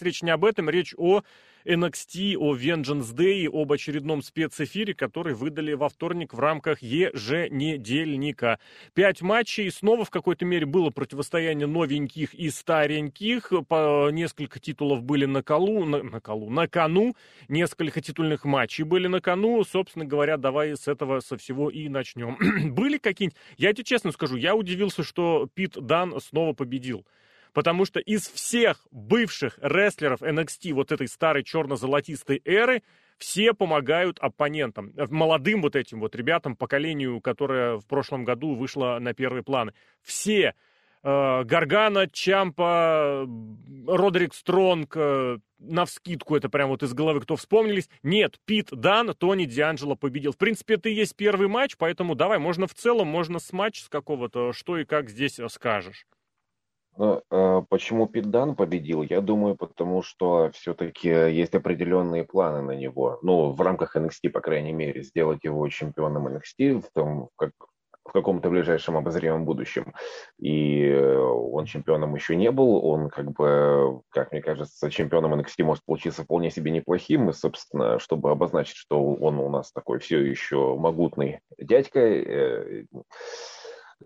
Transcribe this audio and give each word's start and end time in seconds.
Речь 0.00 0.22
не 0.22 0.30
об 0.30 0.46
этом, 0.46 0.70
речь 0.70 0.94
о 0.96 1.22
NXT, 1.66 2.36
о 2.36 2.56
Vengeance 2.56 3.14
Day, 3.14 3.46
об 3.46 3.72
очередном 3.72 4.22
спецэфире, 4.22 4.94
который 4.94 5.34
выдали 5.34 5.74
во 5.74 5.90
вторник 5.90 6.32
в 6.32 6.40
рамках 6.40 6.80
еженедельника. 6.80 8.58
Пять 8.94 9.20
матчей, 9.20 9.70
снова 9.70 10.06
в 10.06 10.10
какой-то 10.10 10.46
мере 10.46 10.64
было 10.64 10.88
противостояние 10.88 11.66
новеньких 11.66 12.32
и 12.32 12.48
стареньких, 12.48 13.52
по 13.68 14.08
несколько 14.10 14.58
титулов 14.58 15.02
были 15.02 15.26
на 15.26 15.42
колу, 15.42 15.84
на, 15.84 16.02
на 16.02 16.20
колу, 16.20 16.48
на 16.48 16.66
кону, 16.68 17.14
несколько 17.48 18.00
титульных 18.00 18.46
матчей 18.46 18.84
были 18.84 19.08
на 19.08 19.20
кону, 19.20 19.62
собственно 19.62 20.06
говоря, 20.06 20.38
давай 20.38 20.74
с 20.74 20.88
этого, 20.88 21.20
со 21.20 21.36
всего 21.36 21.68
и 21.68 21.90
начнем. 21.90 22.38
были 22.72 22.96
какие-нибудь, 22.96 23.38
я 23.58 23.74
тебе 23.74 23.84
честно 23.84 24.10
скажу, 24.12 24.36
я 24.36 24.56
удивился, 24.56 25.04
что 25.04 25.48
Пит 25.54 25.76
Дан 25.78 26.18
снова 26.18 26.54
победил 26.54 27.04
потому 27.52 27.84
что 27.84 28.00
из 28.00 28.28
всех 28.28 28.86
бывших 28.90 29.58
рестлеров 29.60 30.22
NXT 30.22 30.72
вот 30.72 30.92
этой 30.92 31.08
старой 31.08 31.44
черно-золотистой 31.44 32.40
эры 32.44 32.82
все 33.18 33.54
помогают 33.54 34.18
оппонентам, 34.18 34.92
э, 34.96 35.06
молодым 35.08 35.62
вот 35.62 35.76
этим 35.76 36.00
вот 36.00 36.16
ребятам, 36.16 36.56
поколению, 36.56 37.20
которое 37.20 37.76
в 37.76 37.86
прошлом 37.86 38.24
году 38.24 38.54
вышло 38.54 38.98
на 39.00 39.14
первый 39.14 39.42
план. 39.42 39.72
Все 40.02 40.54
э, 41.04 41.44
Гаргана, 41.44 42.08
Чампа, 42.08 43.28
Родерик 43.86 44.34
Стронг, 44.34 44.96
э, 44.96 45.38
навскидку 45.58 46.34
это 46.34 46.48
прям 46.48 46.70
вот 46.70 46.82
из 46.82 46.94
головы, 46.94 47.20
кто 47.20 47.36
вспомнились. 47.36 47.88
Нет, 48.02 48.40
Пит 48.44 48.70
Дан, 48.72 49.14
Тони 49.14 49.44
Дианджело 49.44 49.94
победил. 49.94 50.32
В 50.32 50.38
принципе, 50.38 50.74
это 50.74 50.88
и 50.88 50.94
есть 50.94 51.14
первый 51.14 51.46
матч, 51.46 51.76
поэтому 51.76 52.16
давай, 52.16 52.38
можно 52.38 52.66
в 52.66 52.74
целом, 52.74 53.06
можно 53.06 53.38
с 53.38 53.52
матч 53.52 53.82
с 53.82 53.88
какого-то, 53.88 54.52
что 54.52 54.78
и 54.78 54.84
как 54.84 55.08
здесь 55.08 55.38
скажешь. 55.48 56.06
Ну, 56.96 57.22
э, 57.30 57.62
почему 57.70 58.06
Питдан 58.06 58.54
победил? 58.54 59.02
Я 59.02 59.20
думаю, 59.22 59.56
потому 59.56 60.02
что 60.02 60.50
все-таки 60.52 61.08
есть 61.08 61.54
определенные 61.54 62.24
планы 62.24 62.60
на 62.60 62.72
него. 62.72 63.18
Ну, 63.22 63.50
в 63.52 63.60
рамках 63.62 63.96
NXT, 63.96 64.28
по 64.30 64.40
крайней 64.40 64.72
мере, 64.72 65.02
сделать 65.02 65.42
его 65.42 65.66
чемпионом 65.68 66.28
NXT 66.28 66.82
в 66.82 66.90
том, 66.92 67.30
как 67.36 67.52
в 68.04 68.12
каком-то 68.12 68.50
ближайшем 68.50 68.96
обозримом 68.96 69.44
будущем. 69.44 69.94
И 70.38 70.84
э, 70.84 71.16
он 71.16 71.64
чемпионом 71.64 72.14
еще 72.14 72.36
не 72.36 72.50
был. 72.50 72.84
Он, 72.84 73.08
как 73.08 73.32
бы, 73.32 74.02
как 74.10 74.32
мне 74.32 74.42
кажется, 74.42 74.90
чемпионом 74.90 75.34
NXT 75.34 75.62
может 75.62 75.84
получиться 75.84 76.24
вполне 76.24 76.50
себе 76.50 76.72
неплохим. 76.72 77.30
И, 77.30 77.32
собственно, 77.32 77.98
чтобы 77.98 78.30
обозначить, 78.30 78.76
что 78.76 79.14
он 79.14 79.38
у 79.38 79.48
нас 79.48 79.72
такой 79.72 79.98
все 80.00 80.18
еще 80.18 80.76
могутный 80.76 81.40
дядька, 81.58 82.00
э, 82.00 82.84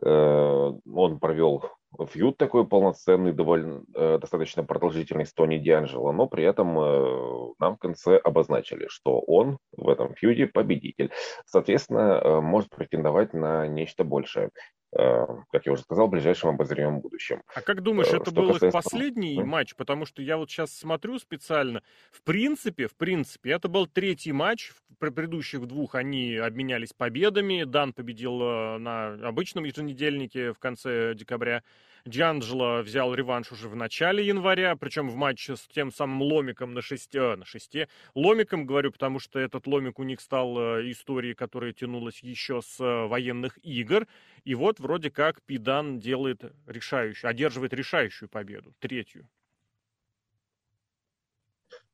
он 0.03 1.19
провел 1.19 1.65
фьюд 2.09 2.37
такой 2.37 2.67
полноценный, 2.67 3.33
довольно 3.33 3.85
э, 3.95 4.19
достаточно 4.19 4.65
продолжительный 4.65 5.27
с 5.27 5.33
Тони 5.33 5.59
Дианджело, 5.59 6.13
но 6.13 6.27
при 6.27 6.45
этом 6.45 6.79
э, 6.79 7.53
нам 7.59 7.77
в 7.77 7.79
конце 7.79 8.17
обозначили, 8.17 8.87
что 8.89 9.21
он 9.21 9.59
в 9.77 9.89
этом 9.89 10.15
фьюде 10.15 10.47
победитель. 10.47 11.11
Соответственно, 11.47 12.21
э, 12.23 12.41
может 12.41 12.71
претендовать 12.71 13.33
на 13.33 13.67
нечто 13.67 14.05
большее. 14.05 14.51
Э, 14.93 15.27
как 15.51 15.67
я 15.67 15.73
уже 15.73 15.83
сказал, 15.83 16.07
в 16.07 16.11
ближайшем 16.11 16.51
обозримом 16.51 17.01
будущем. 17.01 17.43
А 17.55 17.61
как 17.61 17.83
думаешь, 17.83 18.13
э, 18.13 18.17
это 18.17 18.31
что 18.31 18.41
был 18.41 18.53
касается... 18.53 18.67
их 18.67 18.85
последний 18.85 19.43
матч? 19.43 19.75
Потому 19.75 20.07
что 20.07 20.23
я 20.23 20.37
вот 20.37 20.51
сейчас 20.51 20.73
смотрю 20.73 21.19
специально. 21.19 21.83
В 22.13 22.23
принципе, 22.23 22.87
в 22.87 22.95
принципе, 22.95 23.51
это 23.51 23.69
был 23.69 23.87
третий 23.87 24.33
матч. 24.33 24.71
В 24.71 24.97
предыдущих 24.99 25.67
двух 25.67 25.97
они 25.97 26.37
обменялись 26.37 26.93
победами. 26.93 27.65
Дан 27.65 27.93
победил 27.93 28.41
э, 28.41 28.79
на 28.79 29.15
обычном 29.29 29.65
еженедельнике 29.65 30.53
в 30.53 30.59
конце 30.59 31.15
декабря. 31.15 31.63
Джанджело 32.09 32.83
взял 32.83 33.13
реванш 33.15 33.51
уже 33.53 33.69
в 33.69 33.75
начале 33.75 34.25
января, 34.25 34.77
причем 34.77 35.09
в 35.09 35.17
матче 35.17 35.57
с 35.57 35.67
тем 35.67 35.91
самым 35.91 36.23
ломиком 36.23 36.73
на 36.73 36.81
шесте, 36.81 37.19
э, 37.19 37.37
на 37.37 37.45
шесте. 37.45 37.89
Ломиком, 38.15 38.67
говорю, 38.67 38.93
потому 38.93 39.19
что 39.19 39.39
этот 39.41 39.67
ломик 39.67 39.99
у 39.99 40.05
них 40.05 40.21
стал 40.21 40.57
э, 40.59 40.91
историей, 40.91 41.35
которая 41.35 41.73
тянулась 41.73 42.21
еще 42.21 42.63
с 42.63 42.81
э, 42.81 43.07
военных 43.07 43.59
игр. 43.65 44.07
И 44.45 44.55
вот 44.55 44.79
вроде 44.79 45.11
как 45.11 45.43
Пидан 45.43 45.99
делает 45.99 46.53
решающую, 46.67 47.29
одерживает 47.29 47.75
решающую 47.75 48.29
победу, 48.29 48.73
третью. 48.79 49.29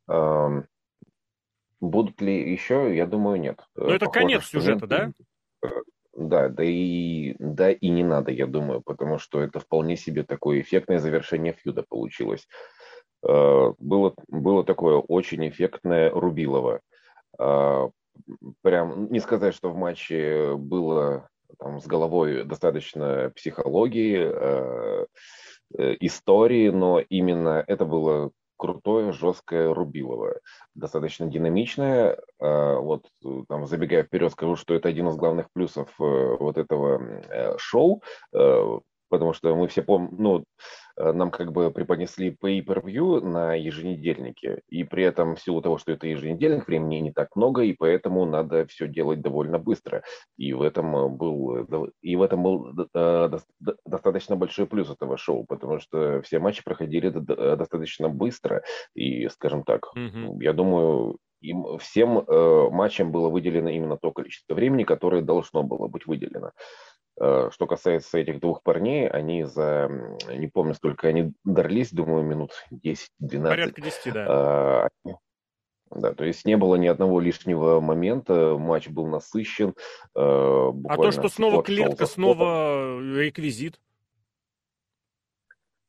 Um, 0.08 0.64
будут 1.80 2.20
ли 2.20 2.52
еще? 2.52 2.94
Я 2.94 3.06
думаю, 3.06 3.40
нет. 3.40 3.64
Но 3.76 3.84
ну, 3.84 3.90
это 3.90 4.06
Похоже, 4.06 4.20
конец 4.20 4.44
сюжета, 4.44 4.86
нет. 4.86 4.88
да? 4.88 5.70
Да, 6.14 6.48
да 6.48 6.62
и, 6.62 7.34
да 7.38 7.70
и 7.70 7.88
не 7.88 8.04
надо, 8.04 8.30
я 8.32 8.46
думаю, 8.46 8.82
потому 8.82 9.18
что 9.18 9.40
это 9.40 9.60
вполне 9.60 9.96
себе 9.96 10.24
такое 10.24 10.60
эффектное 10.60 10.98
завершение 10.98 11.54
фьюда 11.54 11.84
получилось. 11.88 12.46
Э, 13.26 13.72
было, 13.78 14.14
было 14.28 14.64
такое 14.64 14.96
очень 14.96 15.48
эффектное 15.48 16.10
Рубилово. 16.10 16.80
Э, 17.38 17.88
прям, 18.60 19.10
не 19.10 19.20
сказать, 19.20 19.54
что 19.54 19.70
в 19.70 19.76
матче 19.76 20.54
было 20.56 21.28
там, 21.58 21.80
с 21.80 21.86
головой 21.86 22.44
достаточно 22.44 23.32
психологии, 23.34 24.18
э, 24.20 25.06
истории, 26.00 26.68
но 26.68 27.00
именно 27.00 27.64
это 27.66 27.86
было 27.86 28.30
крутое, 28.62 29.10
жесткое 29.10 29.74
Рубилово. 29.74 30.38
Достаточно 30.76 31.26
динамичное. 31.26 32.16
А, 32.40 32.78
вот 32.78 33.08
там, 33.48 33.66
забегая 33.66 34.04
вперед, 34.04 34.30
скажу, 34.30 34.54
что 34.54 34.72
это 34.74 34.88
один 34.88 35.08
из 35.08 35.16
главных 35.16 35.48
плюсов 35.52 35.88
э, 35.98 36.36
вот 36.38 36.58
этого 36.58 37.02
э, 37.02 37.58
шоу, 37.58 38.04
э, 38.32 38.78
потому 39.08 39.32
что 39.32 39.56
мы 39.56 39.66
все 39.66 39.82
помним, 39.82 40.10
ну, 40.16 40.38
э, 40.38 40.42
нам 40.96 41.30
как 41.30 41.52
бы 41.52 41.70
преподнесли 41.70 42.30
pay-per-view 42.30 43.20
на 43.20 43.54
еженедельнике, 43.54 44.62
и 44.68 44.84
при 44.84 45.04
этом 45.04 45.36
в 45.36 45.40
силу 45.40 45.62
того, 45.62 45.78
что 45.78 45.92
это 45.92 46.06
еженедельник, 46.06 46.66
времени 46.66 46.96
не 46.96 47.12
так 47.12 47.34
много, 47.36 47.62
и 47.62 47.72
поэтому 47.72 48.24
надо 48.24 48.66
все 48.66 48.88
делать 48.88 49.20
довольно 49.20 49.58
быстро. 49.58 50.02
И 50.36 50.52
в 50.52 50.62
этом 50.62 50.96
э, 50.96 51.08
был, 51.08 51.56
э, 51.56 51.90
и 52.02 52.16
в 52.16 52.22
этом 52.22 52.42
был 52.42 52.72
достаточно 53.84 54.36
большой 54.36 54.66
плюс 54.66 54.90
этого 54.90 55.16
шоу, 55.16 55.44
потому 55.44 55.78
что 55.78 56.22
все 56.22 56.38
матчи 56.38 56.62
проходили 56.64 57.08
достаточно 57.10 58.08
быстро, 58.08 58.62
и, 58.94 59.28
скажем 59.28 59.64
так, 59.64 59.90
mm-hmm. 59.96 60.36
я 60.40 60.52
думаю, 60.52 61.18
им 61.42 61.78
всем 61.78 62.18
э, 62.18 62.68
матчам 62.70 63.10
было 63.10 63.28
выделено 63.28 63.68
именно 63.68 63.96
то 63.96 64.12
количество 64.12 64.54
времени, 64.54 64.84
которое 64.84 65.22
должно 65.22 65.62
было 65.62 65.88
быть 65.88 66.06
выделено. 66.06 66.52
Э, 67.20 67.50
что 67.52 67.66
касается 67.66 68.18
этих 68.18 68.40
двух 68.40 68.62
парней, 68.62 69.08
они 69.08 69.44
за, 69.44 69.90
не 70.28 70.48
помню, 70.48 70.74
сколько 70.74 71.08
они 71.08 71.32
дрались, 71.44 71.92
думаю, 71.92 72.24
минут 72.24 72.52
10-12. 72.72 73.42
Порядка 73.42 73.82
10, 73.82 74.12
да. 74.14 74.26
А, 74.28 74.88
да, 75.90 76.14
то 76.14 76.24
есть 76.24 76.46
не 76.46 76.56
было 76.56 76.76
ни 76.76 76.86
одного 76.86 77.20
лишнего 77.20 77.80
момента, 77.80 78.56
матч 78.58 78.88
был 78.88 79.06
насыщен. 79.06 79.74
Э, 80.16 80.72
а 80.88 80.96
то, 80.96 81.10
что 81.10 81.28
снова 81.28 81.62
клетка, 81.62 82.06
снова 82.06 82.98
реквизит? 82.98 83.78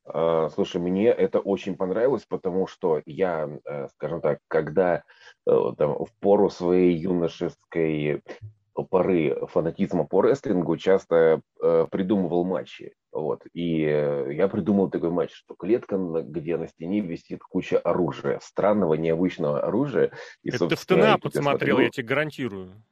А, 0.05 0.49
слушай, 0.49 0.81
мне 0.81 1.07
это 1.07 1.39
очень 1.39 1.77
понравилось, 1.77 2.25
потому 2.27 2.67
что 2.67 3.01
я, 3.05 3.49
э, 3.63 3.87
скажем 3.95 4.19
так, 4.19 4.39
когда 4.49 5.03
там, 5.45 6.05
в 6.05 6.09
пору 6.19 6.49
своей 6.49 6.97
юношеской 6.97 8.21
поры 8.73 9.45
фанатизма 9.47 10.05
по 10.05 10.23
рестлингу 10.23 10.77
часто 10.77 11.41
э, 11.61 11.87
придумывал 11.91 12.43
матчи. 12.43 12.93
Вот. 13.11 13.43
И 13.53 13.83
э, 13.83 14.33
я 14.33 14.47
придумал 14.47 14.89
такой 14.89 15.11
матч, 15.11 15.33
что 15.33 15.53
клетка, 15.53 15.97
где 15.97 16.57
на 16.57 16.67
стене 16.67 17.01
висит 17.01 17.43
куча 17.43 17.77
оружия, 17.77 18.39
странного, 18.41 18.95
необычного 18.95 19.61
оружия. 19.61 20.11
И, 20.41 20.49
Это 20.49 20.67
ты 20.67 20.75
в 20.75 20.85
ТНА 20.85 21.19
подсмотрел, 21.19 21.79
я 21.79 21.89
тебе 21.89 22.07
гарантирую. 22.07 22.83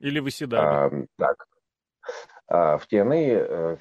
Или 0.00 0.18
вы 0.18 0.30
А, 0.52 0.90
так. 1.18 1.46
А, 2.46 2.78
в 2.78 2.86
ТНА 2.86 3.14
э, 3.14 3.76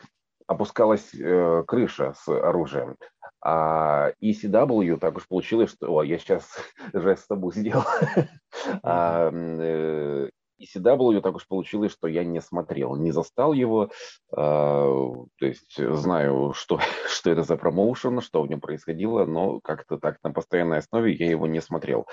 опускалась 0.48 1.14
э, 1.14 1.64
крыша 1.66 2.14
с 2.14 2.28
оружием. 2.28 2.98
А 3.44 4.12
ECW 4.22 4.98
так 4.98 5.18
уж 5.18 5.28
получилось, 5.28 5.72
что 5.72 5.88
о, 5.88 6.04
я 6.04 6.20
сейчас 6.20 6.46
жест 6.94 7.24
с 7.24 7.28
тобой 7.28 7.54
сделал. 7.54 7.86
а, 8.84 9.32
э, 9.32 10.30
ECW 10.62 11.22
так 11.22 11.36
уж 11.36 11.48
получилось, 11.48 11.92
что 11.92 12.08
я 12.08 12.24
не 12.24 12.42
смотрел, 12.42 12.96
не 12.96 13.12
застал 13.12 13.54
его, 13.54 13.86
э, 13.86 14.36
то 14.36 15.26
есть 15.46 15.76
знаю, 15.78 16.54
что, 16.54 16.80
что 17.08 17.30
это 17.32 17.44
за 17.44 17.58
промоушен, 17.58 18.22
что 18.22 18.44
в 18.44 18.50
нем 18.50 18.62
происходило, 18.62 19.26
но 19.26 19.60
как-то 19.62 19.98
так 19.98 20.18
на 20.24 20.32
постоянной 20.32 20.80
основе 20.80 21.14
я 21.14 21.30
его 21.30 21.48
не 21.48 21.62
смотрел, 21.62 22.08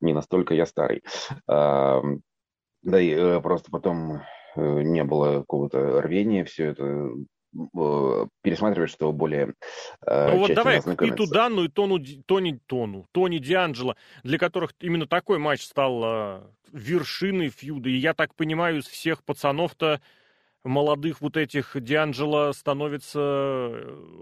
не 0.00 0.12
настолько 0.12 0.54
я 0.54 0.66
старый. 0.66 1.02
Э, 1.48 2.00
да 2.82 3.00
и 3.00 3.10
э, 3.10 3.40
просто 3.40 3.70
потом 3.70 4.22
э, 4.54 4.82
не 4.82 5.04
было 5.04 5.40
какого-то 5.40 6.00
рвения 6.00 6.44
все 6.44 6.66
это 6.66 7.10
Э, 7.54 8.26
пересматривать, 8.42 8.90
что 8.90 9.12
более 9.12 9.54
э, 10.06 10.30
Ну 10.30 10.38
вот 10.38 10.54
давай 10.54 10.82
Питу 10.82 11.26
Данну 11.26 11.64
и 11.64 11.68
Тону, 11.68 11.98
Тони, 12.26 12.58
Тону, 12.66 13.06
Тони 13.12 13.38
Дианджело, 13.38 13.96
для 14.22 14.38
которых 14.38 14.72
именно 14.80 15.06
такой 15.06 15.38
матч 15.38 15.62
стал 15.62 16.02
э, 16.04 16.40
вершиной 16.72 17.50
фьюда. 17.50 17.88
И 17.88 17.96
я 17.96 18.14
так 18.14 18.34
понимаю, 18.34 18.78
из 18.78 18.86
всех 18.86 19.24
пацанов-то 19.24 20.00
молодых 20.64 21.20
вот 21.20 21.36
этих 21.36 21.76
Дианджело 21.80 22.52
становится 22.52 23.72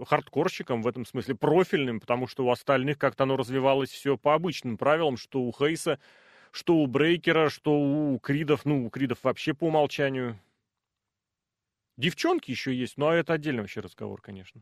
хардкорщиком 0.07 0.81
в 0.81 0.87
этом 0.87 1.05
смысле, 1.05 1.35
профильным, 1.35 1.99
потому 1.99 2.27
что 2.27 2.45
у 2.45 2.51
остальных 2.51 2.97
как-то 2.97 3.23
оно 3.23 3.35
развивалось 3.35 3.89
все 3.89 4.17
по 4.17 4.33
обычным 4.33 4.77
правилам, 4.77 5.17
что 5.17 5.41
у 5.41 5.51
Хейса, 5.51 5.99
что 6.51 6.75
у 6.75 6.87
Брейкера, 6.87 7.49
что 7.49 7.73
у 7.73 8.17
Кридов, 8.19 8.63
ну, 8.63 8.85
у 8.85 8.89
Кридов 8.89 9.19
вообще 9.23 9.53
по 9.53 9.65
умолчанию. 9.65 10.39
Девчонки 11.97 12.51
еще 12.51 12.73
есть, 12.73 12.97
но 12.97 13.13
это 13.13 13.33
отдельный 13.33 13.61
вообще 13.61 13.79
разговор, 13.79 14.21
конечно. 14.21 14.61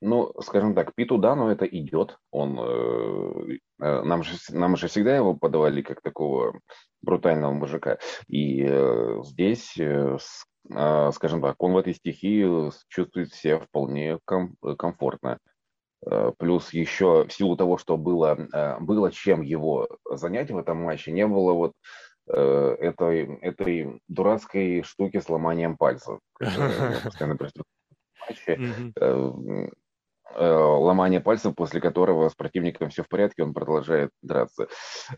Ну, 0.00 0.32
скажем 0.40 0.74
так, 0.74 0.94
Питу 0.94 1.18
Дану 1.18 1.48
это 1.48 1.66
идет. 1.66 2.18
Он, 2.30 2.58
э, 2.60 3.58
э, 3.80 4.02
нам, 4.02 4.22
же, 4.22 4.36
нам 4.50 4.76
же 4.76 4.86
всегда 4.86 5.16
его 5.16 5.34
подавали 5.34 5.82
как 5.82 6.02
такого 6.02 6.60
брутального 7.02 7.52
мужика. 7.52 7.98
И 8.28 8.64
э, 8.64 9.20
здесь, 9.24 9.76
э, 9.76 10.16
э, 10.70 11.10
скажем 11.12 11.42
так, 11.42 11.60
он 11.60 11.72
в 11.72 11.78
этой 11.78 11.94
стихии 11.94 12.70
чувствует 12.88 13.32
себя 13.32 13.58
вполне 13.58 14.18
ком, 14.24 14.54
комфортно. 14.78 15.38
Э, 16.06 16.32
плюс 16.38 16.72
еще 16.72 17.24
в 17.26 17.32
силу 17.32 17.56
того, 17.56 17.76
что 17.76 17.96
было, 17.96 18.38
э, 18.52 18.78
было 18.80 19.10
чем 19.10 19.42
его 19.42 19.88
занять 20.08 20.50
в 20.50 20.58
этом 20.58 20.78
матче, 20.84 21.10
не 21.10 21.26
было 21.26 21.52
вот 21.52 21.72
э, 21.72 21.74
этой, 22.28 23.38
этой 23.40 24.00
дурацкой 24.08 24.82
штуки 24.82 25.20
с 25.20 25.28
ломанием 25.28 25.76
пальцев. 25.76 26.20
Постоянно 26.38 27.36
Э, 30.34 30.52
ломание 30.52 31.20
пальцев, 31.20 31.54
после 31.54 31.80
которого 31.80 32.28
с 32.28 32.34
противником 32.34 32.90
все 32.90 33.02
в 33.02 33.08
порядке, 33.08 33.42
он 33.42 33.54
продолжает 33.54 34.10
драться. 34.22 34.68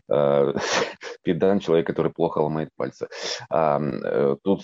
Э, 0.09 0.53
Педан– 1.23 1.59
человек, 1.61 1.85
который 1.85 2.11
плохо 2.11 2.39
ломает 2.39 2.69
пальцы. 2.75 3.07
Э, 3.49 4.35
тут 4.43 4.63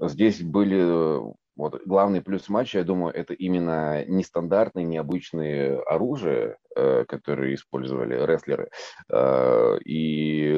здесь 0.00 0.42
были 0.42 1.22
вот 1.56 1.80
главный 1.86 2.20
плюс 2.20 2.48
матча, 2.50 2.78
я 2.78 2.84
думаю, 2.84 3.14
это 3.14 3.32
именно 3.32 4.04
нестандартные, 4.04 4.84
необычные 4.84 5.78
оружия, 5.80 6.58
э, 6.76 7.04
которые 7.08 7.54
использовали 7.54 8.14
рестлеры, 8.14 8.68
э, 9.10 9.78
и 9.84 10.54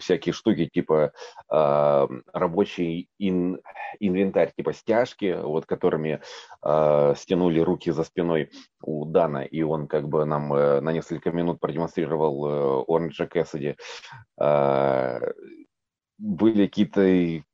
всякие 0.00 0.32
штуки 0.32 0.66
типа 0.66 1.12
э, 1.50 2.08
рабочий 2.32 3.08
ин, 3.18 3.60
инвентарь, 4.00 4.52
типа 4.56 4.72
стяжки, 4.72 5.38
вот 5.40 5.66
которыми 5.66 6.20
стянули 7.16 7.60
руки 7.60 7.90
за 7.90 8.04
спиной 8.04 8.50
у 8.82 9.04
Дана, 9.04 9.44
и 9.44 9.62
он 9.62 9.86
как 9.86 10.08
бы 10.08 10.24
нам 10.24 10.48
на 10.48 10.92
несколько 10.92 11.30
минут 11.30 11.60
продемонстрировал 11.60 12.84
Оранжа 12.88 13.26
Кэссиди. 13.26 13.76
Были 16.18 16.66
какие-то 16.66 17.44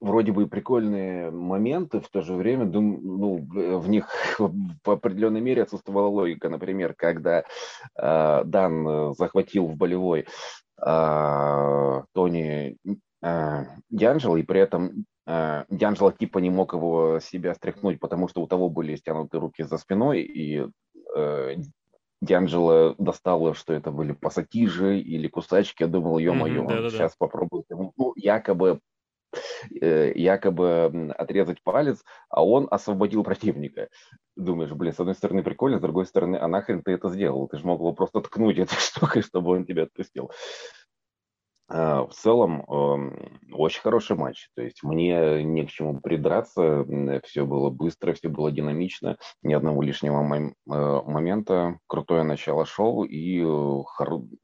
вроде 0.00 0.32
бы 0.32 0.46
прикольные 0.46 1.30
моменты, 1.30 2.00
в 2.00 2.08
то 2.08 2.22
же 2.22 2.34
время 2.34 2.64
дум, 2.66 3.00
ну, 3.02 3.36
в 3.78 3.88
них 3.88 4.08
в 4.38 4.90
определенной 4.90 5.40
мере 5.40 5.62
отсутствовала 5.62 6.08
логика. 6.08 6.48
Например, 6.48 6.94
когда 6.94 7.44
э, 7.98 8.44
Дан 8.44 9.14
захватил 9.14 9.66
в 9.66 9.76
болевой 9.76 10.26
э, 10.84 12.02
Тони 12.12 12.76
э, 13.22 13.64
Дианджело, 13.90 14.36
и 14.36 14.42
при 14.42 14.60
этом 14.60 15.04
э, 15.26 15.64
Дианджело 15.70 16.12
типа 16.12 16.38
не 16.38 16.50
мог 16.50 16.74
его 16.74 17.20
себя 17.20 17.54
стряхнуть, 17.54 18.00
потому 18.00 18.28
что 18.28 18.42
у 18.42 18.46
того 18.46 18.68
были 18.68 18.96
стянуты 18.96 19.38
руки 19.38 19.62
за 19.62 19.78
спиной, 19.78 20.22
и 20.22 20.66
э, 21.16 21.56
Дианджело 22.22 22.94
достало, 22.98 23.54
что 23.54 23.74
это 23.74 23.90
были 23.90 24.12
пассатижи 24.12 24.98
или 24.98 25.28
кусачки. 25.28 25.82
Я 25.82 25.88
думал, 25.88 26.18
ё-моё, 26.18 26.64
mm-hmm, 26.64 26.90
сейчас 26.90 27.14
попробую. 27.16 27.64
Ну, 27.68 28.12
якобы 28.16 28.80
якобы 29.70 31.12
отрезать 31.16 31.62
палец, 31.62 32.02
а 32.28 32.44
он 32.44 32.68
освободил 32.70 33.24
противника. 33.24 33.88
Думаешь, 34.36 34.72
блин, 34.72 34.92
с 34.92 35.00
одной 35.00 35.14
стороны 35.14 35.42
прикольно, 35.42 35.78
с 35.78 35.82
другой 35.82 36.06
стороны, 36.06 36.36
а 36.36 36.48
нахрен 36.48 36.82
ты 36.82 36.92
это 36.92 37.08
сделал? 37.08 37.48
Ты 37.48 37.58
же 37.58 37.66
мог 37.66 37.80
его 37.80 37.92
просто 37.92 38.20
ткнуть 38.20 38.58
этой 38.58 38.76
штукой, 38.78 39.22
чтобы 39.22 39.52
он 39.52 39.64
тебя 39.64 39.84
отпустил. 39.84 40.30
А, 41.68 42.06
в 42.06 42.12
целом, 42.12 42.64
очень 43.52 43.80
хороший 43.80 44.16
матч. 44.16 44.48
То 44.54 44.62
есть 44.62 44.82
мне 44.82 45.42
не 45.42 45.66
к 45.66 45.70
чему 45.70 46.00
придраться. 46.00 46.84
Все 47.24 47.44
было 47.44 47.70
быстро, 47.70 48.12
все 48.12 48.28
было 48.28 48.52
динамично. 48.52 49.16
Ни 49.42 49.54
одного 49.54 49.82
лишнего 49.82 50.22
э, 50.22 51.10
момента. 51.10 51.78
Крутое 51.86 52.22
начало 52.22 52.66
шоу 52.66 53.04
и 53.04 53.42
э. 53.42 53.82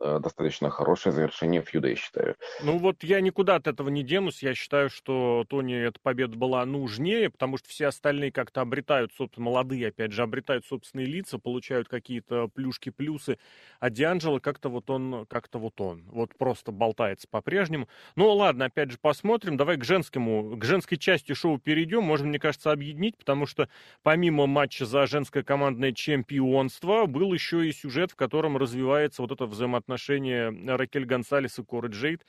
Э, 0.01 0.19
достаточно 0.21 0.71
хорошее 0.71 1.13
завершение 1.13 1.63
фьюда, 1.63 1.89
я 1.89 1.97
считаю. 1.97 2.37
Ну 2.63 2.79
вот 2.79 3.03
я 3.05 3.21
никуда 3.21 3.57
от 3.57 3.67
этого 3.67 3.89
не 3.89 4.03
денусь. 4.03 4.43
Я 4.43 4.55
считаю, 4.55 4.91
что 4.91 5.45
Тони 5.49 5.75
эта 5.75 5.99
победа 6.03 6.37
была 6.37 6.65
нужнее, 6.65 7.31
потому 7.31 7.59
что 7.59 7.69
все 7.69 7.87
остальные 7.87 8.33
как-то 8.33 8.61
обретают, 8.61 9.13
собственно, 9.17 9.47
молодые, 9.47 9.89
опять 9.89 10.13
же, 10.13 10.23
обретают 10.23 10.67
собственные 10.67 11.07
лица, 11.07 11.39
получают 11.39 11.89
какие-то 11.89 12.49
плюшки-плюсы. 12.49 13.39
А 13.81 13.91
Дианджело 13.91 14.41
как-то 14.41 14.69
вот 14.69 14.91
он, 14.91 15.27
как-то 15.27 15.59
вот 15.59 15.81
он. 15.81 16.05
Вот 16.11 16.37
просто 16.37 16.73
болтает 16.73 17.12
продолжается 17.13 17.29
по-прежнему. 17.29 17.89
Ну 18.17 18.33
ладно, 18.33 18.67
опять 18.67 18.91
же 18.91 18.99
посмотрим. 19.01 19.57
Давай 19.57 19.77
к 19.77 19.85
женскому, 19.85 20.57
к 20.57 20.65
женской 20.65 20.99
части 20.99 21.35
шоу 21.35 21.59
перейдем. 21.59 22.03
Можно, 22.03 22.29
мне 22.29 22.39
кажется, 22.39 22.73
объединить, 22.73 23.17
потому 23.17 23.47
что 23.47 23.69
помимо 24.03 24.47
матча 24.47 24.87
за 24.87 25.07
женское 25.07 25.43
командное 25.43 25.93
чемпионство 25.93 27.07
был 27.07 27.33
еще 27.33 27.69
и 27.69 27.73
сюжет, 27.73 28.13
в 28.13 28.17
котором 28.17 28.57
развивается 28.57 29.23
вот 29.23 29.33
это 29.33 29.47
взаимоотношение 29.47 30.51
Ракель 30.77 31.05
Гонсалес 31.05 31.59
и 31.59 31.65
Коры 31.65 31.89
Джейд. 31.89 32.25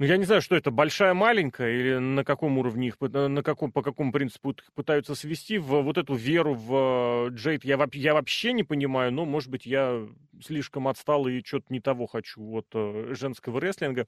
Ну, 0.00 0.06
я 0.06 0.16
не 0.16 0.24
знаю, 0.24 0.40
что 0.42 0.54
это, 0.54 0.70
большая, 0.70 1.12
маленькая, 1.12 1.72
или 1.72 1.98
на 1.98 2.22
каком 2.22 2.56
уровне 2.58 2.86
их, 2.86 3.00
на 3.00 3.42
каком, 3.42 3.72
по 3.72 3.82
какому 3.82 4.12
принципу 4.12 4.54
пытаются 4.76 5.16
свести, 5.16 5.58
в 5.58 5.82
вот 5.82 5.98
эту 5.98 6.14
веру 6.14 6.54
в 6.54 7.26
э, 7.26 7.34
Джейд 7.34 7.64
я, 7.64 7.76
я 7.92 8.14
вообще 8.14 8.52
не 8.52 8.62
понимаю, 8.62 9.12
но, 9.12 9.24
может 9.24 9.50
быть, 9.50 9.66
я 9.66 10.06
слишком 10.40 10.86
отстал 10.86 11.26
и 11.26 11.42
что-то 11.44 11.66
не 11.70 11.80
того 11.80 12.06
хочу 12.06 12.40
от 12.58 12.66
э, 12.74 13.14
женского 13.18 13.60
рестлинга. 13.60 14.06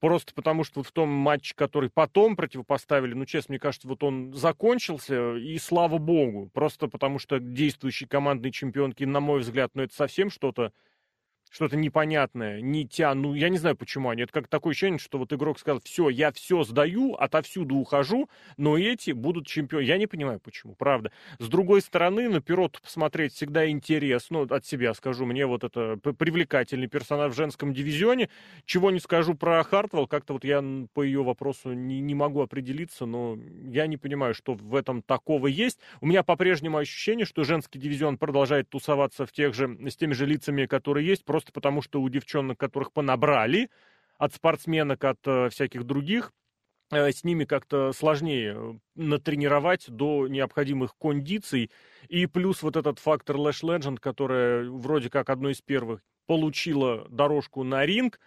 Просто 0.00 0.34
потому, 0.34 0.64
что 0.64 0.80
вот 0.80 0.88
в 0.88 0.92
том 0.92 1.08
матче, 1.08 1.54
который 1.56 1.88
потом 1.88 2.36
противопоставили, 2.36 3.14
ну, 3.14 3.24
честно, 3.24 3.52
мне 3.52 3.58
кажется, 3.58 3.88
вот 3.88 4.02
он 4.02 4.34
закончился, 4.34 5.36
и 5.36 5.56
слава 5.58 5.96
богу. 5.96 6.50
Просто 6.52 6.88
потому, 6.88 7.18
что 7.18 7.38
действующие 7.38 8.06
командные 8.06 8.52
чемпионки, 8.52 9.04
на 9.04 9.20
мой 9.20 9.40
взгляд, 9.40 9.70
ну, 9.74 9.82
это 9.84 9.94
совсем 9.94 10.28
что-то 10.28 10.72
что-то 11.52 11.76
непонятное, 11.76 12.62
не 12.62 12.88
тя, 12.88 13.14
ну, 13.14 13.34
я 13.34 13.50
не 13.50 13.58
знаю, 13.58 13.76
почему 13.76 14.08
они. 14.08 14.22
Это 14.22 14.32
как 14.32 14.48
такое 14.48 14.70
ощущение, 14.70 14.98
что 14.98 15.18
вот 15.18 15.32
игрок 15.34 15.58
сказал, 15.58 15.80
все, 15.84 16.08
я 16.08 16.32
все 16.32 16.64
сдаю, 16.64 17.14
отовсюду 17.14 17.76
ухожу, 17.76 18.30
но 18.56 18.78
эти 18.78 19.10
будут 19.10 19.46
чемпионы. 19.46 19.84
Я 19.84 19.98
не 19.98 20.06
понимаю, 20.06 20.40
почему, 20.40 20.74
правда. 20.74 21.12
С 21.38 21.48
другой 21.48 21.82
стороны, 21.82 22.30
на 22.30 22.40
пирот 22.40 22.80
посмотреть 22.80 23.34
всегда 23.34 23.68
интересно, 23.68 24.32
ну, 24.32 24.54
от 24.54 24.64
себя 24.64 24.94
скажу, 24.94 25.26
мне 25.26 25.44
вот 25.44 25.62
это 25.62 25.98
привлекательный 25.98 26.86
персонаж 26.86 27.32
в 27.32 27.36
женском 27.36 27.74
дивизионе. 27.74 28.30
Чего 28.64 28.90
не 28.90 28.98
скажу 28.98 29.34
про 29.34 29.62
Хартвелл, 29.62 30.06
как-то 30.06 30.32
вот 30.32 30.44
я 30.44 30.64
по 30.94 31.02
ее 31.02 31.22
вопросу 31.22 31.72
не, 31.74 32.00
не 32.00 32.14
могу 32.14 32.40
определиться, 32.40 33.04
но 33.04 33.38
я 33.64 33.86
не 33.86 33.98
понимаю, 33.98 34.32
что 34.32 34.54
в 34.54 34.74
этом 34.74 35.02
такого 35.02 35.48
есть. 35.48 35.80
У 36.00 36.06
меня 36.06 36.22
по-прежнему 36.22 36.78
ощущение, 36.78 37.26
что 37.26 37.44
женский 37.44 37.78
дивизион 37.78 38.16
продолжает 38.16 38.70
тусоваться 38.70 39.26
в 39.26 39.32
тех 39.32 39.52
же, 39.52 39.76
с 39.90 39.96
теми 39.96 40.14
же 40.14 40.24
лицами, 40.24 40.64
которые 40.64 41.06
есть, 41.06 41.26
просто 41.26 41.41
просто 41.42 41.52
потому, 41.52 41.82
что 41.82 42.00
у 42.00 42.08
девчонок, 42.08 42.58
которых 42.58 42.92
понабрали, 42.92 43.68
от 44.18 44.32
спортсменок, 44.32 45.02
от 45.02 45.18
э, 45.26 45.48
всяких 45.50 45.82
других, 45.84 46.32
э, 46.92 47.10
с 47.10 47.24
ними 47.24 47.44
как-то 47.44 47.92
сложнее 47.92 48.54
э, 48.56 48.74
натренировать 48.94 49.90
до 49.90 50.28
необходимых 50.28 50.96
кондиций. 50.96 51.72
И 52.08 52.26
плюс 52.26 52.62
вот 52.62 52.76
этот 52.76 53.00
фактор 53.00 53.36
Lash 53.36 53.64
Legend, 53.64 53.98
которая 53.98 54.70
вроде 54.70 55.10
как 55.10 55.30
одной 55.30 55.52
из 55.52 55.60
первых 55.60 56.00
получила 56.26 57.08
дорожку 57.08 57.64
на 57.64 57.84
ринг, 57.84 58.20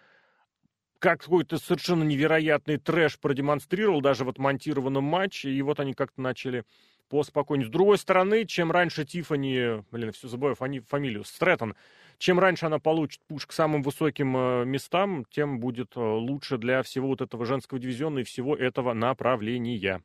как 1.00 1.22
какой-то 1.22 1.58
совершенно 1.58 2.04
невероятный 2.04 2.78
трэш 2.78 3.18
продемонстрировал 3.20 4.02
даже 4.02 4.26
в 4.26 4.30
отмонтированном 4.30 5.04
матче, 5.04 5.52
и 5.52 5.62
вот 5.62 5.80
они 5.80 5.94
как-то 5.94 6.22
начали 6.22 6.66
поспокойнее. 7.08 7.68
С 7.68 7.72
другой 7.72 7.98
стороны, 7.98 8.46
чем 8.46 8.72
раньше 8.72 9.06
Тифани, 9.06 9.84
блин, 9.92 10.12
все 10.12 10.28
забываю 10.28 10.56
фами, 10.56 10.80
фамилию, 10.80 11.24
Стрэттон, 11.24 11.76
чем 12.18 12.40
раньше 12.40 12.66
она 12.66 12.80
получит 12.80 13.22
пуш 13.28 13.46
к 13.46 13.52
самым 13.52 13.82
высоким 13.82 14.36
э, 14.36 14.66
местам, 14.66 15.26
тем 15.30 15.60
будет 15.60 15.96
э, 15.96 16.00
лучше 16.00 16.58
для 16.58 16.84
всего 16.84 17.10
вот 17.10 17.22
этого 17.22 17.46
женского 17.46 17.80
дивизиона 17.80 18.20
и 18.20 18.24
всего 18.24 18.56
этого 18.56 18.94
направления. 18.94 20.02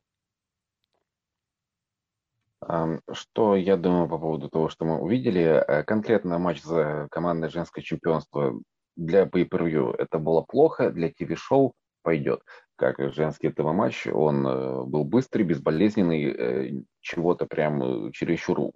Что 3.12 3.56
я 3.56 3.76
думаю 3.76 4.08
по 4.08 4.18
поводу 4.18 4.50
того, 4.50 4.68
что 4.68 4.84
мы 4.84 5.00
увидели? 5.00 5.42
Э, 5.42 5.82
конкретно 5.84 6.38
матч 6.38 6.62
за 6.62 7.08
командное 7.10 7.48
женское 7.48 7.82
чемпионство 7.82 8.60
для 8.96 9.24
pay 9.24 9.94
это 9.98 10.18
было 10.18 10.42
плохо, 10.42 10.90
для 10.90 11.10
ТВ-шоу 11.10 11.72
пойдет. 12.02 12.42
Как 12.76 12.98
женский 13.14 13.50
ТВ-матч, 13.50 14.06
он 14.06 14.42
был 14.90 15.04
быстрый, 15.04 15.42
безболезненный, 15.42 16.86
чего-то 17.00 17.46
прям 17.46 18.10
чересчур 18.12 18.70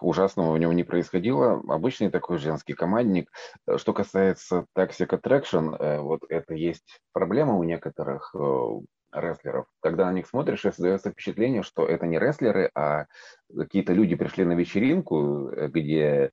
ужасного 0.00 0.52
у 0.52 0.56
него 0.56 0.72
не 0.72 0.84
происходило. 0.84 1.62
Обычный 1.68 2.10
такой 2.10 2.38
женский 2.38 2.74
командник. 2.74 3.30
Что 3.76 3.92
касается 3.92 4.66
Toxic 4.76 5.08
Attraction, 5.08 6.00
вот 6.02 6.22
это 6.28 6.54
есть 6.54 7.00
проблема 7.12 7.54
у 7.54 7.64
некоторых 7.64 8.34
рестлеров. 9.12 9.66
Когда 9.80 10.06
на 10.06 10.12
них 10.12 10.26
смотришь, 10.26 10.62
создается 10.62 11.10
впечатление, 11.10 11.62
что 11.62 11.86
это 11.86 12.06
не 12.06 12.18
рестлеры, 12.18 12.70
а 12.74 13.06
какие-то 13.54 13.92
люди 13.92 14.14
пришли 14.14 14.44
на 14.44 14.52
вечеринку, 14.52 15.50
где 15.68 16.32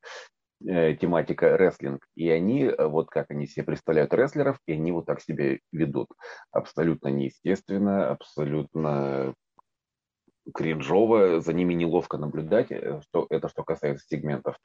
э, 0.66 0.96
тематика 0.96 1.58
рестлинг, 1.58 2.06
и 2.16 2.30
они, 2.30 2.64
э, 2.64 2.88
вот 2.88 3.10
как 3.10 3.32
они 3.32 3.48
себе 3.48 3.64
представляют 3.64 4.14
рестлеров, 4.14 4.60
и 4.66 4.74
они 4.74 4.92
вот 4.92 5.06
так 5.06 5.22
себя 5.22 5.58
ведут. 5.72 6.10
Абсолютно 6.52 7.10
неестественно, 7.10 8.10
абсолютно 8.10 9.34
кринжово, 10.54 11.42
за 11.42 11.54
ними 11.54 11.74
неловко 11.74 12.18
наблюдать, 12.18 12.72
э, 12.72 13.00
что, 13.02 13.28
это 13.30 13.50
что 13.50 13.64
касается 13.64 14.06
сегментов. 14.08 14.58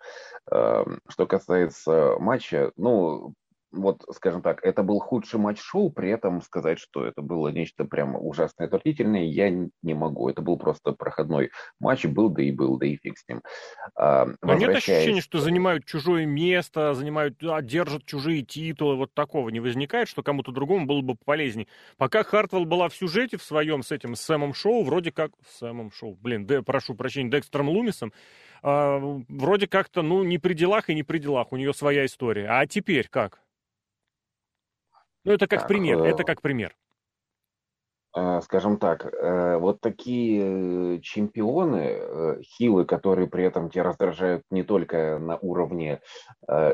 Эм, 0.51 1.01
что 1.09 1.27
касается 1.27 2.17
матча, 2.19 2.73
ну, 2.77 3.35
вот, 3.71 4.03
скажем 4.13 4.43
так, 4.43 4.65
это 4.65 4.83
был 4.83 4.99
худший 4.99 5.39
матч 5.39 5.61
шоу, 5.61 5.91
при 5.91 6.11
этом 6.11 6.41
сказать, 6.43 6.79
что 6.79 7.05
это 7.05 7.21
было 7.21 7.49
нечто 7.49 7.85
прямо 7.85 8.19
ужасное, 8.19 8.67
отвратительное, 8.67 9.25
я 9.25 9.51
не 9.51 9.95
могу. 9.95 10.29
Это 10.29 10.41
был 10.41 10.57
просто 10.57 10.93
проходной 10.93 11.51
матч, 11.79 12.07
был 12.07 12.31
да 12.31 12.43
и 12.43 12.51
был, 12.51 12.79
да 12.79 12.87
и 12.87 12.97
фиг 12.97 13.19
с 13.19 13.29
ним. 13.29 13.43
А, 13.95 14.27
Но 14.27 14.35
возвращаясь... 14.41 14.61
нет 14.61 14.77
ощущения, 14.77 15.21
что 15.21 15.39
занимают 15.39 15.85
чужое 15.85 16.25
место, 16.25 16.95
занимают, 16.95 17.37
а, 17.45 17.61
держат 17.61 18.05
чужие 18.07 18.43
титулы, 18.43 18.97
вот 18.97 19.13
такого 19.13 19.51
не 19.51 19.61
возникает, 19.61 20.09
что 20.09 20.23
кому-то 20.23 20.51
другому 20.51 20.87
было 20.87 21.03
бы 21.03 21.15
полезнее. 21.15 21.69
Пока 21.99 22.23
Хартвелл 22.23 22.65
была 22.65 22.89
в 22.89 22.95
сюжете 22.95 23.37
в 23.37 23.43
своем 23.43 23.83
с 23.83 23.93
этим 23.93 24.15
Сэмом 24.15 24.55
Шоу, 24.55 24.83
вроде 24.83 25.13
как... 25.13 25.33
Сэмом 25.59 25.91
Шоу, 25.91 26.17
блин, 26.21 26.47
де, 26.47 26.63
прошу 26.63 26.95
прощения, 26.95 27.31
Декстером 27.31 27.69
Лумисом, 27.69 28.13
э, 28.63 29.23
вроде 29.29 29.67
как-то, 29.67 30.03
ну, 30.03 30.25
не 30.25 30.39
при 30.39 30.55
делах 30.55 30.89
и 30.89 30.95
не 30.95 31.03
при 31.03 31.19
делах, 31.19 31.53
у 31.53 31.57
нее 31.57 31.75
своя 31.75 32.07
история. 32.07 32.47
А 32.49 32.67
теперь 32.67 33.09
как? 33.09 33.41
Ну, 35.25 35.33
это 35.33 35.47
как 35.47 35.61
так, 35.61 35.69
пример, 35.69 36.03
это 36.03 36.23
э, 36.23 36.27
как 36.27 36.43
пример. 36.43 36.75
Э, 38.17 38.41
скажем 38.43 38.79
так, 38.79 39.05
э, 39.05 39.59
вот 39.59 39.81
такие 39.81 41.01
чемпионы, 41.03 42.41
хилы, 42.43 42.85
которые 42.85 43.29
при 43.29 43.45
этом 43.45 43.69
тебя 43.69 43.85
раздражают 43.85 44.43
не 44.51 44.63
только 44.63 45.19
на 45.19 45.37
уровне 45.37 46.01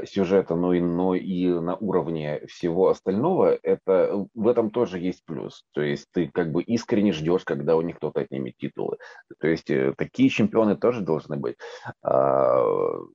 сюжета, 0.04 0.54
но 0.54 0.72
и, 0.72 0.80
но 0.80 1.14
и 1.14 1.48
на 1.48 1.74
уровне 1.76 2.42
всего 2.46 2.88
остального, 2.88 3.58
это 3.62 4.26
в 4.34 4.48
этом 4.48 4.70
тоже 4.70 4.98
есть 4.98 5.24
плюс. 5.24 5.64
То 5.72 5.82
есть 5.82 6.06
ты 6.12 6.28
как 6.28 6.52
бы 6.52 6.62
искренне 6.62 7.12
ждешь, 7.12 7.44
когда 7.44 7.76
у 7.76 7.82
них 7.82 7.96
кто-то 7.96 8.20
отнимет 8.20 8.56
титулы. 8.56 8.98
То 9.40 9.48
есть 9.48 9.70
такие 9.96 10.28
чемпионы 10.28 10.76
тоже 10.76 11.00
должны 11.00 11.36
быть. 11.36 11.56
А, 12.02 12.62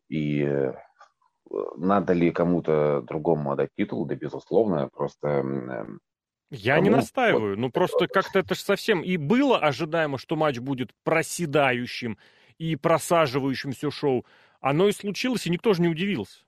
и 0.10 0.74
надо 1.76 2.14
ли 2.14 2.32
кому-то 2.32 3.02
другому 3.02 3.52
отдать 3.52 3.72
титул, 3.78 4.06
да, 4.06 4.16
безусловно, 4.16 4.90
просто... 4.90 5.28
Эм, 5.28 6.00
Я 6.50 6.76
кому... 6.76 6.84
не 6.84 6.90
настаиваю, 6.96 7.58
ну 7.58 7.72
просто 7.72 8.08
как-то 8.08 8.40
это 8.40 8.56
же 8.56 8.62
совсем... 8.62 9.02
И 9.02 9.18
было 9.18 9.58
ожидаемо, 9.60 10.18
что 10.18 10.36
матч 10.36 10.60
будет 10.60 10.92
проседающим 11.04 12.18
и 12.58 12.76
просаживающим 12.76 13.72
все 13.72 13.92
шоу. 13.92 14.26
Оно 14.60 14.88
и 14.88 14.92
случилось, 14.92 15.48
и 15.48 15.50
никто 15.50 15.74
же 15.74 15.82
не 15.82 15.88
удивился. 15.88 16.40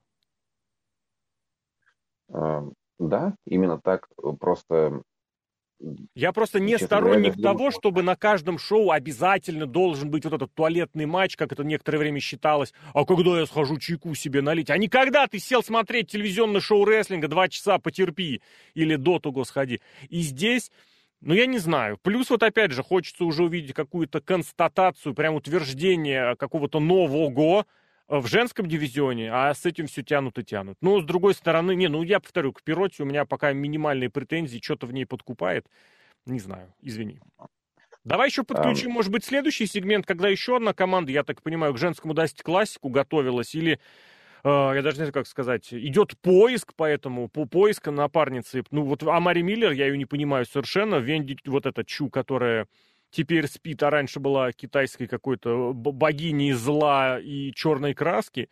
Эм, 2.30 2.74
да, 3.00 3.36
именно 3.46 3.80
так. 3.80 4.08
Просто 4.40 5.02
я 6.16 6.32
просто 6.32 6.60
не 6.60 6.74
Честно 6.74 6.88
сторонник 6.88 7.36
говоря, 7.36 7.42
того, 7.42 7.72
чтобы 7.72 8.04
на 8.04 8.16
каждом 8.16 8.58
шоу 8.58 8.92
обязательно 8.92 9.66
должен 9.66 10.10
быть 10.10 10.24
вот 10.26 10.34
этот 10.34 10.54
туалетный 10.54 11.06
матч, 11.06 11.36
как 11.36 11.52
это 11.52 11.64
некоторое 11.64 11.98
время 11.98 12.20
считалось. 12.20 12.74
А 12.94 13.06
когда 13.06 13.40
я 13.40 13.46
схожу 13.46 13.78
чайку 13.78 14.14
себе 14.16 14.42
налить? 14.42 14.70
А 14.70 14.78
не 14.78 14.88
когда 14.88 15.28
ты 15.28 15.40
сел 15.40 15.64
смотреть 15.64 16.12
телевизионное 16.12 16.62
шоу 16.62 16.86
рестлинга, 16.86 17.28
два 17.28 17.48
часа 17.48 17.80
потерпи 17.80 18.42
или 18.74 18.96
до 18.96 19.20
того 19.20 19.44
сходи. 19.44 19.82
И 20.10 20.22
здесь 20.22 20.72
ну, 21.22 21.36
я 21.36 21.46
не 21.46 21.60
знаю. 21.60 22.00
Плюс 22.02 22.32
вот 22.32 22.42
опять 22.42 22.72
же 22.72 22.82
хочется 22.82 23.26
уже 23.26 23.44
увидеть 23.44 23.74
какую-то 23.74 24.22
констатацию, 24.22 25.14
прям 25.14 25.36
утверждение 25.36 26.36
какого-то 26.36 26.80
нового 26.80 27.30
в 28.20 28.28
женском 28.28 28.68
дивизионе, 28.68 29.32
а 29.32 29.54
с 29.54 29.66
этим 29.66 29.88
все 29.88 30.04
тянут 30.04 30.38
и 30.38 30.44
тянут. 30.44 30.78
Но, 30.82 31.00
с 31.00 31.06
другой 31.06 31.34
стороны, 31.34 31.76
не, 31.76 31.88
ну, 31.88 32.04
я 32.04 32.20
повторю, 32.20 32.52
к 32.52 32.62
Пироте 32.62 33.04
у 33.04 33.06
меня 33.06 33.24
пока 33.24 33.54
минимальные 33.54 34.10
претензии, 34.10 34.60
что-то 34.62 34.86
в 34.86 34.92
ней 34.92 35.06
подкупает. 35.06 35.68
Не 36.26 36.40
знаю, 36.40 36.74
извини. 36.82 37.22
Давай 38.04 38.28
еще 38.28 38.44
подключим, 38.44 38.90
um... 38.90 38.94
может 38.94 39.12
быть, 39.12 39.24
следующий 39.24 39.66
сегмент, 39.66 40.06
когда 40.06 40.28
еще 40.28 40.58
одна 40.58 40.74
команда, 40.74 41.12
я 41.12 41.24
так 41.24 41.42
понимаю, 41.42 41.74
к 41.74 41.78
женскому 41.78 42.14
Дасти 42.14 42.42
классику 42.42 42.90
готовилась, 42.90 43.56
или, 43.56 43.80
э, 44.44 44.50
я 44.50 44.82
даже 44.82 44.98
не 44.98 45.04
знаю, 45.04 45.14
как 45.14 45.28
сказать, 45.28 45.72
идет 45.72 46.20
поиск, 46.20 46.74
поэтому, 46.76 47.30
по 47.30 47.46
поиску 47.46 47.92
напарницы. 47.92 48.64
Ну, 48.72 48.84
вот 48.84 49.04
Амари 49.04 49.42
Миллер, 49.42 49.72
я 49.72 49.88
ее 49.88 49.98
не 49.98 50.06
понимаю 50.06 50.46
совершенно, 50.46 50.96
Венди, 50.96 51.38
вот 51.46 51.66
эта 51.66 51.86
Чу, 51.86 52.10
которая 52.10 52.68
теперь 53.12 53.48
спит, 53.48 53.84
а 53.84 53.90
раньше 53.90 54.20
была 54.20 54.52
китайской 54.52 55.08
какой-то 55.08 55.74
богиней 55.74 56.54
зла 56.54 57.20
и 57.20 57.52
черной 57.54 57.94
краски. 57.94 58.50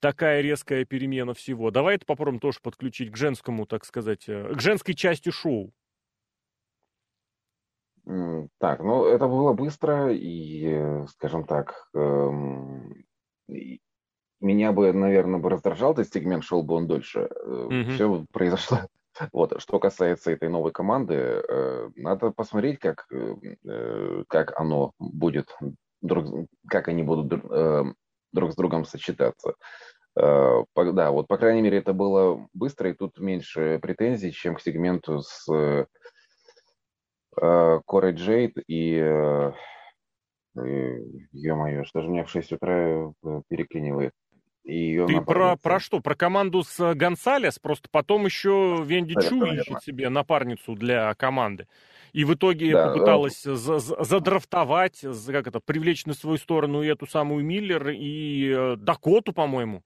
Такая 0.00 0.40
резкая 0.40 0.84
перемена 0.84 1.34
всего. 1.34 1.70
Давай 1.70 1.96
это 1.96 2.06
попробуем 2.06 2.40
тоже 2.40 2.58
подключить 2.62 3.12
к 3.12 3.16
женскому, 3.16 3.66
так 3.66 3.84
сказать, 3.84 4.24
э, 4.28 4.54
к 4.54 4.60
женской 4.60 4.94
части 4.94 5.30
шоу. 5.30 5.72
Так, 8.58 8.80
ну 8.80 9.04
это 9.04 9.28
было 9.28 9.52
быстро 9.52 10.12
и, 10.12 10.66
э, 10.66 11.06
скажем 11.06 11.44
так, 11.44 11.88
эм, 11.94 13.04
меня 14.40 14.72
бы, 14.72 14.92
наверное, 14.92 15.38
бы 15.38 15.50
раздражал 15.50 15.92
этот 15.92 16.12
сегмент, 16.12 16.42
шел 16.42 16.64
бы 16.64 16.74
он 16.74 16.88
дольше. 16.88 17.28
Э, 17.30 17.68
Все 17.94 18.26
произошло 18.32 18.80
вот, 19.32 19.60
что 19.60 19.78
касается 19.78 20.30
этой 20.32 20.48
новой 20.48 20.72
команды, 20.72 21.14
э, 21.14 21.90
надо 21.96 22.30
посмотреть, 22.30 22.78
как, 22.78 23.06
э, 23.12 24.24
как 24.28 24.58
оно 24.60 24.92
будет, 24.98 25.56
друг, 26.02 26.26
как 26.68 26.88
они 26.88 27.02
будут 27.02 27.32
э, 27.50 27.84
друг 28.32 28.52
с 28.52 28.56
другом 28.56 28.84
сочетаться. 28.84 29.54
Да, 30.16 31.10
вот, 31.10 31.26
по 31.28 31.38
крайней 31.38 31.62
мере, 31.62 31.78
это 31.78 31.94
было 31.94 32.46
быстро, 32.54 32.90
и 32.90 32.94
тут 32.94 33.18
меньше 33.18 33.78
претензий, 33.82 34.32
чем 34.32 34.56
к 34.56 34.60
сегменту 34.60 35.20
с 35.22 35.48
Корой 37.86 38.12
Джейд 38.12 38.58
и, 38.68 38.96
ё-моё, 41.32 41.84
что 41.84 42.02
же 42.02 42.08
меня 42.08 42.24
в 42.24 42.30
6 42.30 42.52
утра 42.52 43.12
переклинивает? 43.48 44.12
И 44.64 44.74
ее 44.74 45.06
Ты 45.06 45.20
про, 45.20 45.56
про 45.56 45.80
что? 45.80 46.00
Про 46.00 46.14
команду 46.14 46.62
с 46.62 46.78
э, 46.78 46.94
Гонсалес? 46.94 47.58
Просто 47.58 47.88
потом 47.90 48.24
еще 48.26 48.82
Венди 48.84 49.14
да, 49.14 49.22
Чу 49.22 49.44
ищет 49.44 49.82
себе 49.82 50.08
напарницу 50.08 50.74
для 50.74 51.14
команды. 51.14 51.66
И 52.12 52.24
в 52.24 52.34
итоге 52.34 52.72
да, 52.72 52.88
попыталась 52.88 53.42
да. 53.44 53.56
задрафтовать, 53.56 55.00
как 55.26 55.46
это, 55.46 55.60
привлечь 55.60 56.06
на 56.06 56.14
свою 56.14 56.36
сторону 56.36 56.82
и 56.82 56.88
эту 56.88 57.06
самую 57.06 57.44
Миллер, 57.44 57.88
и 57.88 58.52
э, 58.54 58.76
Дакоту, 58.76 59.32
по-моему. 59.32 59.82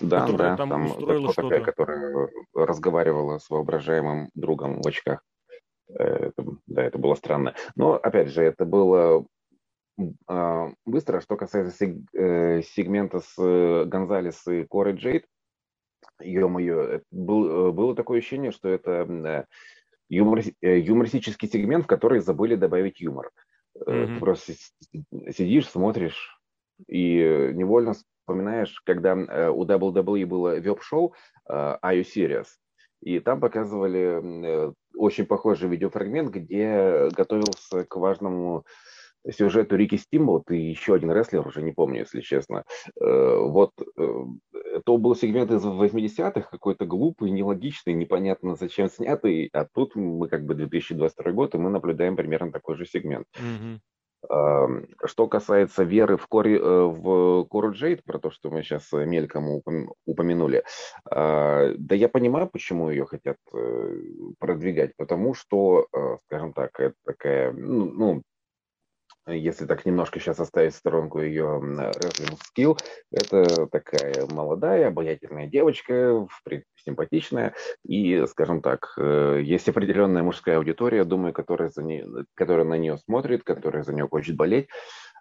Да, 0.00 0.26
да, 0.26 0.56
там, 0.56 0.68
там 0.68 0.86
устроила 0.86 1.32
что-то. 1.32 1.48
Такая, 1.48 1.64
которая 1.64 2.28
разговаривала 2.54 3.38
с 3.38 3.50
воображаемым 3.50 4.30
другом 4.34 4.80
в 4.82 4.86
очках. 4.86 5.22
Э, 5.88 6.28
это, 6.28 6.44
да, 6.66 6.82
это 6.82 6.98
было 6.98 7.14
странно. 7.14 7.54
Но, 7.74 7.94
опять 7.94 8.28
же, 8.28 8.42
это 8.42 8.64
было 8.64 9.26
быстро, 9.96 11.20
что 11.20 11.36
касается 11.36 11.76
сег, 11.76 11.96
э, 12.12 12.62
сегмента 12.62 13.20
с 13.20 13.34
э, 13.38 13.84
Гонзалес 13.86 14.46
и 14.46 14.64
Корой 14.64 14.94
Джейд, 14.94 15.24
ё-моё, 16.20 17.00
был, 17.10 17.68
э, 17.68 17.72
было 17.72 17.94
такое 17.94 18.18
ощущение, 18.18 18.52
что 18.52 18.68
это 18.68 19.46
юмор, 20.08 20.40
юмористический 20.60 21.48
сегмент, 21.48 21.84
в 21.84 21.88
который 21.88 22.20
забыли 22.20 22.56
добавить 22.56 23.00
юмор. 23.00 23.30
Mm-hmm. 23.78 24.18
Просто 24.20 24.54
сидишь, 25.32 25.68
смотришь 25.68 26.38
и 26.88 27.50
невольно 27.54 27.94
вспоминаешь, 27.94 28.80
когда 28.84 29.14
у 29.14 29.64
WWE 29.64 30.24
было 30.24 30.54
веб-шоу 30.60 31.14
Are 31.48 31.78
You 31.82 32.04
Serious? 32.04 32.46
И 33.02 33.20
там 33.20 33.40
показывали 33.40 34.72
очень 34.94 35.26
похожий 35.26 35.68
видеофрагмент, 35.68 36.30
где 36.30 37.10
готовился 37.10 37.84
к 37.84 37.96
важному 37.96 38.64
сюжету 39.32 39.76
Рики 39.76 39.96
Стимбот 39.96 40.50
и 40.50 40.56
еще 40.56 40.94
один 40.94 41.12
рестлер, 41.12 41.46
уже 41.46 41.62
не 41.62 41.72
помню, 41.72 42.00
если 42.00 42.20
честно. 42.20 42.64
Э, 43.00 43.38
вот 43.40 43.72
э, 43.96 44.24
это 44.52 44.96
был 44.96 45.14
сегмент 45.14 45.50
из 45.50 45.64
80-х, 45.64 46.48
какой-то 46.50 46.86
глупый, 46.86 47.30
нелогичный, 47.30 47.94
непонятно 47.94 48.56
зачем 48.56 48.88
снятый, 48.88 49.48
а 49.52 49.66
тут 49.72 49.96
мы 49.96 50.28
как 50.28 50.44
бы 50.44 50.54
2022 50.54 51.32
год, 51.32 51.54
и 51.54 51.58
мы 51.58 51.70
наблюдаем 51.70 52.16
примерно 52.16 52.52
такой 52.52 52.76
же 52.76 52.86
сегмент. 52.86 53.26
Mm-hmm. 53.34 53.80
Что 55.04 55.28
касается 55.28 55.84
веры 55.84 56.16
в, 56.16 56.26
Кори, 56.26 56.58
э, 56.58 56.60
в 56.60 57.44
Кору 57.44 57.72
Джейд, 57.72 58.02
про 58.02 58.18
то, 58.18 58.30
что 58.30 58.50
мы 58.50 58.62
сейчас 58.62 58.90
мельком 58.92 59.62
упомянули, 60.04 60.64
да 61.08 61.94
я 61.94 62.08
понимаю, 62.08 62.48
почему 62.48 62.90
ее 62.90 63.06
хотят 63.06 63.36
продвигать, 64.38 64.96
потому 64.96 65.34
что, 65.34 65.86
скажем 66.24 66.54
так, 66.54 66.80
это 66.80 66.94
такая, 67.04 67.52
ну, 67.52 67.84
ну 67.84 68.22
если 69.26 69.66
так 69.66 69.84
немножко 69.84 70.20
сейчас 70.20 70.38
оставить 70.40 70.74
в 70.74 70.78
сторонку 70.78 71.20
ее 71.20 71.60
wrestling 71.62 72.38
скилл, 72.44 72.78
это 73.10 73.66
такая 73.66 74.26
молодая, 74.26 74.88
обаятельная 74.88 75.46
девочка, 75.46 76.26
в 76.28 76.42
принципе, 76.44 76.70
симпатичная, 76.84 77.54
и, 77.84 78.24
скажем 78.28 78.62
так, 78.62 78.94
э, 78.96 79.40
есть 79.42 79.68
определенная 79.68 80.22
мужская 80.22 80.58
аудитория, 80.58 81.04
думаю, 81.04 81.32
которая, 81.32 81.70
за 81.70 81.82
ней, 81.82 82.04
которая 82.34 82.64
на 82.64 82.74
нее 82.74 82.98
смотрит, 82.98 83.42
которая 83.42 83.82
за 83.82 83.92
нее 83.92 84.08
хочет 84.08 84.36
болеть. 84.36 84.68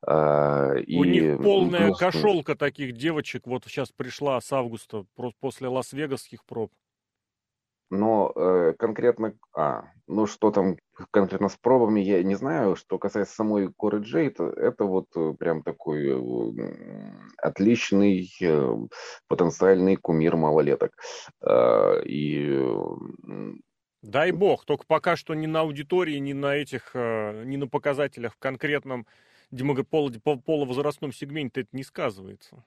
А, 0.06 0.74
и... 0.76 0.98
У 0.98 1.04
них 1.04 1.38
полная 1.42 1.88
плюс... 1.88 2.00
кошелка 2.00 2.56
таких 2.56 2.94
девочек, 2.94 3.48
вот 3.48 3.64
сейчас 3.66 3.92
пришла 3.92 4.40
с 4.40 4.52
августа, 4.54 5.06
после 5.40 5.68
Лас-Вегасских 5.68 6.46
проб. 6.46 6.72
Но 7.90 8.32
э, 8.36 8.74
конкретно, 8.78 9.34
а, 9.56 9.84
ну 10.08 10.26
что 10.26 10.52
там 10.52 10.78
конкретно 11.12 11.50
с 11.50 11.56
пробами, 11.56 12.00
я 12.00 12.24
не 12.24 12.36
знаю. 12.36 12.76
Что 12.76 12.98
касается 12.98 13.36
самой 13.36 13.72
Коры 13.72 14.00
Джейд, 14.00 14.40
это 14.40 14.86
вот 14.86 15.08
э, 15.16 15.34
прям 15.38 15.62
такой 15.62 16.08
э, 16.08 16.72
отличный 17.38 18.32
э, 18.42 18.76
потенциальный 19.28 19.96
кумир 19.96 20.36
малолеток. 20.36 20.92
Э, 21.42 22.02
и 22.04 22.60
Дай 24.06 24.32
бог, 24.32 24.66
только 24.66 24.86
пока 24.86 25.16
что 25.16 25.34
ни 25.34 25.48
на 25.48 25.62
аудитории, 25.62 26.18
ни 26.18 26.34
на 26.34 26.56
этих, 26.56 26.92
э, 26.94 27.44
ни 27.44 27.58
на 27.58 27.68
показателях 27.68 28.34
в 28.36 28.38
конкретном 28.38 29.08
половозрастном 29.50 31.12
сегменте 31.12 31.62
это 31.62 31.70
не 31.72 31.84
сказывается. 31.84 32.64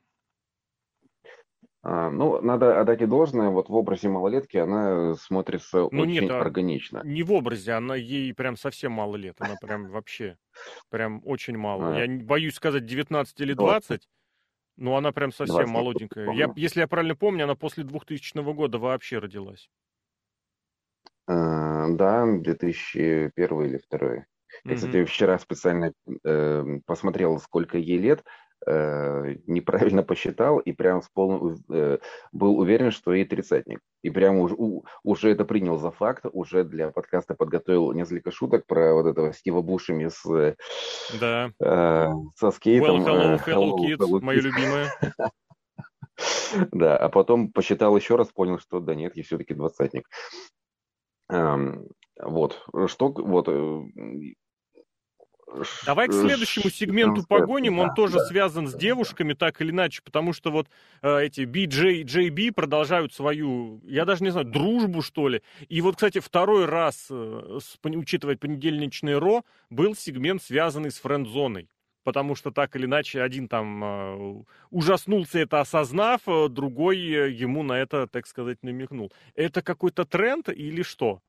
А, 1.82 2.10
ну, 2.10 2.40
надо 2.40 2.80
отдать 2.80 3.02
и 3.02 3.06
должное, 3.06 3.50
вот 3.50 3.68
в 3.68 3.74
образе 3.74 4.08
малолетки 4.08 4.56
она 4.56 5.14
смотрится 5.14 5.88
ну, 5.90 6.02
очень 6.02 6.22
нет, 6.22 6.30
а 6.30 6.40
органично. 6.40 7.02
Не 7.04 7.22
в 7.22 7.32
образе, 7.32 7.72
она 7.72 7.94
ей 7.94 8.34
прям 8.34 8.56
совсем 8.56 8.92
мало 8.92 9.16
лет, 9.16 9.36
она 9.38 9.54
прям 9.60 9.88
вообще, 9.88 10.36
прям 10.90 11.22
очень 11.24 11.56
мало. 11.56 11.96
А. 11.96 12.04
Я 12.04 12.24
боюсь 12.24 12.54
сказать 12.54 12.84
19 12.84 13.40
или 13.40 13.52
20, 13.52 14.08
но 14.76 14.96
она 14.96 15.12
прям 15.12 15.32
совсем 15.32 15.68
молоденькая. 15.70 16.32
Я, 16.32 16.52
если 16.56 16.80
я 16.80 16.88
правильно 16.88 17.14
помню, 17.14 17.44
она 17.44 17.54
после 17.54 17.84
2000 17.84 18.52
года 18.54 18.78
вообще 18.78 19.18
родилась. 19.18 19.70
А, 21.28 21.88
да, 21.90 22.26
2001 22.26 23.30
или 23.62 23.78
2002. 23.90 24.24
Я, 24.64 24.74
кстати, 24.74 25.04
вчера 25.04 25.38
специально 25.38 25.92
э, 26.24 26.64
посмотрел, 26.86 27.38
сколько 27.38 27.78
ей 27.78 27.98
лет, 27.98 28.24
неправильно 28.66 30.02
посчитал 30.02 30.58
и 30.58 30.72
прям 30.72 31.02
с 31.02 31.08
полным, 31.08 31.56
э, 31.70 31.98
был 32.32 32.58
уверен, 32.58 32.90
что 32.90 33.12
ей 33.12 33.24
тридцатник. 33.24 33.80
И 34.02 34.10
прям 34.10 34.38
уж, 34.38 34.52
у, 34.52 34.84
уже 35.02 35.30
это 35.30 35.44
принял 35.44 35.78
за 35.78 35.90
факт, 35.90 36.26
уже 36.32 36.64
для 36.64 36.90
подкаста 36.90 37.34
подготовил 37.34 37.92
несколько 37.92 38.30
шуток 38.30 38.66
про 38.66 38.94
вот 38.94 39.06
этого 39.06 39.32
Стива 39.32 39.62
Бушеми 39.62 40.08
с, 40.08 40.56
да. 41.20 41.50
э, 41.60 42.08
со 42.36 42.50
скейтом. 42.50 43.02
Well, 43.02 43.06
hello, 43.06 43.34
э, 43.34 43.38
hello, 43.38 43.46
hello 43.46 43.76
kids, 43.78 43.98
hello, 43.98 44.20
мои 44.20 44.40
любимые. 44.40 44.86
Да, 46.72 46.96
а 46.96 47.08
потом 47.10 47.52
посчитал 47.52 47.96
еще 47.96 48.16
раз, 48.16 48.32
понял, 48.32 48.58
что 48.58 48.80
да 48.80 48.96
нет, 48.96 49.14
я 49.14 49.22
все-таки 49.22 49.54
двадцатник. 49.54 50.08
Вот, 51.28 52.64
что, 52.88 53.12
вот, 53.12 53.48
э, 53.48 53.82
Давай 55.86 56.08
к 56.08 56.12
следующему 56.12 56.70
сегменту 56.70 57.24
погоним. 57.26 57.78
Он 57.78 57.94
тоже 57.94 58.20
связан 58.20 58.68
с 58.68 58.74
девушками, 58.74 59.32
так 59.32 59.60
или 59.60 59.70
иначе, 59.70 60.02
потому 60.02 60.32
что 60.32 60.50
вот 60.50 60.68
э, 61.02 61.24
эти 61.24 61.42
BJ, 61.42 62.02
JB 62.02 62.52
продолжают 62.52 63.12
свою, 63.12 63.80
я 63.84 64.04
даже 64.04 64.24
не 64.24 64.30
знаю, 64.30 64.46
дружбу, 64.46 65.02
что 65.02 65.28
ли. 65.28 65.42
И 65.68 65.80
вот, 65.80 65.96
кстати, 65.96 66.18
второй 66.20 66.66
раз, 66.66 67.06
э, 67.10 67.58
с, 67.60 67.78
учитывая 67.82 68.36
понедельничный 68.36 69.18
Ро, 69.18 69.42
был 69.70 69.94
сегмент, 69.94 70.42
связанный 70.42 70.90
с 70.90 70.98
френд-зоной. 70.98 71.68
Потому 72.04 72.34
что 72.34 72.50
так 72.50 72.74
или 72.74 72.86
иначе 72.86 73.20
один 73.20 73.48
там 73.48 73.84
э, 73.84 74.44
ужаснулся 74.70 75.40
это 75.40 75.60
осознав, 75.60 76.22
э, 76.26 76.48
другой 76.48 76.98
э, 76.98 77.30
ему 77.30 77.62
на 77.62 77.74
это, 77.74 78.06
так 78.06 78.26
сказать, 78.26 78.62
намекнул. 78.62 79.12
Это 79.34 79.60
какой-то 79.60 80.04
тренд 80.04 80.48
или 80.48 80.82
что? 80.82 81.20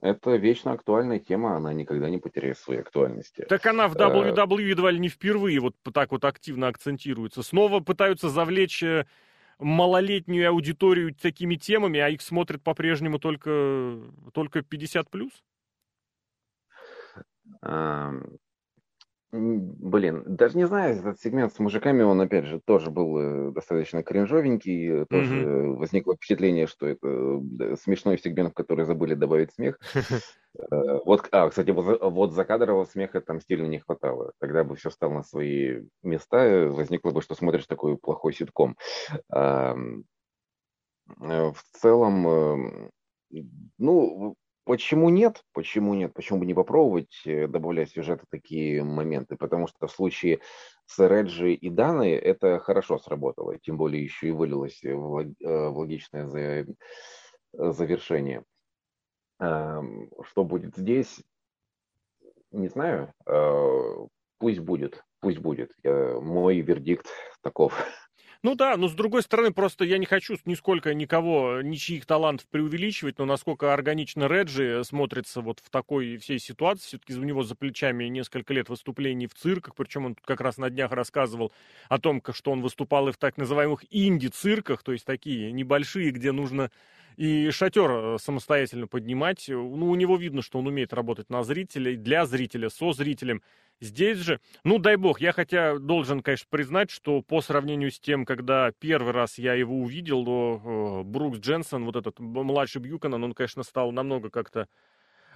Это 0.00 0.36
вечно 0.36 0.72
актуальная 0.72 1.18
тема, 1.18 1.56
она 1.56 1.72
никогда 1.72 2.10
не 2.10 2.18
потеряет 2.18 2.58
своей 2.58 2.80
актуальности. 2.80 3.46
Так 3.48 3.64
она 3.66 3.88
в 3.88 3.94
WWE 3.94 4.62
едва 4.62 4.90
ли 4.90 4.98
не 4.98 5.08
впервые 5.08 5.60
вот 5.60 5.76
так 5.92 6.10
вот 6.10 6.24
активно 6.24 6.68
акцентируется. 6.68 7.42
Снова 7.42 7.80
пытаются 7.80 8.28
завлечь 8.28 8.82
э, 8.82 9.06
малолетнюю 9.58 10.48
аудиторию 10.48 11.14
такими 11.14 11.54
темами, 11.54 12.00
а 12.00 12.08
их 12.08 12.22
смотрят 12.22 12.62
по-прежнему 12.62 13.18
только, 13.18 14.00
только 14.32 14.60
50+. 14.60 15.30
Блин, 19.36 20.22
даже 20.26 20.56
не 20.56 20.64
знаю, 20.64 20.96
этот 20.96 21.20
сегмент 21.20 21.52
с 21.52 21.58
мужиками, 21.58 22.02
он, 22.02 22.20
опять 22.20 22.44
же, 22.44 22.60
тоже 22.60 22.92
был 22.92 23.18
э, 23.18 23.50
достаточно 23.50 24.04
кринжовенький, 24.04 25.06
тоже 25.06 25.44
mm-hmm. 25.44 25.74
возникло 25.74 26.14
впечатление, 26.14 26.68
что 26.68 26.86
это 26.86 27.76
смешной 27.82 28.16
сегмент, 28.16 28.52
в 28.52 28.54
который 28.54 28.84
забыли 28.84 29.14
добавить 29.14 29.52
смех. 29.52 29.78
Э, 30.56 31.00
вот, 31.04 31.28
а, 31.32 31.48
кстати, 31.50 31.70
вот, 31.70 32.00
вот 32.00 32.32
закадрового 32.32 32.84
смеха 32.84 33.20
там 33.20 33.40
стильно 33.40 33.66
не 33.66 33.80
хватало. 33.80 34.34
Тогда 34.38 34.62
бы 34.62 34.76
все 34.76 34.88
стало 34.88 35.14
на 35.14 35.22
свои 35.24 35.82
места, 36.04 36.68
возникло 36.70 37.10
бы, 37.10 37.22
что 37.22 37.34
смотришь 37.34 37.66
такой 37.66 37.98
плохой 37.98 38.32
ситком. 38.32 38.76
В 39.28 40.04
целом, 41.72 42.28
эм, 42.28 42.90
ну, 43.78 44.36
Почему 44.64 45.10
нет? 45.10 45.44
Почему 45.52 45.92
нет? 45.94 46.14
Почему 46.14 46.38
бы 46.38 46.46
не 46.46 46.54
попробовать 46.54 47.20
э, 47.26 47.46
добавлять 47.46 47.90
сюжеты 47.90 48.24
такие 48.30 48.82
моменты? 48.82 49.36
Потому 49.36 49.66
что 49.66 49.86
в 49.86 49.92
случае 49.92 50.40
с 50.86 51.06
Реджи 51.06 51.52
и 51.52 51.68
Даной 51.68 52.12
это 52.12 52.58
хорошо 52.60 52.98
сработало, 52.98 53.58
тем 53.58 53.76
более 53.76 54.02
еще 54.02 54.28
и 54.28 54.32
вылилось 54.32 54.80
в 54.82 55.18
э, 55.18 55.68
логичное 55.68 56.66
завершение. 57.52 58.42
Что 59.38 60.44
будет 60.44 60.76
здесь? 60.76 61.22
Не 62.50 62.68
знаю. 62.68 63.12
Э, 63.26 64.06
пусть 64.38 64.60
будет. 64.60 65.04
Пусть 65.20 65.38
будет. 65.38 65.72
Мой 65.82 66.60
вердикт 66.60 67.06
таков. 67.42 67.74
Ну 68.44 68.54
да, 68.56 68.76
но 68.76 68.88
с 68.88 68.92
другой 68.92 69.22
стороны, 69.22 69.52
просто 69.54 69.86
я 69.86 69.96
не 69.96 70.04
хочу 70.04 70.36
нисколько 70.44 70.92
никого, 70.92 71.62
ничьих 71.62 72.04
талантов 72.04 72.46
преувеличивать, 72.48 73.18
но 73.18 73.24
насколько 73.24 73.72
органично 73.72 74.24
Реджи 74.28 74.82
смотрится 74.84 75.40
вот 75.40 75.60
в 75.60 75.70
такой 75.70 76.18
всей 76.18 76.38
ситуации, 76.38 76.88
все-таки 76.88 77.14
у 77.14 77.24
него 77.24 77.42
за 77.42 77.54
плечами 77.54 78.04
несколько 78.04 78.52
лет 78.52 78.68
выступлений 78.68 79.28
в 79.28 79.34
цирках, 79.34 79.74
причем 79.74 80.04
он 80.04 80.14
тут 80.14 80.26
как 80.26 80.42
раз 80.42 80.58
на 80.58 80.68
днях 80.68 80.92
рассказывал 80.92 81.52
о 81.88 81.98
том, 81.98 82.22
что 82.34 82.52
он 82.52 82.60
выступал 82.60 83.08
и 83.08 83.12
в 83.12 83.16
так 83.16 83.38
называемых 83.38 83.82
инди-цирках, 83.90 84.82
то 84.82 84.92
есть 84.92 85.06
такие 85.06 85.50
небольшие, 85.50 86.10
где 86.10 86.30
нужно 86.30 86.70
и 87.16 87.50
шатер 87.50 87.90
э, 87.90 88.18
самостоятельно 88.18 88.86
поднимать. 88.86 89.46
Ну, 89.48 89.90
у 89.90 89.94
него 89.94 90.16
видно, 90.16 90.42
что 90.42 90.58
он 90.58 90.66
умеет 90.66 90.92
работать 90.92 91.30
на 91.30 91.42
зрителей, 91.42 91.96
для 91.96 92.26
зрителя, 92.26 92.68
со 92.68 92.92
зрителем. 92.92 93.42
Здесь 93.80 94.18
же, 94.18 94.40
ну 94.62 94.78
дай 94.78 94.96
бог, 94.96 95.20
я 95.20 95.32
хотя 95.32 95.78
должен, 95.78 96.22
конечно, 96.22 96.46
признать, 96.48 96.90
что 96.90 97.22
по 97.22 97.40
сравнению 97.40 97.90
с 97.90 97.98
тем, 97.98 98.24
когда 98.24 98.72
первый 98.78 99.12
раз 99.12 99.36
я 99.36 99.54
его 99.54 99.80
увидел, 99.80 100.24
то 100.24 101.02
э, 101.02 101.02
Брукс 101.04 101.38
Дженсон, 101.40 101.84
вот 101.84 101.96
этот 101.96 102.18
младший 102.18 102.80
Бьюканан, 102.80 103.22
он, 103.22 103.32
конечно, 103.32 103.62
стал 103.62 103.90
намного 103.92 104.30
как-то 104.30 104.68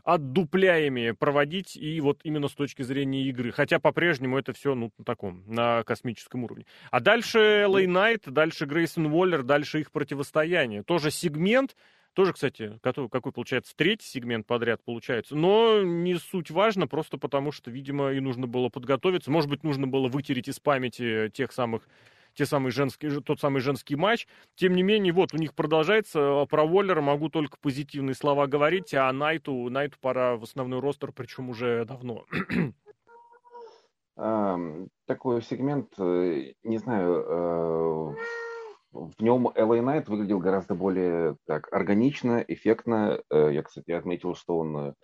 отдупляемее 0.08 1.12
проводить 1.12 1.76
и 1.76 2.00
вот 2.00 2.20
именно 2.24 2.48
с 2.48 2.52
точки 2.52 2.80
зрения 2.80 3.24
игры. 3.24 3.52
Хотя 3.52 3.78
по-прежнему 3.78 4.38
это 4.38 4.54
все 4.54 4.74
ну, 4.74 4.90
на 4.96 5.04
таком, 5.04 5.44
на 5.46 5.82
космическом 5.82 6.44
уровне. 6.44 6.64
А 6.90 7.00
дальше 7.00 7.66
Лей 7.68 7.86
Найт, 7.86 8.22
дальше 8.26 8.64
Грейсон 8.64 9.06
Уоллер, 9.12 9.42
дальше 9.42 9.80
их 9.80 9.92
противостояние. 9.92 10.82
Тоже 10.82 11.10
сегмент, 11.10 11.76
тоже, 12.14 12.32
кстати, 12.32 12.78
какой, 12.82 13.10
какой 13.10 13.32
получается 13.32 13.74
третий 13.76 14.06
сегмент 14.06 14.46
подряд 14.46 14.82
получается. 14.82 15.36
Но 15.36 15.82
не 15.82 16.14
суть 16.14 16.50
важно, 16.50 16.86
просто 16.86 17.18
потому 17.18 17.52
что, 17.52 17.70
видимо, 17.70 18.10
и 18.10 18.20
нужно 18.20 18.46
было 18.46 18.70
подготовиться. 18.70 19.30
Может 19.30 19.50
быть, 19.50 19.62
нужно 19.62 19.86
было 19.86 20.08
вытереть 20.08 20.48
из 20.48 20.58
памяти 20.58 21.30
тех 21.34 21.52
самых 21.52 21.82
те 22.38 22.46
самые 22.46 22.70
женские, 22.70 23.20
тот 23.20 23.40
самый 23.40 23.60
женский 23.60 23.96
матч. 23.96 24.28
Тем 24.54 24.76
не 24.76 24.84
менее, 24.84 25.12
вот 25.12 25.34
у 25.34 25.38
них 25.38 25.54
продолжается. 25.54 26.42
А 26.42 26.46
про 26.46 26.64
Воллера 26.64 27.00
могу 27.00 27.30
только 27.30 27.56
позитивные 27.60 28.14
слова 28.14 28.46
говорить, 28.46 28.94
а 28.94 29.12
Найту, 29.12 29.68
Найту 29.68 29.98
пора 30.00 30.36
в 30.36 30.44
основной 30.44 30.78
ростер, 30.78 31.10
причем 31.10 31.50
уже 31.50 31.84
давно. 31.84 32.26
Такой 35.06 35.42
сегмент, 35.42 35.94
э, 35.98 36.52
не 36.62 36.78
знаю, 36.78 37.24
э, 37.26 38.14
в 38.92 39.20
нем 39.22 39.48
LA 39.48 39.80
Knight 39.80 40.04
выглядел 40.06 40.38
гораздо 40.38 40.74
более 40.76 41.36
так 41.44 41.72
органично, 41.72 42.44
эффектно. 42.46 43.20
Э, 43.30 43.50
я, 43.52 43.64
кстати, 43.64 43.90
отметил, 43.90 44.36
что 44.36 44.58
он 44.58 44.94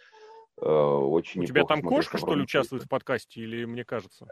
очень 0.57 1.43
У 1.43 1.47
тебя 1.47 1.65
там 1.65 1.83
кошка, 1.83 2.17
что 2.17 2.37
ли, 2.37 2.43
участвует 2.43 2.85
в 2.85 2.89
подкасте, 2.89 3.41
или 3.41 3.65
мне 3.65 3.85
кажется? 3.85 4.29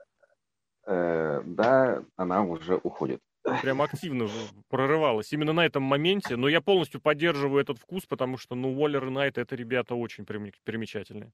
Э, 0.87 1.43
да, 1.45 2.03
она 2.17 2.43
уже 2.43 2.77
уходит. 2.77 3.21
Прям 3.61 3.83
активно 3.83 4.29
прорывалась 4.69 5.33
именно 5.33 5.53
на 5.53 5.67
этом 5.67 5.83
моменте. 5.83 6.37
Но 6.37 6.49
я 6.49 6.61
полностью 6.61 7.01
поддерживаю 7.01 7.61
этот 7.61 7.79
вкус, 7.79 8.07
потому 8.07 8.37
что, 8.37 8.55
ну, 8.55 8.73
Уоллер 8.79 9.07
и 9.07 9.11
Найт 9.11 9.39
это 9.39 9.57
ребята 9.57 9.95
очень 9.95 10.25
примечательные. 10.25 11.33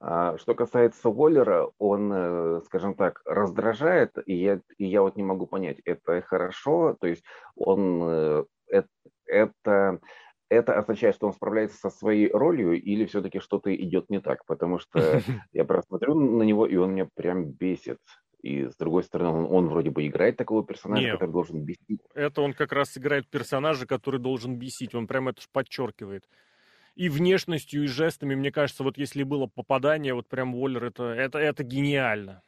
А 0.00 0.36
что 0.36 0.54
касается 0.54 1.08
Уоллера, 1.08 1.70
он, 1.78 2.12
э, 2.12 2.60
скажем 2.66 2.94
так, 2.94 3.22
раздражает, 3.24 4.12
и 4.26 4.34
я, 4.34 4.60
и 4.76 4.84
я 4.84 5.00
вот 5.00 5.16
не 5.16 5.22
могу 5.22 5.46
понять, 5.46 5.78
это 5.86 6.20
хорошо, 6.20 6.94
то 7.00 7.06
есть 7.06 7.24
он, 7.56 8.02
э, 8.02 8.44
это, 8.66 8.88
это, 9.24 10.00
это 10.48 10.78
означает, 10.78 11.14
что 11.14 11.26
он 11.26 11.32
справляется 11.32 11.76
со 11.78 11.90
своей 11.90 12.30
ролью, 12.30 12.80
или 12.80 13.06
все-таки 13.06 13.40
что-то 13.40 13.74
идет 13.74 14.10
не 14.10 14.20
так, 14.20 14.44
потому 14.46 14.78
что 14.78 15.20
я 15.52 15.64
просто 15.64 15.88
смотрю 15.88 16.14
на 16.14 16.42
него, 16.42 16.66
и 16.66 16.76
он 16.76 16.92
меня 16.92 17.08
прям 17.14 17.44
бесит. 17.44 17.98
И 18.42 18.66
с 18.66 18.76
другой 18.76 19.04
стороны, 19.04 19.30
он, 19.30 19.46
он 19.50 19.68
вроде 19.68 19.90
бы 19.90 20.06
играет 20.06 20.36
такого 20.36 20.64
персонажа, 20.64 21.02
Нет, 21.02 21.12
который 21.14 21.32
должен 21.32 21.64
бесить. 21.64 22.00
Это 22.14 22.42
он 22.42 22.52
как 22.52 22.72
раз 22.72 22.96
играет 22.98 23.26
персонажа, 23.28 23.86
который 23.86 24.20
должен 24.20 24.58
бесить. 24.58 24.94
Он 24.94 25.06
прям 25.06 25.28
это 25.28 25.40
подчеркивает 25.50 26.28
и 26.94 27.08
внешностью, 27.08 27.84
и 27.84 27.86
жестами. 27.86 28.34
Мне 28.34 28.52
кажется, 28.52 28.84
вот 28.84 28.98
если 28.98 29.22
было 29.22 29.46
попадание, 29.46 30.14
вот 30.14 30.28
прям 30.28 30.54
Уоллер, 30.54 30.84
это, 30.84 31.04
это, 31.04 31.38
это 31.38 31.64
гениально. 31.64 32.42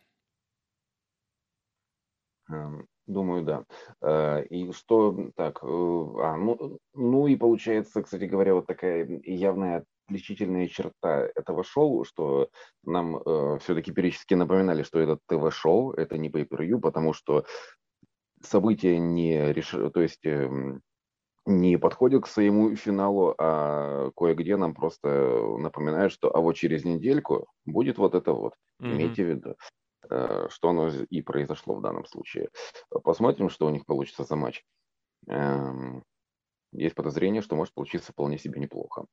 Эм, 2.49 2.87
думаю, 3.07 3.45
да. 3.45 3.65
Э, 4.03 4.45
и 4.45 4.71
что 4.73 5.31
так, 5.37 5.61
э, 5.63 5.67
а, 5.67 6.37
ну, 6.37 6.79
ну 6.95 7.27
и 7.27 7.37
получается, 7.37 8.03
кстати 8.03 8.25
говоря, 8.25 8.55
вот 8.55 8.67
такая 8.67 9.07
явная 9.25 9.85
отличительная 10.09 10.69
черта 10.69 11.29
этого 11.35 11.65
шоу, 11.65 12.05
что 12.05 12.49
нам 12.85 13.17
э, 13.17 13.59
все-таки 13.61 13.93
периодически 13.93 14.35
напоминали, 14.35 14.83
что 14.83 15.01
это 15.01 15.19
ТВ-шоу, 15.27 15.93
это 15.93 16.17
не 16.17 16.31
pay-per-view, 16.31 16.79
потому 16.81 17.13
что 17.13 17.45
события 18.43 18.99
не 18.99 19.53
решили, 19.53 19.89
то 19.89 20.01
есть 20.01 20.25
э, 20.25 20.49
не 21.47 21.77
подходит 21.77 22.25
к 22.25 22.29
своему 22.29 22.75
финалу, 22.77 23.35
а 23.39 24.11
кое-где 24.17 24.57
нам 24.57 24.75
просто 24.75 25.09
напоминают, 25.59 26.13
что 26.13 26.35
а 26.35 26.41
вот 26.41 26.55
через 26.55 26.85
недельку 26.85 27.47
будет 27.65 27.99
вот 27.99 28.15
это 28.15 28.33
вот. 28.33 28.55
Mm-hmm. 28.83 28.93
Имейте 28.93 29.25
в 29.25 29.29
виду, 29.29 29.55
что 30.09 30.69
оно 30.69 30.89
и 30.89 31.23
произошло 31.23 31.75
в 31.75 31.83
данном 31.83 32.07
случае. 32.07 32.49
Посмотрим, 33.05 33.51
что 33.51 33.67
у 33.67 33.71
них 33.71 33.87
получится 33.87 34.25
за 34.25 34.37
матч. 34.37 34.65
Эм, 35.29 36.05
есть 36.73 36.95
подозрение, 36.95 37.43
что 37.43 37.57
может 37.57 37.75
получиться 37.75 38.13
вполне 38.13 38.39
себе 38.39 38.61
неплохо. 38.61 39.07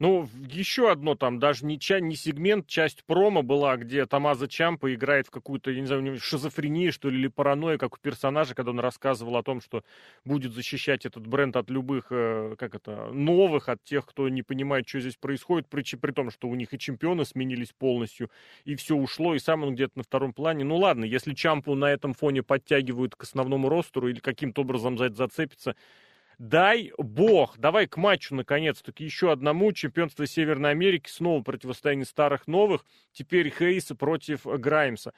Ну, 0.00 0.28
еще 0.50 0.90
одно 0.90 1.14
там, 1.14 1.38
даже 1.38 1.64
не, 1.64 1.78
ча, 1.78 2.00
не 2.00 2.16
сегмент, 2.16 2.66
часть 2.66 3.04
промо 3.04 3.42
была, 3.42 3.76
где 3.76 4.06
Тамаза 4.06 4.48
Чампа 4.48 4.92
играет 4.92 5.28
в 5.28 5.30
какую-то, 5.30 5.70
я 5.70 5.80
не 5.80 5.86
знаю, 5.86 6.18
шизофрению, 6.18 6.92
что 6.92 7.10
ли, 7.10 7.18
или 7.18 7.28
паранойю, 7.28 7.78
как 7.78 7.94
у 7.94 7.98
персонажа, 7.98 8.56
когда 8.56 8.72
он 8.72 8.80
рассказывал 8.80 9.36
о 9.36 9.44
том, 9.44 9.60
что 9.60 9.84
будет 10.24 10.52
защищать 10.52 11.06
этот 11.06 11.28
бренд 11.28 11.54
от 11.56 11.70
любых, 11.70 12.06
э, 12.10 12.56
как 12.58 12.74
это, 12.74 13.12
новых, 13.12 13.68
от 13.68 13.84
тех, 13.84 14.04
кто 14.04 14.28
не 14.28 14.42
понимает, 14.42 14.88
что 14.88 14.98
здесь 14.98 15.16
происходит, 15.16 15.68
при, 15.68 15.84
при 15.96 16.10
том, 16.10 16.32
что 16.32 16.48
у 16.48 16.56
них 16.56 16.74
и 16.74 16.78
чемпионы 16.78 17.24
сменились 17.24 17.72
полностью, 17.72 18.30
и 18.64 18.74
все 18.74 18.96
ушло, 18.96 19.36
и 19.36 19.38
сам 19.38 19.62
он 19.62 19.74
где-то 19.76 19.98
на 19.98 20.02
втором 20.02 20.32
плане. 20.32 20.64
Ну 20.64 20.76
ладно, 20.76 21.04
если 21.04 21.34
Чампу 21.34 21.76
на 21.76 21.86
этом 21.86 22.14
фоне 22.14 22.42
подтягивают 22.42 23.14
к 23.14 23.22
основному 23.22 23.68
ростеру 23.68 24.08
или 24.08 24.18
каким-то 24.18 24.62
образом 24.62 24.98
за 24.98 25.04
это 25.04 25.14
зацепится, 25.14 25.76
Дай 26.38 26.92
бог, 26.98 27.58
давай 27.58 27.86
к 27.86 27.96
матчу 27.96 28.34
наконец-таки 28.34 29.04
еще 29.04 29.30
одному. 29.30 29.72
Чемпионство 29.72 30.26
Северной 30.26 30.70
Америки, 30.70 31.08
снова 31.08 31.42
противостояние 31.42 32.06
старых 32.06 32.46
новых. 32.46 32.84
Теперь 33.12 33.50
Хейса 33.50 33.94
против 33.94 34.44
Граймса 34.44 35.12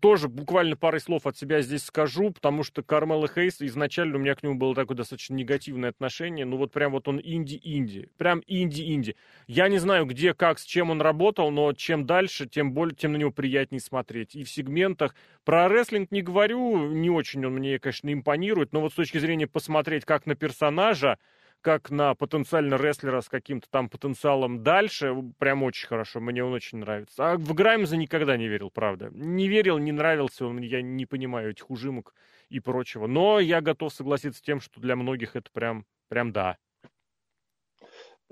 тоже 0.00 0.28
буквально 0.28 0.76
парой 0.76 1.00
слов 1.00 1.26
от 1.26 1.36
себя 1.36 1.62
здесь 1.62 1.84
скажу, 1.84 2.30
потому 2.30 2.62
что 2.62 2.82
Кармела 2.82 3.28
Хейс, 3.28 3.60
изначально 3.60 4.16
у 4.16 4.20
меня 4.20 4.34
к 4.34 4.42
нему 4.42 4.54
было 4.54 4.74
такое 4.74 4.96
достаточно 4.96 5.34
негативное 5.34 5.90
отношение, 5.90 6.44
ну 6.44 6.56
вот 6.56 6.72
прям 6.72 6.92
вот 6.92 7.08
он 7.08 7.20
инди-инди, 7.22 8.10
прям 8.18 8.42
инди-инди. 8.46 9.16
Я 9.46 9.68
не 9.68 9.78
знаю, 9.78 10.04
где, 10.06 10.34
как, 10.34 10.58
с 10.58 10.64
чем 10.64 10.90
он 10.90 11.00
работал, 11.00 11.50
но 11.50 11.72
чем 11.72 12.06
дальше, 12.06 12.46
тем 12.46 12.72
более, 12.72 12.94
тем 12.94 13.12
на 13.12 13.16
него 13.16 13.30
приятнее 13.30 13.80
смотреть. 13.80 14.34
И 14.34 14.44
в 14.44 14.50
сегментах, 14.50 15.14
про 15.44 15.68
рестлинг 15.68 16.10
не 16.10 16.22
говорю, 16.22 16.90
не 16.90 17.10
очень 17.10 17.44
он 17.46 17.54
мне, 17.54 17.78
конечно, 17.78 18.12
импонирует, 18.12 18.72
но 18.72 18.80
вот 18.80 18.92
с 18.92 18.96
точки 18.96 19.18
зрения 19.18 19.46
посмотреть 19.46 20.04
как 20.04 20.26
на 20.26 20.34
персонажа, 20.34 21.18
как 21.60 21.90
на 21.90 22.14
потенциально 22.14 22.76
рестлера 22.76 23.20
с 23.20 23.28
каким-то 23.28 23.68
там 23.70 23.88
потенциалом 23.88 24.62
дальше, 24.62 25.14
прям 25.38 25.62
очень 25.62 25.86
хорошо, 25.86 26.20
мне 26.20 26.44
он 26.44 26.52
очень 26.52 26.78
нравится. 26.78 27.32
А 27.32 27.36
в 27.36 27.54
Граймза 27.54 27.96
никогда 27.96 28.36
не 28.36 28.48
верил, 28.48 28.70
правда. 28.70 29.10
Не 29.12 29.48
верил, 29.48 29.78
не 29.78 29.92
нравился 29.92 30.46
он, 30.46 30.60
я 30.60 30.82
не 30.82 31.06
понимаю 31.06 31.50
этих 31.50 31.70
ужимок 31.70 32.14
и 32.48 32.60
прочего. 32.60 33.06
Но 33.06 33.40
я 33.40 33.60
готов 33.60 33.92
согласиться 33.92 34.38
с 34.38 34.42
тем, 34.42 34.60
что 34.60 34.80
для 34.80 34.96
многих 34.96 35.36
это 35.36 35.50
прям, 35.52 35.84
прям 36.08 36.32
да. 36.32 36.56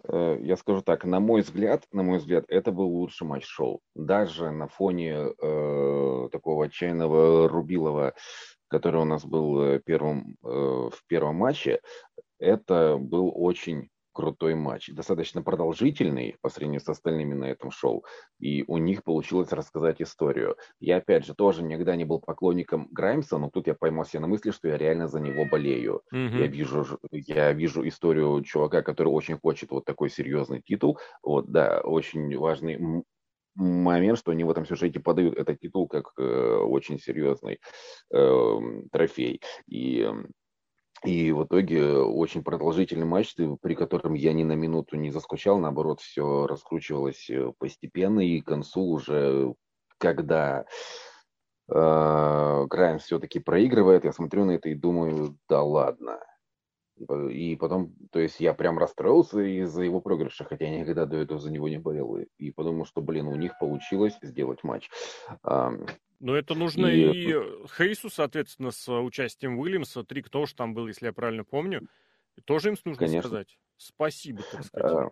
Э, 0.08 0.38
я 0.40 0.56
скажу 0.56 0.82
так, 0.82 1.04
на 1.04 1.20
мой 1.20 1.42
взгляд, 1.42 1.84
на 1.92 2.02
мой 2.02 2.18
взгляд, 2.18 2.44
это 2.48 2.70
был 2.72 2.88
лучший 2.88 3.26
матч 3.26 3.44
шоу. 3.44 3.80
Даже 3.94 4.50
на 4.50 4.68
фоне 4.68 5.14
э, 5.14 6.28
такого 6.30 6.66
отчаянного 6.66 7.48
Рубилова, 7.48 8.14
который 8.68 9.00
у 9.00 9.04
нас 9.04 9.24
был 9.24 9.62
э, 9.62 9.80
первым, 9.84 10.36
э, 10.42 10.48
в 10.48 11.00
первом 11.06 11.36
матче, 11.36 11.80
это 12.38 12.96
был 12.98 13.32
очень 13.34 13.88
крутой 14.16 14.54
матч, 14.54 14.88
достаточно 14.94 15.42
продолжительный 15.42 16.36
по 16.40 16.48
сравнению 16.48 16.80
с 16.80 16.88
остальными 16.88 17.34
на 17.34 17.44
этом 17.44 17.70
шоу, 17.70 18.06
и 18.40 18.64
у 18.66 18.78
них 18.78 19.04
получилось 19.04 19.52
рассказать 19.52 20.00
историю. 20.00 20.56
Я, 20.80 20.96
опять 20.96 21.26
же, 21.26 21.34
тоже 21.34 21.62
никогда 21.62 21.94
не 21.96 22.06
был 22.06 22.20
поклонником 22.20 22.88
Граймса, 22.90 23.36
но 23.36 23.50
тут 23.50 23.66
я 23.66 23.74
поймал 23.74 24.06
себя 24.06 24.20
на 24.20 24.26
мысли, 24.26 24.52
что 24.52 24.68
я 24.68 24.78
реально 24.78 25.06
за 25.06 25.20
него 25.20 25.44
болею. 25.44 26.00
Mm-hmm. 26.14 26.38
Я, 26.38 26.46
вижу, 26.46 26.98
я 27.12 27.52
вижу 27.52 27.86
историю 27.86 28.42
чувака, 28.42 28.80
который 28.80 29.08
очень 29.08 29.38
хочет 29.38 29.70
вот 29.70 29.84
такой 29.84 30.08
серьезный 30.08 30.62
титул. 30.62 30.98
Вот, 31.22 31.50
да, 31.50 31.82
очень 31.84 32.34
важный 32.38 33.04
момент, 33.54 34.18
что 34.18 34.32
они 34.32 34.44
в 34.44 34.50
этом 34.50 34.64
сюжете 34.64 34.98
подают 34.98 35.36
этот 35.36 35.60
титул 35.60 35.88
как 35.88 36.12
э, 36.18 36.22
очень 36.22 36.98
серьезный 36.98 37.60
э, 38.14 38.58
трофей. 38.92 39.42
И 39.66 40.10
и 41.06 41.30
в 41.30 41.44
итоге 41.44 41.98
очень 41.98 42.42
продолжительный 42.42 43.06
матч, 43.06 43.34
при 43.62 43.74
котором 43.74 44.14
я 44.14 44.32
ни 44.32 44.42
на 44.42 44.54
минуту 44.54 44.96
не 44.96 45.10
заскучал, 45.12 45.58
наоборот, 45.58 46.00
все 46.00 46.46
раскручивалось 46.46 47.30
э, 47.30 47.52
постепенно, 47.58 48.20
и 48.20 48.40
к 48.40 48.46
концу 48.46 48.82
уже, 48.82 49.54
когда 49.98 50.64
э, 51.68 52.66
Грайм 52.68 52.98
все-таки 52.98 53.38
проигрывает, 53.38 54.04
я 54.04 54.12
смотрю 54.12 54.46
на 54.46 54.52
это 54.52 54.68
и 54.68 54.74
думаю, 54.74 55.38
да 55.48 55.62
ладно. 55.62 56.18
И 57.30 57.56
потом, 57.56 57.94
то 58.10 58.18
есть 58.18 58.40
я 58.40 58.52
прям 58.54 58.78
расстроился 58.78 59.40
из-за 59.40 59.82
его 59.82 60.00
проигрыша, 60.00 60.44
хотя 60.44 60.64
я 60.64 60.80
никогда 60.80 61.06
до 61.06 61.18
этого 61.18 61.38
за 61.38 61.52
него 61.52 61.68
не 61.68 61.78
болел. 61.78 62.18
И 62.38 62.50
подумал, 62.50 62.84
что, 62.84 63.00
блин, 63.00 63.28
у 63.28 63.36
них 63.36 63.52
получилось 63.60 64.18
сделать 64.22 64.64
матч. 64.64 64.90
Но 66.20 66.34
это 66.34 66.54
нужно 66.54 66.86
и... 66.86 67.30
и 67.30 67.34
Хейсу, 67.76 68.10
соответственно, 68.10 68.70
с 68.70 68.90
участием 68.90 69.58
Уильямса. 69.58 70.04
Трик 70.04 70.28
тоже 70.30 70.54
там 70.54 70.74
был, 70.74 70.86
если 70.88 71.06
я 71.06 71.12
правильно 71.12 71.44
помню. 71.44 71.86
Тоже 72.44 72.70
им 72.70 72.76
нужно 72.84 73.06
Конечно. 73.06 73.28
сказать. 73.28 73.58
Спасибо, 73.76 74.42
так 74.50 74.64
сказать. 74.64 74.92
А, 74.92 75.10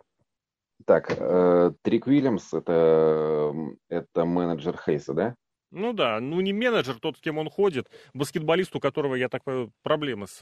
так, 0.85 1.15
э, 1.17 1.71
Трик 1.81 2.07
Уильямс 2.07 2.53
это, 2.53 3.53
это 3.89 4.25
менеджер 4.25 4.77
Хейса, 4.77 5.13
да? 5.13 5.35
Ну 5.71 5.93
да, 5.93 6.19
ну 6.19 6.39
не 6.41 6.53
менеджер, 6.53 6.99
тот, 6.99 7.17
с 7.17 7.21
кем 7.21 7.37
он 7.37 7.49
ходит, 7.49 7.89
баскетболист, 8.13 8.75
у 8.75 8.79
которого, 8.79 9.15
я 9.15 9.29
так 9.29 9.43
понимаю, 9.43 9.71
проблемы 9.81 10.27
с, 10.27 10.39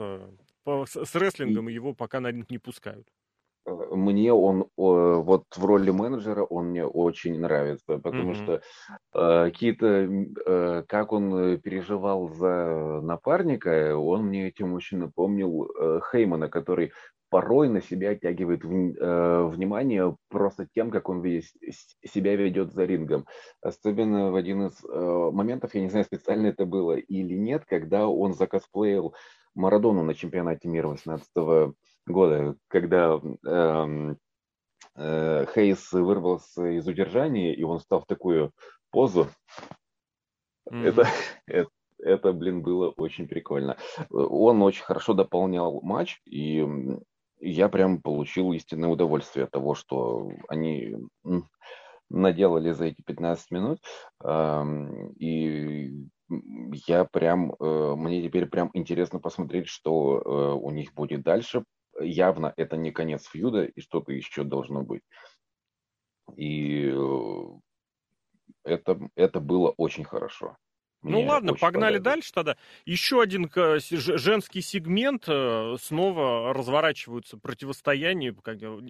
с, 0.65 1.05
с 1.05 1.15
рестлингом, 1.15 1.69
и 1.69 1.73
его 1.73 1.93
пока 1.93 2.19
на 2.19 2.31
ринг 2.31 2.49
не 2.49 2.59
пускают 2.59 3.07
мне 3.65 4.33
он 4.33 4.67
вот 4.75 5.43
в 5.55 5.65
роли 5.65 5.91
менеджера 5.91 6.43
он 6.43 6.67
мне 6.67 6.85
очень 6.85 7.39
нравится, 7.39 7.97
потому 7.97 8.31
mm-hmm. 8.31 8.43
что 8.43 8.61
э, 9.13 9.51
какие-то, 9.51 9.87
э, 9.87 10.83
как 10.87 11.11
он 11.13 11.59
переживал 11.59 12.29
за 12.29 13.01
напарника, 13.01 13.97
он 13.97 14.25
мне 14.25 14.47
этим 14.47 14.73
очень 14.73 14.97
напомнил 14.97 15.65
э, 15.65 15.99
Хеймана, 16.11 16.49
который 16.49 16.91
порой 17.33 17.67
на 17.67 17.81
себя 17.81 18.11
оттягивает 18.11 18.63
в, 18.63 18.71
э, 18.71 19.47
внимание 19.47 20.15
просто 20.29 20.67
тем, 20.75 20.91
как 20.91 21.09
он 21.09 21.21
весь, 21.21 21.51
себя 22.05 22.35
ведет 22.35 22.71
за 22.73 22.85
рингом. 22.85 23.25
Особенно 23.59 24.31
в 24.31 24.35
один 24.35 24.67
из 24.67 24.83
э, 24.85 25.29
моментов, 25.31 25.73
я 25.73 25.81
не 25.81 25.89
знаю, 25.89 26.05
специально 26.05 26.45
это 26.45 26.67
было 26.67 26.95
или 26.95 27.33
нет, 27.33 27.65
когда 27.65 28.07
он 28.07 28.35
закосплеил 28.35 29.15
Марадону 29.55 30.03
на 30.03 30.13
чемпионате 30.13 30.67
мира 30.67 30.89
18 30.89 31.73
года, 32.05 32.55
когда 32.67 33.19
эм, 33.45 34.17
э, 34.95 35.45
Хейс 35.53 35.91
вырвался 35.91 36.65
из 36.77 36.87
удержания, 36.87 37.53
и 37.53 37.63
он 37.63 37.79
стал 37.79 38.01
в 38.01 38.05
такую 38.05 38.51
позу. 38.91 39.27
Mm-hmm. 40.69 40.87
Это, 40.87 41.07
это, 41.47 41.69
это, 41.99 42.33
блин, 42.33 42.61
было 42.61 42.89
очень 42.89 43.27
прикольно. 43.27 43.77
Он 44.09 44.61
очень 44.61 44.83
хорошо 44.83 45.13
дополнял 45.13 45.81
матч, 45.81 46.21
и 46.25 46.65
я 47.39 47.69
прям 47.69 48.01
получил 48.01 48.53
истинное 48.53 48.89
удовольствие 48.89 49.45
от 49.45 49.51
того, 49.51 49.75
что 49.75 50.31
они 50.47 50.95
наделали 52.09 52.71
за 52.71 52.85
эти 52.85 53.01
15 53.01 53.51
минут. 53.51 53.79
Эм, 54.23 55.09
и 55.13 56.07
я 56.87 57.05
прям, 57.05 57.53
э, 57.59 57.95
мне 57.97 58.21
теперь 58.21 58.45
прям 58.45 58.69
интересно 58.73 59.19
посмотреть, 59.19 59.67
что 59.67 60.21
э, 60.21 60.53
у 60.53 60.69
них 60.71 60.93
будет 60.93 61.23
дальше, 61.23 61.63
явно 62.03 62.53
это 62.57 62.77
не 62.77 62.91
конец 62.91 63.27
фьюда, 63.27 63.63
и 63.65 63.81
что-то 63.81 64.11
еще 64.11 64.43
должно 64.43 64.83
быть. 64.83 65.03
И 66.35 66.91
э, 66.93 67.43
это, 68.63 68.99
это 69.15 69.39
было 69.39 69.69
очень 69.71 70.03
хорошо. 70.03 70.57
Ну 71.03 71.17
Мне 71.17 71.27
ладно, 71.27 71.53
погнали 71.53 71.97
дальше 71.97 72.31
тогда. 72.31 72.55
Еще 72.85 73.21
один 73.21 73.51
женский 73.53 74.61
сегмент. 74.61 75.25
Э, 75.27 75.75
снова 75.79 76.53
разворачиваются 76.53 77.37
противостояния, 77.37 78.33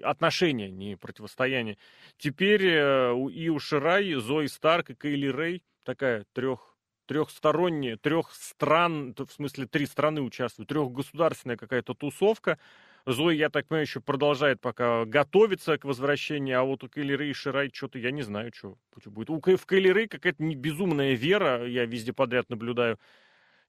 отношения, 0.04 0.69
не 0.69 0.95
противостояние. 0.95 1.78
Теперь 2.17 2.65
э, 2.67 3.15
и 3.32 3.49
у 3.49 3.58
Ширай, 3.58 4.13
Зои 4.13 4.45
Старк 4.45 4.91
и 4.91 4.95
Кейли 4.95 5.28
Рэй 5.28 5.63
такая 5.84 6.26
трех 6.34 6.73
трехсторонняя, 7.06 7.97
трех 7.97 8.32
стран, 8.32 9.13
в 9.17 9.32
смысле 9.32 9.65
три 9.65 9.86
страны 9.86 10.21
участвуют, 10.21 10.69
трехгосударственная 10.69 11.58
какая-то 11.58 11.93
тусовка. 11.93 12.60
Зои, 13.06 13.36
я 13.36 13.50
так 13.50 13.68
понимаю, 13.68 13.86
еще 13.86 14.00
продолжает 14.00 14.62
пока 14.62 15.04
готовиться 15.06 15.78
к 15.78 15.84
возвращению, 15.84 16.60
а 16.60 16.63
вот 16.63 16.84
у 16.84 16.89
Келли 16.89 17.13
Рэй 17.13 17.32
и 17.32 17.34
Ширай 17.34 17.70
что-то, 17.74 18.00
я 18.00 18.12
не 18.12 18.22
знаю, 18.22 18.52
что 18.54 18.78
будет. 19.06 19.30
У, 19.30 19.39
в 19.39 19.66
Келли 19.66 19.89
Рэй 19.89 20.08
какая-то 20.08 20.44
безумная 20.56 21.13
вера, 21.13 21.68
я 21.68 21.86
везде 21.86 22.13
подряд 22.13 22.50
наблюдаю. 22.50 22.98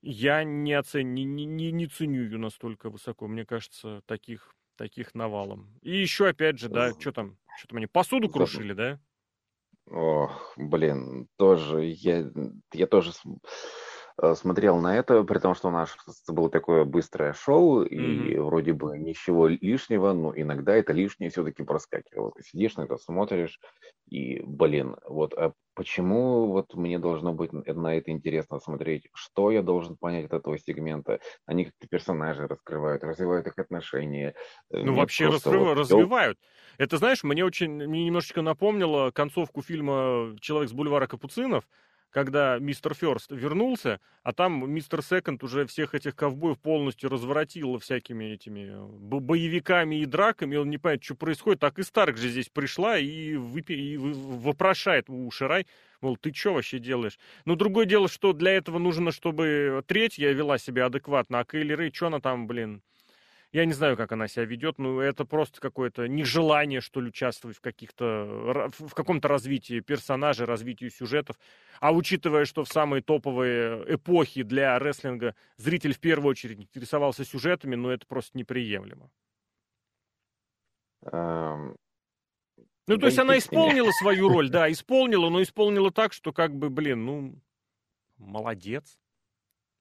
Я 0.03 0.44
не, 0.44 0.75
оцен... 0.75 1.14
не, 1.14 1.25
не, 1.25 1.73
не 1.73 1.87
ценю 1.87 2.25
ее 2.25 2.38
настолько 2.38 2.90
высоко. 2.90 3.27
Мне 3.27 3.44
кажется, 3.47 4.03
таких, 4.07 4.55
таких 4.77 5.14
навалом. 5.14 5.79
И 5.83 5.97
еще, 5.97 6.29
опять 6.29 6.59
же, 6.59 6.68
да, 6.68 6.92
что 6.92 7.11
там, 7.11 7.38
что 7.57 7.68
там 7.68 7.79
они 7.79 7.87
посуду 7.87 8.29
крушили, 8.29 8.75
да? 8.75 9.01
Ох, 9.87 10.55
блин, 10.57 11.29
тоже, 11.37 11.85
я, 11.85 12.31
я 12.73 12.87
тоже 12.87 13.12
смотрел 14.35 14.79
на 14.79 14.96
это, 14.96 15.24
при 15.24 15.38
том, 15.38 15.55
что 15.55 15.68
у 15.68 15.70
нас 15.72 15.96
было 16.29 16.48
такое 16.48 16.85
быстрое 16.85 17.33
шоу, 17.33 17.83
и 17.83 17.98
mm-hmm. 17.98 18.42
вроде 18.42 18.72
бы 18.72 18.96
ничего 18.98 19.48
лишнего, 19.48 20.12
но 20.12 20.33
иногда 20.37 20.77
это 20.77 20.92
лишнее 20.92 21.31
все-таки 21.31 21.62
проскакивало. 21.64 22.33
Ты 22.33 22.42
сидишь 22.44 22.77
на 22.77 22.83
это, 22.83 22.96
смотришь, 22.96 23.59
и, 24.09 24.40
блин, 24.44 24.96
вот 25.09 25.35
а 25.35 25.53
почему 25.74 26.46
вот 26.46 26.74
мне 26.74 26.98
должно 26.98 27.33
быть 27.33 27.53
на 27.53 27.96
это 27.96 28.11
интересно 28.11 28.61
смотреть? 28.61 29.09
Что 29.12 29.50
я 29.50 29.62
должен 29.62 29.96
понять 29.96 30.27
от 30.27 30.35
этого 30.35 30.59
сегмента? 30.59 31.18
Они 31.46 31.64
как-то 31.64 31.88
персонажи 31.88 32.46
раскрывают, 32.46 33.03
развивают 33.03 33.46
их 33.46 33.59
отношения. 33.59 34.35
Э, 34.70 34.79
ну, 34.79 34.92
мне 34.92 35.00
вообще 35.00 35.29
раскрыв... 35.29 35.62
вот... 35.62 35.79
развивают. 35.79 36.38
Это, 36.79 36.98
знаешь, 36.98 37.24
мне 37.24 37.44
очень, 37.44 37.70
мне 37.70 38.05
немножечко 38.05 38.42
напомнило 38.42 39.11
концовку 39.11 39.62
фильма 39.62 40.37
«Человек 40.40 40.70
с 40.70 40.72
бульвара 40.72 41.07
Капуцинов», 41.07 41.64
когда 42.14 42.61
мистер 42.61 42.94
Ферст 42.94 43.33
вернулся, 43.33 43.98
а 44.22 44.33
там 44.33 44.70
мистер 44.70 45.03
Секонд 45.03 45.42
уже 45.42 45.66
всех 45.66 45.96
этих 45.96 46.14
ковбоев 46.14 46.61
полностью 46.61 47.11
разворотил 47.11 47.77
всякими 47.81 48.27
этими 48.27 48.70
э, 48.70 49.20
боевиками 49.20 49.96
и 49.96 50.07
драками, 50.07 50.55
он 50.55 50.70
не 50.70 50.79
понимает, 50.79 51.03
что 51.03 51.16
происходит, 51.16 51.59
так 51.59 51.81
и 51.81 51.83
Старк 51.83 52.16
же 52.16 52.29
здесь 52.29 52.48
пришла 52.48 52.96
и, 52.98 53.35
выпи... 53.35 53.72
и 53.72 53.96
вопрошает 53.96 55.11
у 55.11 55.29
Ширай, 55.33 55.66
мол, 56.00 56.16
ты 56.16 56.33
что 56.33 56.55
вообще 56.55 56.79
делаешь? 56.79 57.18
Но 57.46 57.57
другое 57.57 57.85
дело, 57.85 58.07
что 58.09 58.33
для 58.33 58.53
этого 58.53 58.79
нужно, 58.79 59.11
чтобы 59.11 59.83
третья 59.88 60.31
вела 60.31 60.59
себя 60.59 60.87
адекватно, 60.87 61.40
а 61.40 61.44
Кейли 61.44 61.72
Рэй, 61.72 61.92
что 61.92 62.07
она 62.07 62.20
там, 62.20 62.46
блин, 62.46 62.81
я 63.54 63.66
не 63.66 63.72
знаю, 63.72 63.96
как 63.96 64.10
она 64.10 64.26
себя 64.26 64.44
ведет, 64.44 64.78
но 64.78 65.00
это 65.00 65.24
просто 65.24 65.60
какое-то 65.60 66.08
нежелание, 66.08 66.80
что 66.80 67.00
ли, 67.00 67.10
участвовать 67.10 67.56
в 67.56 67.60
каких-то, 67.60 68.72
в 68.76 68.94
каком-то 68.94 69.28
развитии 69.28 69.78
персонажей, 69.78 70.44
развитии 70.44 70.88
сюжетов. 70.88 71.38
А 71.78 71.92
учитывая, 71.92 72.46
что 72.46 72.64
в 72.64 72.68
самые 72.68 73.00
топовые 73.00 73.94
эпохи 73.94 74.42
для 74.42 74.76
рестлинга 74.80 75.36
зритель 75.56 75.94
в 75.94 76.00
первую 76.00 76.32
очередь 76.32 76.58
интересовался 76.58 77.24
сюжетами, 77.24 77.76
ну 77.76 77.90
это 77.90 78.04
просто 78.08 78.36
неприемлемо. 78.36 79.08
Um... 81.04 81.76
Ну, 82.88 82.98
то 82.98 83.06
есть 83.06 83.20
она 83.20 83.38
исполнила 83.38 83.92
свою 83.92 84.30
роль, 84.30 84.50
да, 84.50 84.70
исполнила, 84.70 85.30
но 85.30 85.40
исполнила 85.40 85.92
так, 85.92 86.12
что 86.12 86.32
как 86.32 86.56
бы, 86.56 86.70
блин, 86.70 87.04
ну, 87.04 87.40
молодец. 88.18 88.98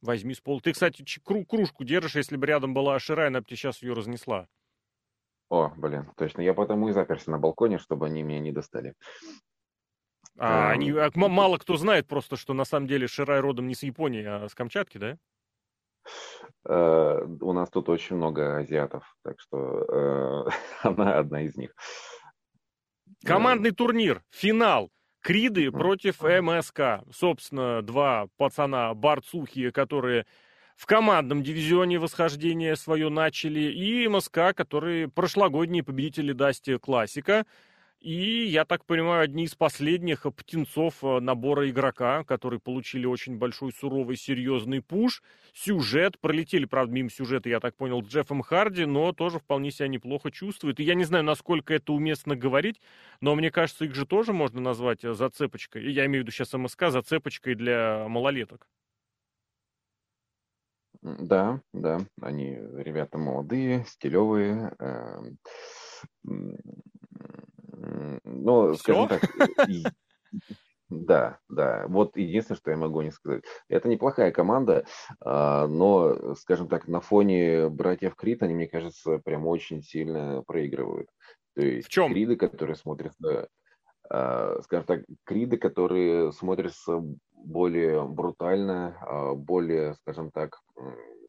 Возьми 0.04 0.34
с 0.34 0.42
пола. 0.42 0.60
Ты, 0.60 0.74
кстати, 0.74 1.06
кру 1.24 1.46
кружку 1.46 1.86
держишь, 1.86 2.18
если 2.18 2.36
бы 2.36 2.46
рядом 2.46 2.74
была 2.74 2.96
Ашира, 2.96 3.28
она 3.28 3.40
бы 3.40 3.46
тебе 3.46 3.56
сейчас 3.56 3.82
ее 3.82 3.94
разнесла. 3.94 4.50
О, 5.50 5.70
блин, 5.78 6.12
точно. 6.18 6.42
Я 6.42 6.54
потому 6.54 6.90
и 6.90 6.92
заперся 6.92 7.32
на 7.32 7.40
балконе, 7.40 7.78
чтобы 7.78 8.08
они 8.08 8.22
меня 8.22 8.40
не 8.40 8.52
достали. 8.52 8.96
А, 10.38 10.68
эм... 10.68 10.74
они, 10.74 10.92
а, 10.92 11.10
мало 11.16 11.58
кто 11.58 11.78
знает 11.78 12.06
просто, 12.06 12.36
что 12.36 12.54
на 12.54 12.66
самом 12.66 12.88
деле 12.88 13.08
Ширай 13.08 13.40
родом 13.40 13.68
не 13.68 13.76
с 13.76 13.84
Японии, 13.84 14.26
а 14.26 14.50
с 14.50 14.54
Камчатки, 14.54 14.98
да? 14.98 15.18
Uh, 16.68 17.38
у 17.40 17.54
нас 17.54 17.70
тут 17.70 17.88
очень 17.88 18.18
много 18.18 18.58
азиатов, 18.58 19.16
так 19.24 19.40
что 19.40 20.48
uh, 20.48 20.54
она 20.84 21.18
одна 21.18 21.44
из 21.44 21.56
них. 21.56 21.74
Командный 23.24 23.72
турнир, 23.72 24.22
финал. 24.30 24.92
Криды 25.24 25.72
против 25.72 26.22
МСК. 26.22 27.02
Собственно, 27.10 27.82
два 27.82 28.28
пацана 28.36 28.94
борцухи, 28.94 29.72
которые 29.72 30.26
в 30.76 30.86
командном 30.86 31.44
дивизионе 31.44 31.98
восхождения 31.98 32.76
свое 32.76 33.08
начали, 33.08 33.72
и 33.72 34.06
МСК, 34.10 34.54
которые 34.54 35.08
прошлогодние 35.08 35.82
победители 35.82 36.34
Дасти 36.34 36.78
Классика. 36.78 37.46
И, 38.04 38.48
я 38.48 38.66
так 38.66 38.84
понимаю, 38.84 39.24
одни 39.24 39.46
из 39.46 39.56
последних 39.56 40.26
птенцов 40.36 40.96
э, 41.06 41.22
набора 41.22 41.70
игрока, 41.70 42.26
которые 42.26 42.60
получили 42.60 43.06
очень 43.06 43.38
большой, 43.38 43.72
суровый, 43.72 44.18
серьезный 44.18 44.82
пуш. 44.82 45.24
Сюжет, 45.54 46.20
пролетели, 46.20 46.66
правда, 46.66 46.92
мимо 46.92 47.10
сюжета, 47.10 47.48
я 47.48 47.62
так 47.62 47.78
понял, 47.78 48.02
Джеффом 48.02 48.42
Харди, 48.42 48.84
но 48.86 49.14
тоже 49.14 49.40
вполне 49.40 49.72
себя 49.72 49.88
неплохо 49.88 50.32
чувствует. 50.32 50.82
И 50.82 50.84
я 50.84 50.96
не 50.96 51.06
знаю, 51.06 51.24
насколько 51.24 51.74
это 51.74 51.94
уместно 51.94 52.36
говорить, 52.36 52.82
но 53.22 53.36
мне 53.36 53.52
кажется, 53.52 53.86
их 53.86 53.96
же 53.96 54.06
тоже 54.06 54.34
можно 54.34 54.60
назвать 54.60 55.06
э, 55.06 55.14
зацепочкой. 55.14 55.90
Я 55.90 56.06
имею 56.06 56.24
в 56.24 56.28
виду 56.28 56.34
сейчас 56.34 56.52
МСК, 56.52 56.90
зацепочкой 56.90 57.56
для 57.56 58.06
малолеток. 58.10 58.68
Да, 61.02 61.62
да, 61.72 62.00
они 62.22 62.56
ребята 62.76 63.18
молодые, 63.18 63.86
стилевые, 63.88 64.76
эм, 64.80 65.38
ну, 68.24 68.74
скажем 68.76 69.08
так, 69.08 69.22
да, 70.90 71.40
да. 71.50 71.86
Вот 71.88 72.18
единственное, 72.18 72.58
что 72.58 72.72
я 72.72 72.78
могу 72.78 73.02
не 73.02 73.12
сказать. 73.12 73.44
Это 73.68 73.90
неплохая 73.90 74.32
команда, 74.32 74.86
а, 75.22 75.68
но, 75.68 76.36
скажем 76.36 76.68
так, 76.68 76.88
на 76.88 77.02
фоне 77.02 77.70
братьев 77.70 78.16
Крит 78.16 78.44
они, 78.44 78.54
мне 78.54 78.68
кажется, 78.68 79.20
прям 79.20 79.48
очень 79.48 79.82
сильно 79.82 80.44
проигрывают. 80.46 81.10
То 81.56 81.62
есть 81.62 81.88
В 81.88 81.92
чем? 81.92 82.12
Криды, 82.12 82.36
которые 82.36 82.76
смотрятся, 82.76 83.48
а, 84.10 84.60
скажем 84.64 84.86
так, 84.86 85.02
Криды, 85.24 85.58
которые 85.58 86.32
смотрятся 86.32 87.02
более 87.32 88.06
брутально, 88.08 88.98
а, 89.02 89.34
более, 89.34 89.96
скажем 89.96 90.32
так, 90.32 90.60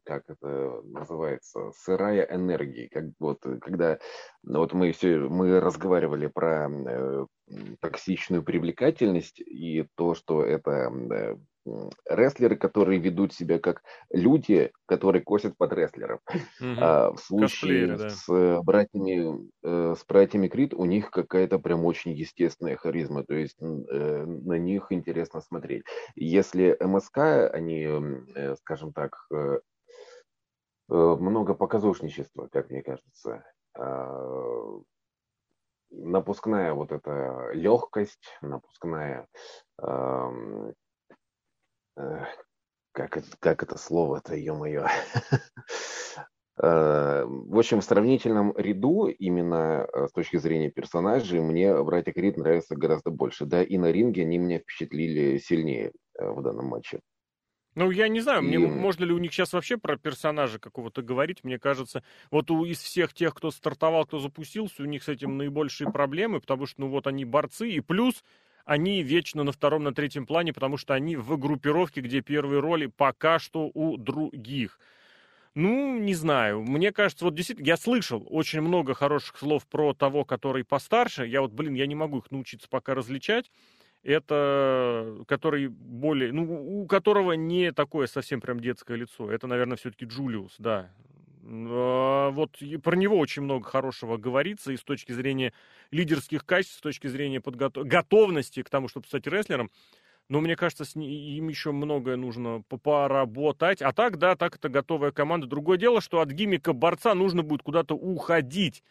как 0.05 0.23
это 0.29 0.81
называется, 0.83 1.71
сырая 1.75 2.27
энергия. 2.29 2.87
Как 2.89 3.05
вот, 3.19 3.39
когда 3.61 3.99
ну, 4.43 4.59
вот 4.59 4.73
мы 4.73 4.91
все, 4.91 5.17
мы 5.17 5.59
разговаривали 5.59 6.27
про 6.27 6.69
э, 6.69 7.25
токсичную 7.81 8.43
привлекательность 8.43 9.39
и 9.39 9.87
то, 9.95 10.13
что 10.13 10.43
это 10.43 10.91
э, 10.91 11.35
рестлеры, 12.09 12.55
которые 12.55 12.99
ведут 12.99 13.33
себя 13.33 13.59
как 13.59 13.81
люди, 14.11 14.71
которые 14.85 15.23
косят 15.23 15.57
под 15.57 15.73
рестлеров. 15.73 16.19
Угу. 16.61 16.75
А 16.79 17.11
в 17.11 17.17
случае 17.19 17.97
да. 17.97 18.09
с 18.09 18.61
братьями 18.63 19.49
э, 19.63 19.95
с 19.97 20.05
братьями 20.05 20.47
Крид 20.47 20.73
у 20.73 20.85
них 20.85 21.09
какая-то 21.09 21.59
прям 21.59 21.85
очень 21.85 22.11
естественная 22.11 22.77
харизма, 22.77 23.23
то 23.23 23.33
есть 23.33 23.57
э, 23.61 24.25
на 24.25 24.57
них 24.59 24.87
интересно 24.91 25.41
смотреть. 25.41 25.83
Если 26.15 26.77
МСК, 26.79 27.49
они, 27.51 27.87
э, 28.35 28.55
скажем 28.57 28.93
так, 28.93 29.15
э, 29.33 29.35
Э, 29.35 29.59
много 30.89 31.53
показушничества, 31.53 32.47
как 32.51 32.69
мне 32.69 32.83
кажется. 32.83 33.43
А, 33.77 34.79
напускная 35.91 36.73
вот 36.73 36.91
эта 36.91 37.49
легкость, 37.53 38.37
напускная 38.41 39.27
э, 39.81 40.71
как 42.93 43.17
это, 43.17 43.27
как 43.39 43.63
это 43.63 43.77
слово-то, 43.77 44.35
ё-моё. 44.35 44.87
Э, 46.57 47.25
в 47.25 47.57
общем, 47.59 47.81
в 47.81 47.85
сравнительном 47.85 48.53
ряду, 48.57 49.07
именно 49.07 49.87
с 49.93 50.11
точки 50.13 50.37
зрения 50.37 50.69
персонажей, 50.71 51.41
мне 51.41 51.75
братья 51.83 52.13
Крид 52.13 52.37
нравятся 52.37 52.75
гораздо 52.77 53.11
больше. 53.11 53.45
Да, 53.45 53.61
и 53.63 53.77
на 53.77 53.91
ринге 53.91 54.21
они 54.23 54.37
меня 54.37 54.59
впечатлили 54.59 55.37
сильнее 55.39 55.91
в 56.17 56.41
данном 56.43 56.67
матче. 56.67 57.01
Ну, 57.75 57.91
я 57.91 58.07
не 58.07 58.21
знаю, 58.21 58.41
мне, 58.41 58.57
можно 58.57 59.03
ли 59.03 59.11
у 59.11 59.17
них 59.17 59.33
сейчас 59.33 59.51
вообще 59.51 59.77
про 59.77 59.97
персонажа 59.97 60.59
какого-то 60.59 61.01
говорить. 61.01 61.43
Мне 61.43 61.59
кажется, 61.59 62.03
вот 62.31 62.49
у, 62.49 62.63
из 62.63 62.79
всех 62.79 63.13
тех, 63.13 63.35
кто 63.35 63.51
стартовал, 63.51 64.05
кто 64.05 64.19
запустился, 64.19 64.81
у 64.81 64.85
них 64.85 65.03
с 65.03 65.09
этим 65.09 65.37
наибольшие 65.37 65.91
проблемы, 65.91 66.39
потому 66.39 66.67
что, 66.67 66.81
ну, 66.81 66.87
вот 66.87 67.05
они 67.05 67.25
борцы, 67.25 67.69
и 67.69 67.81
плюс 67.81 68.23
они 68.63 69.03
вечно 69.03 69.43
на 69.43 69.51
втором, 69.51 69.83
на 69.83 69.93
третьем 69.93 70.25
плане, 70.25 70.53
потому 70.53 70.77
что 70.77 70.93
они 70.93 71.17
в 71.17 71.37
группировке, 71.37 71.99
где 71.99 72.21
первые 72.21 72.61
роли 72.61 72.85
пока 72.87 73.39
что 73.39 73.69
у 73.73 73.97
других. 73.97 74.79
Ну, 75.53 75.99
не 75.99 76.13
знаю. 76.15 76.63
Мне 76.63 76.91
кажется, 76.91 77.25
вот 77.25 77.35
действительно, 77.35 77.67
я 77.67 77.77
слышал 77.77 78.25
очень 78.29 78.61
много 78.61 78.93
хороших 78.93 79.37
слов 79.37 79.65
про 79.67 79.93
того, 79.93 80.25
который 80.25 80.63
постарше. 80.63 81.25
Я 81.27 81.41
вот, 81.41 81.51
блин, 81.51 81.73
я 81.73 81.87
не 81.87 81.95
могу 81.95 82.19
их 82.19 82.31
научиться 82.31 82.67
пока 82.69 82.93
различать. 82.95 83.51
Это 84.05 85.23
который 85.27 85.67
более, 85.67 86.31
ну, 86.31 86.81
у 86.83 86.85
которого 86.85 87.31
не 87.31 87.71
такое 87.71 88.05
совсем 88.05 88.39
прям 88.39 88.59
детское 88.59 88.95
лицо. 88.95 89.31
Это, 89.31 89.47
наверное, 89.47 89.77
все-таки 89.77 90.05
Джулиус, 90.05 90.57
да. 90.59 90.91
А, 91.43 92.29
вот 92.29 92.59
про 92.83 92.95
него 92.95 93.17
очень 93.17 93.41
много 93.41 93.67
хорошего 93.67 94.17
говорится 94.17 94.71
и 94.71 94.77
с 94.77 94.83
точки 94.83 95.11
зрения 95.11 95.53
лидерских 95.89 96.45
качеств, 96.45 96.77
с 96.77 96.81
точки 96.81 97.07
зрения 97.07 97.41
подготов... 97.41 97.87
готовности 97.87 98.61
к 98.61 98.69
тому, 98.69 98.89
чтобы 98.89 99.07
стать 99.07 99.25
рестлером. 99.25 99.71
Но 100.29 100.39
мне 100.39 100.55
кажется, 100.55 100.85
с 100.85 100.95
им 100.95 101.47
еще 101.47 101.71
многое 101.71 102.15
нужно 102.15 102.61
поработать. 102.83 103.81
А 103.81 103.91
так, 103.91 104.19
да, 104.19 104.35
так 104.35 104.57
это 104.57 104.69
готовая 104.69 105.13
команда. 105.13 105.47
Другое 105.47 105.79
дело, 105.79 105.99
что 105.99 106.19
от 106.19 106.29
гимика 106.29 106.73
борца 106.73 107.15
нужно 107.15 107.41
будет 107.41 107.63
куда-то 107.63 107.95
уходить. 107.95 108.83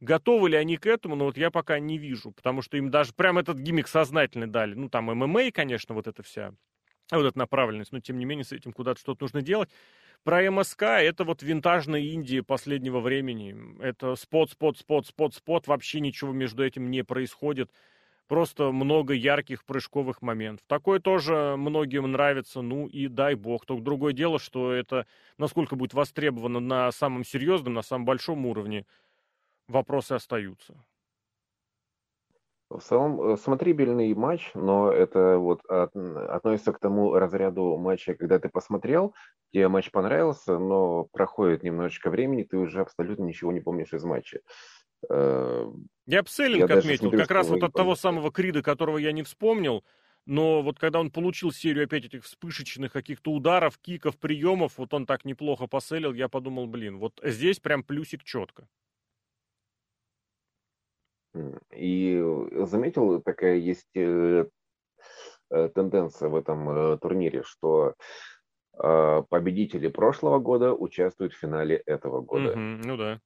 Готовы 0.00 0.48
ли 0.48 0.56
они 0.56 0.78
к 0.78 0.86
этому, 0.86 1.14
но 1.14 1.26
вот 1.26 1.36
я 1.36 1.50
пока 1.50 1.78
не 1.78 1.98
вижу, 1.98 2.32
потому 2.32 2.62
что 2.62 2.78
им 2.78 2.90
даже 2.90 3.12
прям 3.12 3.36
этот 3.36 3.58
гимик 3.58 3.86
сознательно 3.86 4.50
дали. 4.50 4.74
Ну, 4.74 4.88
там 4.88 5.06
ММА, 5.06 5.50
конечно, 5.52 5.94
вот 5.94 6.06
эта 6.06 6.22
вся, 6.22 6.54
вот 7.12 7.26
эта 7.26 7.38
направленность, 7.38 7.92
но 7.92 8.00
тем 8.00 8.18
не 8.18 8.24
менее 8.24 8.44
с 8.44 8.52
этим 8.52 8.72
куда-то 8.72 9.00
что-то 9.00 9.24
нужно 9.24 9.42
делать. 9.42 9.68
Про 10.22 10.50
МСК 10.50 10.82
это 10.82 11.24
вот 11.24 11.42
винтажная 11.42 12.00
Индия 12.00 12.42
последнего 12.42 13.00
времени. 13.00 13.56
Это 13.80 14.16
спот, 14.16 14.50
спот, 14.50 14.78
спот, 14.78 15.06
спот, 15.06 15.34
спот. 15.34 15.66
Вообще 15.66 16.00
ничего 16.00 16.32
между 16.32 16.64
этим 16.64 16.90
не 16.90 17.04
происходит. 17.04 17.70
Просто 18.28 18.70
много 18.70 19.12
ярких 19.14 19.64
прыжковых 19.64 20.22
моментов. 20.22 20.64
Такое 20.68 21.00
тоже 21.00 21.56
многим 21.56 22.10
нравится, 22.12 22.60
ну 22.60 22.86
и 22.86 23.08
дай 23.08 23.34
бог. 23.34 23.66
Только 23.66 23.82
другое 23.82 24.12
дело, 24.12 24.38
что 24.38 24.72
это 24.72 25.06
насколько 25.36 25.74
будет 25.74 25.94
востребовано 25.94 26.60
на 26.60 26.92
самом 26.92 27.24
серьезном, 27.24 27.74
на 27.74 27.82
самом 27.82 28.04
большом 28.04 28.46
уровне, 28.46 28.84
вопросы 29.70 30.12
остаются. 30.12 30.74
В 32.70 32.78
целом, 32.80 33.20
э, 33.20 33.36
смотрибельный 33.36 34.14
матч, 34.14 34.52
но 34.54 34.92
это 34.92 35.38
вот 35.38 35.64
от, 35.66 35.94
относится 35.96 36.72
к 36.72 36.78
тому 36.78 37.14
разряду 37.14 37.76
матча, 37.76 38.14
когда 38.14 38.38
ты 38.38 38.48
посмотрел, 38.48 39.12
тебе 39.52 39.66
матч 39.66 39.90
понравился, 39.90 40.56
но 40.58 41.04
проходит 41.04 41.64
немножечко 41.64 42.10
времени, 42.10 42.44
ты 42.44 42.56
уже 42.56 42.80
абсолютно 42.82 43.24
ничего 43.24 43.50
не 43.50 43.60
помнишь 43.60 43.92
из 43.92 44.04
матча. 44.04 44.40
Э, 45.08 45.66
я 46.06 46.22
Пселлинг 46.22 46.70
отметил, 46.70 47.08
смотрю, 47.08 47.20
как 47.20 47.30
раз 47.32 47.48
вот 47.48 47.62
от 47.64 47.72
того 47.72 47.96
самого 47.96 48.30
Крида, 48.30 48.62
которого 48.62 48.98
я 48.98 49.10
не 49.10 49.24
вспомнил, 49.24 49.84
но 50.26 50.62
вот 50.62 50.78
когда 50.78 51.00
он 51.00 51.10
получил 51.10 51.50
серию 51.50 51.84
опять 51.84 52.04
этих 52.04 52.24
вспышечных 52.24 52.92
каких-то 52.92 53.32
ударов, 53.32 53.78
киков, 53.78 54.16
приемов, 54.16 54.78
вот 54.78 54.94
он 54.94 55.06
так 55.06 55.24
неплохо 55.24 55.66
поселил, 55.66 56.12
я 56.12 56.28
подумал, 56.28 56.68
блин, 56.68 56.98
вот 56.98 57.20
здесь 57.24 57.58
прям 57.58 57.82
плюсик 57.82 58.22
четко. 58.22 58.68
И 61.74 62.22
заметил, 62.66 63.20
такая 63.22 63.56
есть 63.56 63.94
э, 63.94 64.46
э, 65.50 65.68
тенденция 65.68 66.28
в 66.28 66.36
этом 66.36 66.98
турнире, 66.98 67.42
что 67.44 67.94
победители 68.72 69.88
прошлого 69.88 70.38
года 70.38 70.72
участвуют 70.72 71.34
в 71.34 71.38
финале 71.38 71.76
этого 71.84 72.22
года. 72.22 72.54
Mm-hmm, 72.54 72.80
ну 72.84 72.96
да. 72.96 73.20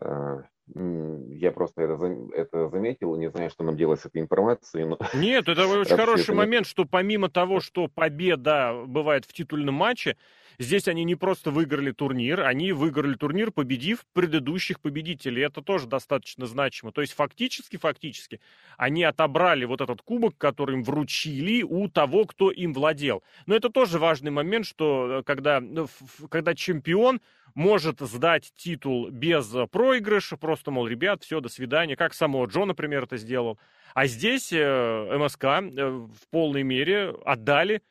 А, 0.00 0.42
я 0.74 1.52
просто 1.52 1.82
это, 1.82 1.94
это 2.34 2.68
заметил, 2.68 3.16
не 3.16 3.30
знаю, 3.30 3.50
что 3.50 3.64
нам 3.64 3.76
делать 3.76 4.00
с 4.00 4.06
этой 4.06 4.22
информацией. 4.22 4.84
Но... 4.84 4.98
Нет, 5.14 5.48
это 5.48 5.66
очень 5.80 5.96
хороший 5.96 6.34
момент, 6.34 6.66
что 6.66 6.84
помимо 6.84 7.28
того, 7.28 7.60
что 7.60 7.88
победа 7.88 8.84
бывает 8.86 9.24
в 9.24 9.32
титульном 9.32 9.74
матче, 9.74 10.16
здесь 10.58 10.88
они 10.88 11.04
не 11.04 11.14
просто 11.14 11.50
выиграли 11.50 11.92
турнир, 11.92 12.40
они 12.40 12.72
выиграли 12.72 13.14
турнир, 13.14 13.50
победив 13.50 14.04
предыдущих 14.12 14.80
победителей. 14.80 15.42
Это 15.42 15.62
тоже 15.62 15.86
достаточно 15.86 16.46
значимо. 16.46 16.92
То 16.92 17.00
есть 17.00 17.12
фактически, 17.14 17.76
фактически, 17.76 18.40
они 18.76 19.04
отобрали 19.04 19.64
вот 19.64 19.80
этот 19.80 20.02
кубок, 20.02 20.36
который 20.38 20.76
им 20.76 20.84
вручили 20.84 21.62
у 21.62 21.88
того, 21.88 22.24
кто 22.24 22.50
им 22.50 22.72
владел. 22.72 23.22
Но 23.46 23.54
это 23.54 23.68
тоже 23.70 23.98
важный 23.98 24.30
момент, 24.30 24.66
что 24.66 25.20
э, 25.20 25.22
когда, 25.22 25.60
ну, 25.60 25.88
когда 26.30 26.54
чемпион 26.54 27.20
может 27.54 28.00
сдать 28.00 28.52
титул 28.56 29.10
без 29.10 29.54
проигрыша, 29.70 30.36
просто, 30.36 30.70
мол, 30.70 30.86
ребят, 30.86 31.22
все, 31.22 31.40
до 31.40 31.48
свидания, 31.48 31.96
как 31.96 32.14
само 32.14 32.44
Джо, 32.46 32.64
например, 32.64 33.04
это 33.04 33.16
сделал. 33.16 33.58
А 33.94 34.06
здесь 34.06 34.52
э, 34.52 35.18
МСК 35.18 35.44
э, 35.44 35.88
в 35.88 36.28
полной 36.30 36.62
мере 36.62 37.14
отдали 37.24 37.82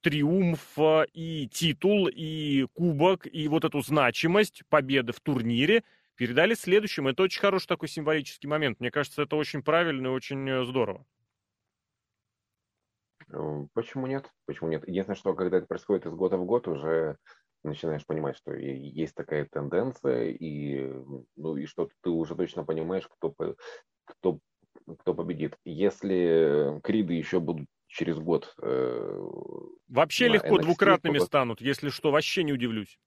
триумф 0.00 0.78
и 1.12 1.48
титул, 1.48 2.08
и 2.08 2.66
кубок, 2.72 3.26
и 3.26 3.48
вот 3.48 3.64
эту 3.64 3.80
значимость 3.80 4.62
победы 4.68 5.12
в 5.12 5.20
турнире 5.20 5.84
передали 6.16 6.54
следующим. 6.54 7.08
Это 7.08 7.22
очень 7.22 7.40
хороший 7.40 7.66
такой 7.66 7.88
символический 7.88 8.48
момент. 8.48 8.80
Мне 8.80 8.90
кажется, 8.90 9.22
это 9.22 9.36
очень 9.36 9.62
правильно 9.62 10.08
и 10.08 10.10
очень 10.10 10.48
э, 10.48 10.64
здорово. 10.64 11.06
Почему 13.74 14.06
нет? 14.06 14.30
Почему 14.46 14.70
нет? 14.70 14.86
Единственное, 14.86 15.16
что 15.16 15.34
когда 15.34 15.58
это 15.58 15.66
происходит 15.66 16.06
из 16.06 16.12
года 16.12 16.36
в 16.36 16.44
год, 16.44 16.66
уже 16.68 17.16
начинаешь 17.62 18.04
понимать, 18.04 18.36
что 18.36 18.52
есть 18.54 19.14
такая 19.14 19.46
тенденция, 19.50 20.30
и, 20.30 20.92
ну, 21.36 21.56
и 21.56 21.66
что 21.66 21.88
ты 22.02 22.10
уже 22.10 22.34
точно 22.34 22.64
понимаешь, 22.64 23.08
кто, 23.08 23.34
кто, 24.04 24.38
кто 24.98 25.14
победит. 25.14 25.56
Если 25.64 26.80
Криды 26.82 27.14
еще 27.14 27.38
будут 27.40 27.66
через 27.90 28.18
год... 28.18 28.54
Э, 28.62 29.20
Вообще 29.88 30.28
легко 30.28 30.56
NXT, 30.56 30.62
двукратными 30.62 31.18
то... 31.18 31.24
станут, 31.24 31.60
если 31.60 31.90
что, 31.90 32.10
вообще 32.10 32.44
не 32.44 32.52
удивлюсь. 32.52 32.98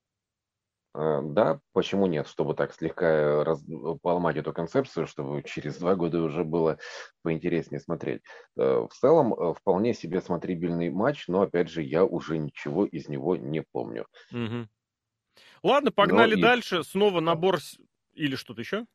А, 0.93 1.21
да, 1.21 1.59
почему 1.71 2.05
нет, 2.05 2.27
чтобы 2.27 2.53
так 2.53 2.73
слегка 2.73 3.43
раз... 3.43 3.63
поломать 4.01 4.37
эту 4.37 4.53
концепцию, 4.53 5.07
чтобы 5.07 5.41
через 5.43 5.77
два 5.77 5.95
года 5.95 6.21
уже 6.21 6.43
было 6.43 6.77
поинтереснее 7.23 7.79
смотреть. 7.79 8.21
Э, 8.57 8.85
в 8.89 8.93
целом, 8.93 9.33
э, 9.33 9.53
вполне 9.53 9.93
себе 9.93 10.21
смотрибельный 10.21 10.89
матч, 10.89 11.27
но, 11.27 11.41
опять 11.41 11.69
же, 11.69 11.81
я 11.81 12.03
уже 12.03 12.37
ничего 12.37 12.85
из 12.85 13.07
него 13.07 13.35
не 13.35 13.63
помню. 13.71 14.05
Угу. 14.31 14.67
Ладно, 15.63 15.91
погнали 15.91 16.35
но 16.35 16.41
дальше. 16.41 16.79
И... 16.79 16.83
Снова 16.83 17.21
набор 17.21 17.59
или 18.13 18.35
что-то 18.35 18.61
еще? 18.61 18.85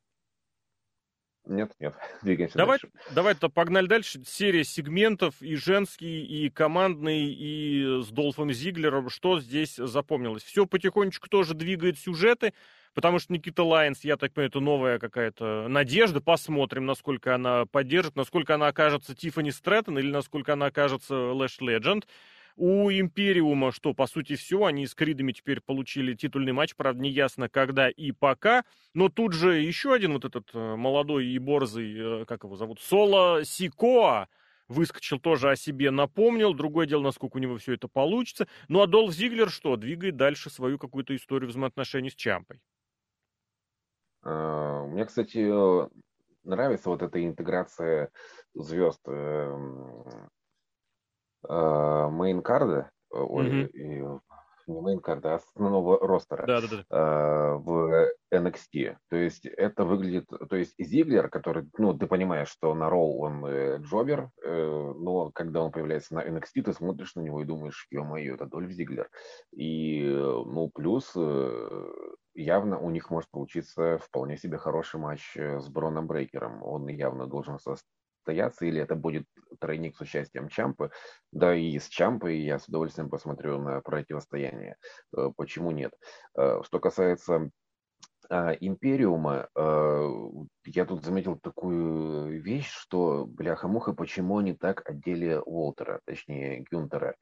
Нет, 1.49 1.71
нет, 1.79 1.95
двигаемся 2.21 2.57
давай, 2.57 2.79
дальше. 2.79 2.95
Давай-то 3.13 3.49
погнали 3.49 3.87
дальше. 3.87 4.21
Серия 4.25 4.63
сегментов 4.63 5.41
и 5.41 5.55
женский, 5.55 6.23
и 6.23 6.49
командный, 6.49 7.25
и 7.25 8.01
с 8.03 8.09
Долфом 8.09 8.51
Зиглером. 8.51 9.09
Что 9.09 9.39
здесь 9.39 9.75
запомнилось? 9.75 10.43
Все 10.43 10.67
потихонечку 10.67 11.27
тоже 11.27 11.55
двигает 11.55 11.97
сюжеты, 11.97 12.53
потому 12.93 13.17
что 13.17 13.33
Никкита 13.33 13.63
Лайонс, 13.63 14.03
я 14.03 14.15
так 14.15 14.31
понимаю, 14.31 14.49
это 14.49 14.59
новая 14.59 14.99
какая-то 14.99 15.67
надежда. 15.67 16.21
Посмотрим, 16.21 16.85
насколько 16.85 17.33
она 17.33 17.65
поддержит, 17.65 18.15
насколько 18.15 18.53
она 18.53 18.67
окажется 18.67 19.15
Тиффани 19.15 19.49
Стрэттон 19.49 19.97
или 19.97 20.11
насколько 20.11 20.53
она 20.53 20.67
окажется 20.67 21.15
Лэш 21.15 21.59
Легенд. 21.61 22.07
У 22.55 22.89
Империума, 22.89 23.71
что, 23.71 23.93
по 23.93 24.07
сути, 24.07 24.35
все, 24.35 24.65
они 24.65 24.85
с 24.85 24.95
Кридами 24.95 25.31
теперь 25.31 25.61
получили 25.61 26.13
титульный 26.13 26.51
матч, 26.51 26.75
правда, 26.75 27.01
не 27.01 27.09
ясно, 27.09 27.49
когда 27.49 27.89
и 27.89 28.11
пока, 28.11 28.65
но 28.93 29.09
тут 29.09 29.33
же 29.33 29.55
еще 29.55 29.93
один 29.93 30.13
вот 30.13 30.25
этот 30.25 30.49
э, 30.53 30.75
молодой 30.75 31.27
и 31.27 31.37
борзый, 31.39 32.21
э, 32.21 32.25
как 32.25 32.43
его 32.43 32.55
зовут, 32.55 32.79
Соло 32.81 33.43
Сикоа, 33.45 34.27
выскочил 34.69 35.19
тоже 35.19 35.49
о 35.49 35.55
себе, 35.55 35.91
напомнил. 35.91 36.53
Другое 36.53 36.85
дело, 36.85 37.01
насколько 37.01 37.37
у 37.37 37.39
него 37.39 37.57
все 37.57 37.73
это 37.73 37.87
получится. 37.87 38.47
Ну 38.69 38.81
а 38.81 38.87
Долф 38.87 39.11
Зиглер 39.13 39.49
что? 39.49 39.75
Двигает 39.75 40.15
дальше 40.15 40.49
свою 40.49 40.77
какую-то 40.77 41.15
историю 41.15 41.49
взаимоотношений 41.49 42.11
с 42.11 42.15
Чампой. 42.15 42.61
А, 44.21 44.85
мне, 44.85 45.05
кстати, 45.05 45.89
нравится 46.43 46.89
вот 46.89 47.01
эта 47.01 47.23
интеграция 47.25 48.11
звезд 48.53 49.01
эм, 51.47 52.13
мейнкарда, 52.13 52.91
mm-hmm. 53.13 54.19
не 54.69 54.81
мейнкарда, 54.81 55.33
а 55.33 55.35
основного 55.35 55.99
ростера 55.99 56.45
да, 56.45 56.61
да, 56.61 56.67
да. 56.89 57.57
в 57.57 58.11
NXT. 58.33 58.97
То 59.09 59.15
есть 59.15 59.45
это 59.45 59.83
выглядит, 59.83 60.25
то 60.27 60.55
есть 60.55 60.75
Зиглер, 60.77 61.29
который, 61.29 61.69
ну, 61.77 61.97
ты 61.97 62.07
понимаешь, 62.07 62.49
что 62.49 62.73
на 62.73 62.89
ролл 62.89 63.19
он 63.21 63.45
э, 63.45 63.79
джобер, 63.79 64.29
э, 64.43 64.93
но 64.97 65.31
когда 65.31 65.63
он 65.63 65.71
появляется 65.71 66.13
на 66.15 66.23
NXT, 66.25 66.63
ты 66.63 66.73
смотришь 66.73 67.15
на 67.15 67.21
него 67.21 67.41
и 67.41 67.45
думаешь, 67.45 67.87
ё-моё, 67.89 68.35
это 68.35 68.45
Дольф 68.45 68.71
Зиглер. 68.71 69.09
И, 69.55 70.03
ну, 70.07 70.69
плюс 70.73 71.11
э, 71.15 71.79
явно 72.35 72.79
у 72.79 72.89
них 72.89 73.09
может 73.09 73.29
получиться 73.31 73.97
вполне 73.97 74.37
себе 74.37 74.57
хороший 74.57 74.99
матч 74.99 75.35
с 75.35 75.67
Броном 75.67 76.07
Брейкером. 76.07 76.63
Он 76.63 76.87
явно 76.87 77.27
должен 77.27 77.59
состояться, 78.29 78.65
или 78.65 78.81
это 78.81 78.95
будет 78.95 79.25
тройник 79.59 79.97
с 79.97 80.01
участием 80.01 80.49
Чампы. 80.49 80.91
Да 81.31 81.55
и 81.55 81.79
с 81.79 81.87
Чампой 81.87 82.39
я 82.39 82.59
с 82.59 82.67
удовольствием 82.67 83.09
посмотрю 83.09 83.59
на 83.59 83.81
противостояние. 83.81 84.75
Э, 85.15 85.29
почему 85.35 85.71
нет? 85.71 85.91
Э, 86.37 86.61
что 86.63 86.79
касается 86.79 87.49
а, 88.29 88.51
Империума, 88.51 89.47
э, 89.55 90.09
я 90.65 90.85
тут 90.85 91.03
заметил 91.03 91.39
такую 91.39 92.39
вещь, 92.41 92.69
что, 92.69 93.25
бляха-муха, 93.25 93.93
почему 93.93 94.37
они 94.37 94.53
так 94.53 94.87
одели 94.87 95.41
Уолтера, 95.43 95.99
точнее 96.05 96.63
Гюнтера. 96.69 97.15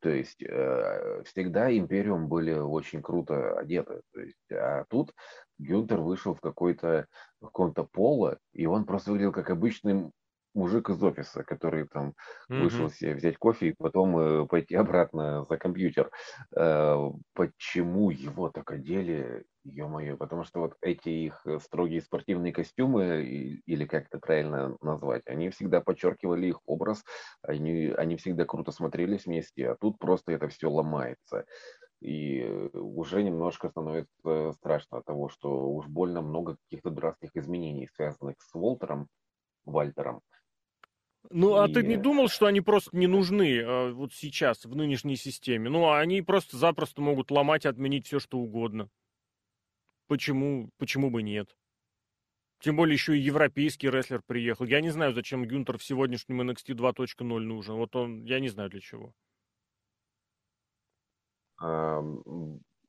То 0.00 0.10
есть 0.10 0.42
э, 0.42 1.22
всегда 1.24 1.76
Империум 1.76 2.28
были 2.28 2.54
очень 2.54 3.02
круто 3.02 3.58
одеты. 3.58 4.02
То 4.12 4.20
есть, 4.20 4.52
а 4.52 4.84
тут 4.88 5.12
Гюнтер 5.58 6.00
вышел 6.00 6.34
в 6.34 6.40
какой-то 6.40 7.06
в 7.40 7.46
каком-то 7.46 7.84
поло, 7.84 8.38
и 8.52 8.66
он 8.66 8.84
просто 8.84 9.10
выглядел 9.10 9.32
как 9.32 9.50
обычный 9.50 10.10
мужик 10.54 10.90
из 10.90 11.02
офиса, 11.02 11.44
который 11.44 11.86
там 11.86 12.14
mm-hmm. 12.50 12.62
вышел 12.62 12.90
себе 12.90 13.14
взять 13.14 13.38
кофе 13.38 13.68
и 13.68 13.74
потом 13.76 14.18
э, 14.18 14.46
пойти 14.46 14.74
обратно 14.74 15.44
за 15.44 15.56
компьютер. 15.56 16.10
Э, 16.56 16.96
почему 17.34 18.10
его 18.10 18.50
так 18.50 18.70
одели? 18.70 19.44
Ё-моё, 19.64 20.16
потому 20.16 20.42
что 20.42 20.58
вот 20.58 20.74
эти 20.80 21.08
их 21.08 21.46
строгие 21.60 22.00
спортивные 22.00 22.52
костюмы, 22.52 23.22
или 23.22 23.84
как 23.84 24.06
это 24.06 24.18
правильно 24.18 24.76
назвать, 24.80 25.22
они 25.26 25.50
всегда 25.50 25.80
подчеркивали 25.80 26.48
их 26.48 26.58
образ, 26.66 27.04
они, 27.42 27.94
они 27.96 28.16
всегда 28.16 28.44
круто 28.44 28.72
смотрелись 28.72 29.26
вместе, 29.26 29.70
а 29.70 29.76
тут 29.76 30.00
просто 30.00 30.32
это 30.32 30.48
все 30.48 30.68
ломается. 30.68 31.44
И 32.00 32.42
уже 32.72 33.22
немножко 33.22 33.68
становится 33.68 34.52
страшно 34.54 34.98
от 34.98 35.04
того, 35.04 35.28
что 35.28 35.70
уж 35.72 35.86
больно 35.86 36.22
много 36.22 36.56
каких-то 36.64 36.90
дурацких 36.90 37.30
изменений, 37.34 37.88
связанных 37.94 38.34
с 38.40 38.52
Волтером, 38.54 39.06
Вальтером, 39.64 40.22
ну, 41.30 41.54
а 41.56 41.68
ты 41.68 41.82
не 41.82 41.96
думал, 41.96 42.28
что 42.28 42.46
они 42.46 42.60
просто 42.60 42.96
не 42.96 43.06
нужны 43.06 43.56
э, 43.56 43.92
вот 43.92 44.12
сейчас, 44.12 44.64
в 44.64 44.74
нынешней 44.74 45.16
системе? 45.16 45.70
Ну, 45.70 45.86
а 45.86 46.00
они 46.00 46.22
просто-запросто 46.22 47.00
могут 47.00 47.30
ломать, 47.30 47.66
отменить 47.66 48.06
все, 48.06 48.18
что 48.18 48.38
угодно. 48.38 48.88
Почему, 50.08 50.70
почему 50.78 51.10
бы 51.10 51.22
нет? 51.22 51.56
Тем 52.60 52.76
более 52.76 52.94
еще 52.94 53.16
и 53.16 53.20
европейский 53.20 53.90
рестлер 53.90 54.22
приехал. 54.26 54.66
Я 54.66 54.80
не 54.80 54.90
знаю, 54.90 55.12
зачем 55.12 55.46
Гюнтер 55.46 55.78
в 55.78 55.84
сегодняшнем 55.84 56.42
NXT 56.42 56.74
2.0 56.74 57.38
нужен. 57.40 57.74
Вот 57.76 57.96
он, 57.96 58.24
я 58.24 58.38
не 58.38 58.48
знаю 58.48 58.70
для 58.70 58.80
чего 58.80 59.14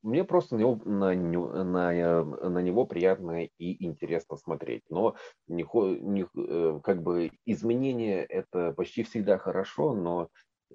мне 0.04 0.26
просто 0.26 0.56
на 0.56 1.16
него, 1.16 1.48
на, 1.54 1.64
на, 1.64 2.24
на 2.24 2.60
него 2.60 2.86
приятно 2.86 3.46
и 3.46 3.86
интересно 3.86 4.36
смотреть. 4.36 4.84
Но 4.90 5.16
не, 5.48 5.66
не, 6.02 6.28
э, 6.36 6.80
как 6.84 7.02
бы 7.02 7.32
изменения 7.46 8.24
это 8.24 8.74
почти 8.74 9.04
всегда 9.04 9.38
хорошо, 9.38 9.94
но 9.94 10.28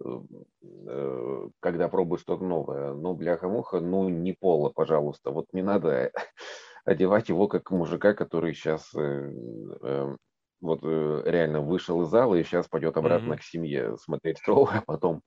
э, 0.03 0.21
э, 0.63 1.49
когда 1.61 1.89
пробуешь 1.89 2.23
что-то 2.23 2.43
новое, 2.43 2.95
ну, 2.95 3.13
бляха-муха, 3.15 3.81
ну, 3.81 4.09
не 4.09 4.33
пола, 4.33 4.71
пожалуйста. 4.71 5.31
Вот 5.31 5.47
не 5.53 5.63
надо 5.63 6.11
одевать 6.87 7.29
его 7.29 7.49
как 7.49 7.71
мужика, 7.71 8.15
который 8.15 8.55
сейчас 8.55 8.93
вот 10.61 10.83
реально 10.83 11.61
вышел 11.61 12.03
из 12.03 12.09
зала 12.09 12.35
и 12.35 12.43
сейчас 12.43 12.67
пойдет 12.67 12.97
обратно 12.97 13.35
mm-hmm. 13.35 13.39
к 13.39 13.43
семье 13.43 13.97
смотреть 13.99 14.39
шоу, 14.39 14.69
а 14.73 14.83
потом, 14.85 15.23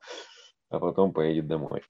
а 0.70 0.80
потом 0.80 1.14
поедет 1.14 1.48
домой. 1.48 1.84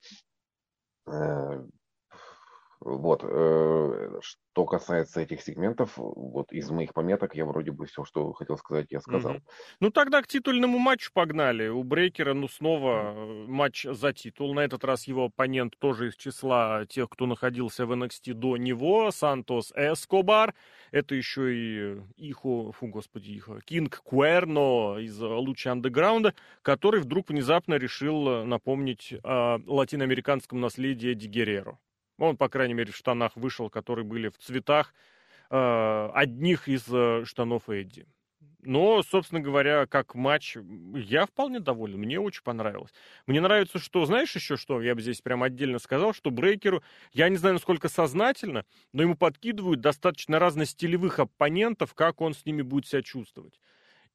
Вот. 2.82 3.22
Э, 3.24 4.20
что 4.22 4.66
касается 4.66 5.22
этих 5.22 5.42
сегментов, 5.42 5.94
вот 5.96 6.52
из 6.52 6.70
моих 6.72 6.94
пометок 6.96 7.36
я 7.36 7.46
вроде 7.46 7.72
бы 7.72 7.86
все, 7.86 8.04
что 8.04 8.34
хотел 8.34 8.58
сказать, 8.58 8.88
я 8.90 9.00
сказал. 9.02 9.34
Угу. 9.34 9.42
Ну 9.82 9.92
тогда 9.92 10.22
к 10.24 10.28
титульному 10.28 10.80
матчу 10.80 11.12
погнали. 11.14 11.68
У 11.68 11.84
Брейкера, 11.84 12.34
ну 12.34 12.48
снова 12.48 13.14
э, 13.16 13.46
матч 13.48 13.86
за 13.88 14.14
титул. 14.14 14.56
На 14.56 14.62
этот 14.62 14.84
раз 14.84 15.08
его 15.08 15.26
оппонент 15.26 15.78
тоже 15.78 16.08
из 16.08 16.16
числа 16.16 16.86
тех, 16.88 17.08
кто 17.10 17.28
находился 17.28 17.86
в 17.86 17.92
NXT 17.92 18.34
до 18.34 18.58
него. 18.58 19.12
Сантос 19.12 19.72
Эскобар. 19.76 20.56
Это 20.92 21.14
еще 21.14 21.54
и 21.54 22.02
Ихо, 22.18 22.72
фу, 22.72 22.88
господи, 22.88 23.32
Ихо, 23.32 23.62
Кинг 23.62 24.02
Куэрно 24.04 24.98
из 24.98 25.22
Луча 25.22 25.72
Андеграунда, 25.72 26.34
который 26.64 27.00
вдруг 27.00 27.30
внезапно 27.30 27.76
решил 27.76 28.44
напомнить 28.46 29.14
о 29.24 29.60
латиноамериканском 29.68 30.60
наследии 30.60 31.14
Ди 31.14 31.28
Герреро. 31.28 31.78
Он, 32.22 32.38
по 32.38 32.50
крайней 32.50 32.76
мере, 32.76 32.92
в 32.92 32.96
штанах 32.96 33.36
вышел, 33.36 33.70
которые 33.70 34.06
были 34.06 34.30
в 34.30 34.38
цветах 34.38 34.94
э, 35.50 36.10
одних 36.14 36.68
из 36.68 36.86
э, 36.88 37.24
штанов 37.26 37.68
Эдди. 37.68 38.06
Но, 38.64 39.02
собственно 39.02 39.42
говоря, 39.42 39.88
как 39.88 40.14
матч, 40.14 40.56
я 40.94 41.26
вполне 41.26 41.60
доволен. 41.60 41.98
Мне 41.98 42.20
очень 42.20 42.44
понравилось. 42.44 42.92
Мне 43.26 43.42
нравится, 43.42 43.80
что, 43.80 44.06
знаешь 44.06 44.36
еще 44.36 44.56
что, 44.56 44.84
я 44.84 44.94
бы 44.94 45.02
здесь 45.02 45.22
прям 45.22 45.42
отдельно 45.42 45.80
сказал, 45.80 46.14
что 46.14 46.30
Брейкеру, 46.30 46.84
я 47.12 47.28
не 47.30 47.38
знаю, 47.38 47.56
насколько 47.56 47.90
сознательно, 47.90 48.66
но 48.94 49.02
ему 49.02 49.16
подкидывают 49.16 49.82
достаточно 49.82 50.38
разностилевых 50.38 51.18
оппонентов, 51.18 51.96
как 51.96 52.22
он 52.22 52.36
с 52.36 52.46
ними 52.46 52.62
будет 52.62 52.86
себя 52.86 53.02
чувствовать. 53.02 53.60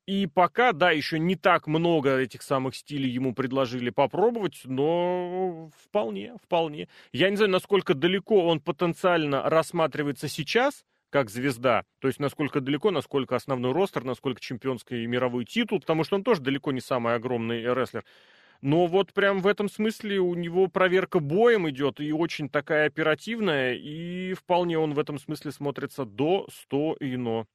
И 0.06 0.28
пока, 0.28 0.72
да, 0.72 0.92
еще 0.92 1.18
не 1.18 1.34
так 1.34 1.66
много 1.66 2.16
этих 2.18 2.42
самых 2.42 2.76
стилей 2.76 3.10
ему 3.10 3.34
предложили 3.34 3.90
попробовать, 3.90 4.60
но 4.64 5.68
вполне, 5.84 6.34
вполне. 6.44 6.88
Я 7.12 7.28
не 7.28 7.36
знаю, 7.36 7.50
насколько 7.50 7.92
далеко 7.94 8.46
он 8.46 8.60
потенциально 8.60 9.42
рассматривается 9.42 10.28
сейчас, 10.28 10.84
как 11.10 11.28
звезда, 11.28 11.84
то 12.00 12.08
есть 12.08 12.20
насколько 12.20 12.60
далеко, 12.60 12.90
насколько 12.90 13.34
основной 13.34 13.72
ростер, 13.72 14.04
насколько 14.04 14.40
чемпионский 14.40 15.04
и 15.04 15.06
мировой 15.06 15.44
титул, 15.44 15.80
потому 15.80 16.04
что 16.04 16.16
он 16.16 16.22
тоже 16.22 16.40
далеко 16.40 16.70
не 16.72 16.80
самый 16.80 17.14
огромный 17.14 17.62
рестлер. 17.62 18.04
Но 18.60 18.86
вот 18.86 19.12
прям 19.12 19.40
в 19.40 19.46
этом 19.46 19.68
смысле 19.68 20.18
у 20.20 20.34
него 20.34 20.68
проверка 20.68 21.18
боем 21.20 21.68
идет, 21.68 22.00
и 22.00 22.12
очень 22.12 22.48
такая 22.48 22.86
оперативная, 22.86 23.74
и 23.74 24.34
вполне 24.34 24.78
он 24.78 24.94
в 24.94 24.98
этом 24.98 25.18
смысле 25.18 25.52
смотрится 25.52 26.04
до 26.04 26.46
100 26.50 26.96
и 27.00 27.16
но. 27.16 27.40
А, 27.40 27.46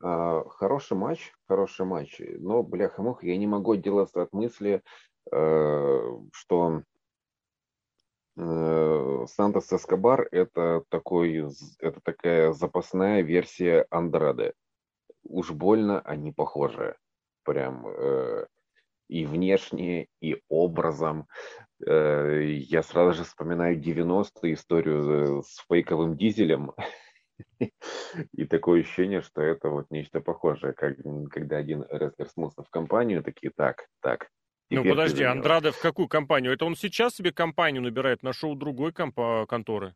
хороший 0.00 0.96
матч, 0.96 1.32
хороший 1.46 1.84
матч. 1.84 2.20
Но, 2.38 2.62
бляха-муха, 2.62 3.26
я 3.26 3.36
не 3.36 3.46
могу 3.46 3.72
отделаться 3.72 4.22
от 4.22 4.32
мысли, 4.32 4.82
э, 5.30 6.00
что 6.32 6.82
э, 8.36 9.24
Сантос 9.26 9.72
Эскобар 9.72 10.26
это 10.30 10.84
такой, 10.88 11.46
это 11.78 12.00
такая 12.02 12.52
запасная 12.52 13.22
версия 13.22 13.86
Андрады. 13.90 14.54
Уж 15.22 15.50
больно 15.50 16.00
они 16.00 16.32
похожи. 16.32 16.96
Прям 17.44 17.86
э, 17.86 18.46
и 19.08 19.26
внешне, 19.26 20.06
и 20.20 20.40
образом. 20.48 21.26
Я 21.80 22.82
сразу 22.82 23.12
же 23.14 23.24
вспоминаю 23.24 23.80
90-ю 23.80 24.52
историю 24.52 25.42
с 25.42 25.64
фейковым 25.66 26.16
дизелем. 26.16 26.72
И 28.32 28.44
такое 28.46 28.80
ощущение, 28.80 29.22
что 29.22 29.42
это 29.42 29.68
вот 29.68 29.86
нечто 29.90 30.20
похожее, 30.20 30.72
как, 30.72 30.96
когда 31.30 31.58
один 31.58 31.84
рестлер 31.90 32.28
смылся 32.28 32.62
в 32.62 32.70
компанию, 32.70 33.22
такие, 33.22 33.52
так, 33.54 33.86
так. 34.00 34.28
Ну 34.70 34.84
подожди, 34.84 35.24
Андраде 35.24 35.72
в 35.72 35.80
какую 35.80 36.08
компанию? 36.08 36.52
Это 36.52 36.64
он 36.64 36.76
сейчас 36.76 37.14
себе 37.14 37.32
компанию 37.32 37.82
набирает, 37.82 38.22
нашел 38.22 38.54
другой 38.54 38.92
комп- 38.92 39.46
конторы? 39.48 39.94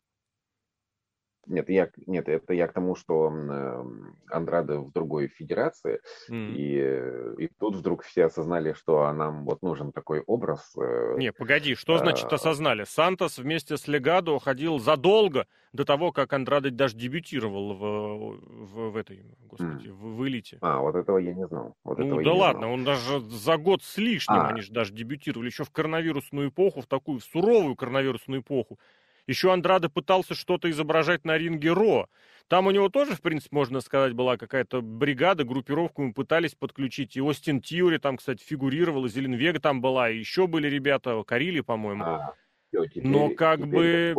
Нет, 1.47 1.69
я, 1.69 1.89
нет, 2.07 2.27
это 2.27 2.53
я 2.53 2.67
к 2.67 2.73
тому, 2.73 2.95
что 2.95 3.31
э, 3.31 3.83
Андрада 4.29 4.79
в 4.79 4.91
другой 4.91 5.27
федерации, 5.27 5.99
mm. 6.29 6.53
и, 6.53 7.45
и 7.45 7.47
тут 7.59 7.75
вдруг 7.75 8.03
все 8.03 8.25
осознали, 8.25 8.73
что 8.73 9.11
нам 9.13 9.45
вот 9.45 9.61
нужен 9.61 9.91
такой 9.91 10.21
образ. 10.21 10.73
Э, 10.77 11.15
Не, 11.17 11.31
погоди, 11.31 11.75
что 11.75 11.97
значит 11.97 12.31
а, 12.31 12.35
осознали? 12.35 12.83
Сантос 12.85 13.37
вместе 13.37 13.77
с 13.77 13.87
Легадо 13.87 14.39
ходил 14.39 14.79
задолго 14.79 15.47
до 15.73 15.85
того, 15.85 16.11
как 16.11 16.33
Андрада 16.33 16.71
даже 16.71 16.95
дебютировал 16.95 17.73
в, 17.73 17.79
в, 17.79 18.91
в 18.91 18.97
этой, 18.97 19.25
господи, 19.41 19.87
mm. 19.87 19.91
в, 19.91 20.17
в 20.17 20.27
элите. 20.27 20.57
А, 20.61 20.79
вот 20.79 20.95
этого 20.95 21.17
я 21.17 21.33
не 21.33 21.45
знал. 21.47 21.75
Вот 21.83 21.97
ну 21.99 22.21
да 22.23 22.33
ладно, 22.33 22.61
знал. 22.61 22.73
он 22.73 22.83
даже 22.83 23.19
за 23.19 23.57
год 23.57 23.83
с 23.83 23.97
лишним, 23.97 24.37
а. 24.37 24.47
они 24.49 24.61
же 24.61 24.71
даже 24.71 24.93
дебютировали, 24.93 25.47
еще 25.47 25.63
в 25.63 25.71
коронавирусную 25.71 26.49
эпоху, 26.49 26.81
в 26.81 26.87
такую 26.87 27.19
суровую 27.19 27.75
коронавирусную 27.75 28.41
эпоху. 28.41 28.79
Еще 29.27 29.51
Андрада 29.51 29.89
пытался 29.89 30.35
что-то 30.35 30.69
изображать 30.69 31.25
на 31.25 31.37
ринге 31.37 31.71
Ро. 31.71 32.07
Там 32.47 32.67
у 32.67 32.71
него 32.71 32.89
тоже, 32.89 33.15
в 33.15 33.21
принципе, 33.21 33.55
можно 33.55 33.81
сказать, 33.81 34.13
была 34.13 34.37
какая-то 34.37 34.81
бригада, 34.81 35.43
группировку 35.43 36.03
мы 36.03 36.13
пытались 36.13 36.53
подключить. 36.53 37.17
И 37.17 37.21
Остин 37.21 37.59
Тьюри 37.59 37.97
там, 37.97 38.17
кстати, 38.17 38.43
фигурировал, 38.43 39.05
и 39.05 39.09
Зеленвега 39.09 39.59
там 39.59 39.81
была, 39.81 40.11
и 40.11 40.19
еще 40.19 40.45
были 40.45 40.67
ребята, 40.67 41.23
Карили, 41.23 41.61
по-моему. 41.61 42.03
А, 42.03 42.35
теперь, 42.71 43.07
Но 43.07 43.29
как 43.29 43.67
бы... 43.67 44.15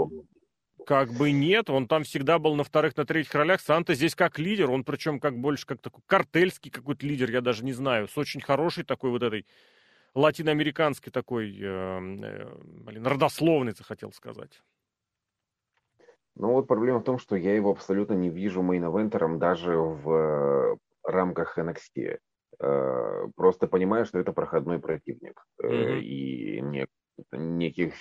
Как 0.84 1.12
бы 1.12 1.32
нет, 1.32 1.68
он 1.68 1.88
там 1.88 2.04
всегда 2.04 2.38
был 2.38 2.54
на 2.54 2.62
вторых, 2.62 2.96
на 2.96 3.04
третьих 3.04 3.34
ролях. 3.34 3.60
Санта 3.60 3.94
здесь 3.94 4.14
как 4.14 4.38
лидер, 4.38 4.70
он 4.70 4.84
причем 4.84 5.18
как 5.18 5.36
больше 5.36 5.66
как 5.66 5.80
такой 5.80 6.00
картельский 6.06 6.70
какой-то 6.70 7.04
лидер, 7.04 7.28
я 7.28 7.40
даже 7.40 7.64
не 7.64 7.72
знаю, 7.72 8.06
с 8.06 8.16
очень 8.16 8.40
хорошей 8.40 8.84
такой 8.84 9.10
вот 9.10 9.20
этой 9.24 9.46
латиноамериканской 10.14 11.10
такой, 11.10 11.58
э, 11.60 11.64
э, 11.64 12.58
блин, 12.62 13.04
родословной, 13.04 13.72
захотел 13.72 14.12
сказать. 14.12 14.62
Ну 16.36 16.52
вот 16.52 16.66
проблема 16.66 17.00
в 17.00 17.04
том, 17.04 17.18
что 17.18 17.34
я 17.34 17.54
его 17.54 17.70
абсолютно 17.70 18.14
не 18.14 18.28
вижу 18.28 18.62
мейн-эвентером 18.62 19.38
даже 19.38 19.76
в 19.76 20.10
э, 20.10 20.76
рамках 21.02 21.58
NXT. 21.58 22.18
Э, 22.60 23.26
просто 23.34 23.66
понимаю, 23.66 24.04
что 24.04 24.18
это 24.18 24.32
проходной 24.32 24.78
противник. 24.78 25.42
Mm-hmm. 25.62 26.00
И 26.00 26.60
не, 26.60 26.86
неких 27.32 27.94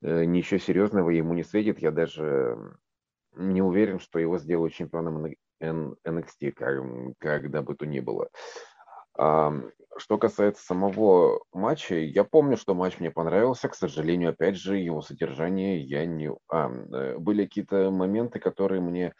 ничего 0.00 0.58
серьезного 0.58 1.10
ему 1.10 1.34
не 1.34 1.44
светит. 1.44 1.78
Я 1.78 1.90
даже 1.90 2.58
не 3.36 3.62
уверен, 3.62 4.00
что 4.00 4.18
его 4.18 4.38
сделают 4.38 4.74
чемпионом 4.74 5.26
NXT, 5.60 6.52
как, 6.52 6.82
когда 7.18 7.62
бы 7.62 7.74
то 7.74 7.86
ни 7.86 8.00
было. 8.00 8.28
Что 9.96 10.18
касается 10.18 10.64
самого 10.64 11.44
матча, 11.52 11.94
я 11.94 12.24
помню, 12.24 12.56
что 12.56 12.74
матч 12.74 12.98
мне 12.98 13.12
понравился. 13.12 13.68
К 13.68 13.74
сожалению, 13.74 14.30
опять 14.30 14.56
же, 14.56 14.76
его 14.76 15.02
содержание 15.02 15.80
я 15.80 16.04
не... 16.04 16.32
А, 16.48 16.68
были 17.18 17.44
какие-то 17.44 17.90
моменты, 17.92 18.40
которые 18.40 18.80
мне 18.80 19.14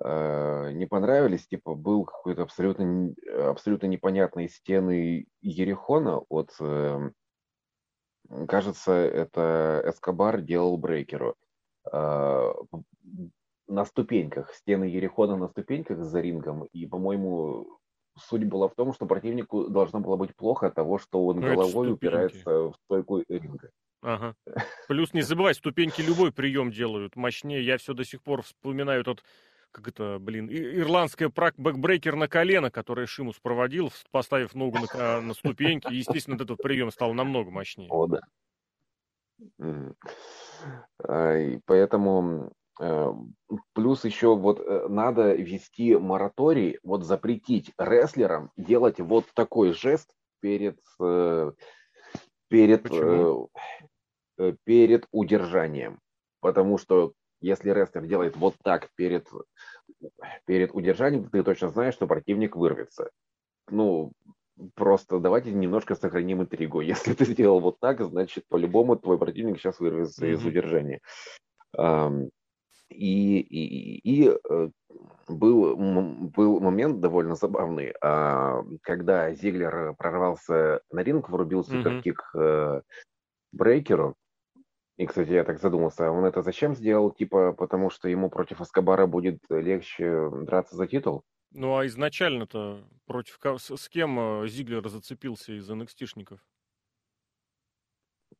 э, 0.00 0.72
не 0.72 0.86
понравились. 0.86 1.46
Типа 1.46 1.74
был 1.74 2.04
какой-то 2.04 2.42
абсолютно, 2.42 3.14
абсолютно 3.50 3.86
непонятные 3.86 4.48
стены 4.48 5.26
Ерехона 5.42 6.18
от... 6.28 6.50
Э, 6.60 7.10
кажется, 8.48 8.92
это 8.92 9.80
Эскобар 9.86 10.40
делал 10.40 10.76
брейкеру. 10.76 11.36
Э, 11.92 12.52
на 13.68 13.84
ступеньках, 13.84 14.52
стены 14.54 14.84
Иерихона 14.84 15.36
на 15.36 15.48
ступеньках 15.48 16.02
за 16.02 16.20
рингом. 16.20 16.64
И, 16.72 16.84
по-моему, 16.86 17.78
суть 18.18 18.44
была 18.44 18.68
в 18.68 18.74
том, 18.74 18.92
что 18.92 19.06
противнику 19.06 19.68
должно 19.68 20.00
было 20.00 20.16
быть 20.16 20.34
плохо 20.34 20.66
от 20.68 20.74
того, 20.74 20.98
что 20.98 21.24
он 21.26 21.40
ну, 21.40 21.48
головой 21.48 21.92
упирается 21.92 22.70
в 22.70 22.74
стойку 22.84 23.22
ринга. 23.28 23.70
Ага. 24.02 24.34
Плюс 24.88 25.12
не 25.14 25.22
забывай, 25.22 25.54
ступеньки 25.54 26.00
любой 26.00 26.32
прием 26.32 26.70
делают 26.70 27.16
мощнее. 27.16 27.64
Я 27.64 27.78
все 27.78 27.94
до 27.94 28.04
сих 28.04 28.22
пор 28.22 28.42
вспоминаю 28.42 29.04
тот, 29.04 29.24
как 29.72 29.88
это, 29.88 30.18
блин, 30.20 30.48
ирландская 30.48 31.30
backbreaker 31.56 32.16
на 32.16 32.28
колено, 32.28 32.70
который 32.70 33.06
Шимус 33.06 33.38
проводил, 33.40 33.92
поставив 34.10 34.54
ногу 34.54 34.78
на, 34.94 35.20
на 35.20 35.34
ступеньки. 35.34 35.92
И, 35.92 35.96
естественно, 35.96 36.36
этот 36.36 36.58
прием 36.58 36.90
стал 36.90 37.14
намного 37.14 37.50
мощнее. 37.50 37.88
О, 37.90 38.06
да. 38.06 38.20
И 41.44 41.60
поэтому 41.66 42.52
плюс 42.76 44.04
еще 44.04 44.36
вот 44.36 44.60
э, 44.60 44.86
надо 44.88 45.34
вести 45.34 45.96
мораторий, 45.96 46.78
вот 46.82 47.04
запретить 47.04 47.72
рестлерам 47.78 48.50
делать 48.56 49.00
вот 49.00 49.24
такой 49.34 49.72
жест 49.72 50.10
перед, 50.40 50.78
э, 51.00 51.52
перед, 52.48 52.82
Почему? 52.82 53.50
перед 54.64 55.06
удержанием. 55.10 56.00
Потому 56.40 56.76
что 56.76 57.12
если 57.40 57.70
рестлер 57.70 58.04
делает 58.06 58.36
вот 58.36 58.54
так 58.62 58.90
перед, 58.94 59.26
перед 60.44 60.74
удержанием, 60.74 61.28
ты 61.30 61.42
точно 61.42 61.68
знаешь, 61.70 61.94
что 61.94 62.06
противник 62.06 62.56
вырвется. 62.56 63.10
Ну, 63.70 64.12
просто 64.74 65.18
давайте 65.18 65.52
немножко 65.52 65.94
сохраним 65.94 66.42
интригу. 66.42 66.80
Если 66.82 67.14
ты 67.14 67.24
сделал 67.24 67.60
вот 67.60 67.78
так, 67.80 68.02
значит, 68.02 68.44
по-любому 68.48 68.96
твой 68.96 69.18
противник 69.18 69.58
сейчас 69.58 69.80
вырвется 69.80 70.26
mm-hmm. 70.26 70.32
из 70.32 70.44
удержания. 70.44 71.00
И, 72.88 73.40
и, 73.40 73.98
и 73.98 74.30
э, 74.30 74.68
был, 75.28 75.76
был 75.76 76.60
момент 76.60 77.00
довольно 77.00 77.34
забавный, 77.34 77.92
а, 78.00 78.62
когда 78.82 79.32
Зиглер 79.32 79.94
прорвался 79.94 80.80
на 80.90 81.00
ринг, 81.00 81.28
врубил 81.28 81.64
суперкик 81.64 82.30
mm-hmm. 82.34 82.82
Брейкеру. 83.52 84.14
И, 84.96 85.06
кстати, 85.06 85.30
я 85.30 85.44
так 85.44 85.60
задумался, 85.60 86.10
он 86.10 86.24
это 86.24 86.42
зачем 86.42 86.74
сделал? 86.74 87.10
Типа, 87.10 87.52
потому 87.52 87.90
что 87.90 88.08
ему 88.08 88.30
против 88.30 88.60
Аскабара 88.60 89.06
будет 89.06 89.40
легче 89.50 90.30
драться 90.30 90.76
за 90.76 90.86
титул? 90.86 91.22
Ну, 91.50 91.76
а 91.76 91.86
изначально-то 91.86 92.84
против 93.06 93.38
с 93.42 93.88
кем 93.88 94.18
э, 94.18 94.48
Зиглер 94.48 94.88
зацепился 94.88 95.52
из 95.52 95.70
NXT-шников? 95.70 96.38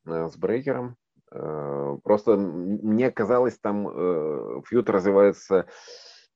С 0.05 0.37
Брейкером. 0.37 0.97
Э, 1.33 1.99
просто 2.03 2.37
мне 2.37 3.11
казалось, 3.11 3.59
там 3.59 3.89
э, 3.89 4.63
фьюд 4.67 4.89
развивается 4.89 5.67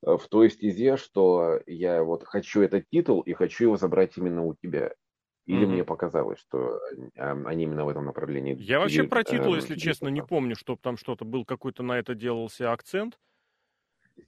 э, 0.02 0.16
в 0.16 0.28
той 0.28 0.50
стезе, 0.50 0.96
что 0.96 1.60
я 1.66 2.02
вот 2.02 2.24
хочу 2.24 2.62
этот 2.62 2.88
титул 2.90 3.20
и 3.20 3.32
хочу 3.32 3.64
его 3.64 3.76
забрать 3.76 4.16
именно 4.16 4.44
у 4.44 4.54
тебя. 4.54 4.92
Или 5.46 5.64
mm-hmm. 5.64 5.70
мне 5.70 5.84
показалось, 5.84 6.38
что 6.38 6.80
они 7.16 7.64
именно 7.64 7.84
в 7.84 7.88
этом 7.88 8.04
направлении. 8.04 8.54
Я 8.60 8.78
вообще 8.78 9.04
про 9.04 9.24
титул, 9.24 9.54
если 9.54 9.74
честно, 9.74 10.08
не 10.08 10.22
помню, 10.22 10.54
чтобы 10.54 10.80
там 10.80 10.96
что-то 10.96 11.24
был 11.24 11.44
какой-то 11.44 11.82
на 11.82 11.98
это 11.98 12.14
делался 12.14 12.72
акцент. 12.72 13.18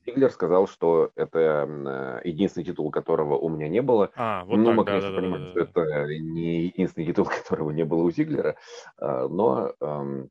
Зиглер 0.06 0.30
сказал, 0.30 0.66
что 0.66 1.12
это 1.14 2.20
единственный 2.24 2.64
титул, 2.64 2.90
которого 2.90 3.36
у 3.36 3.50
меня 3.50 3.68
не 3.68 3.82
было. 3.82 4.10
А, 4.16 4.44
вот 4.46 4.56
ну, 4.56 4.66
так, 4.66 4.74
мы, 4.74 4.84
конечно, 4.86 5.10
да, 5.10 5.16
понимаем, 5.16 5.44
да, 5.44 5.52
да, 5.52 5.70
что 5.70 5.82
это 5.82 6.06
не 6.18 6.64
единственный 6.64 7.06
титул, 7.06 7.26
которого 7.42 7.70
не 7.70 7.84
было 7.84 8.02
у 8.02 8.10
Зиглера, 8.10 8.56
но 8.98 9.74
Э, 9.92 10.26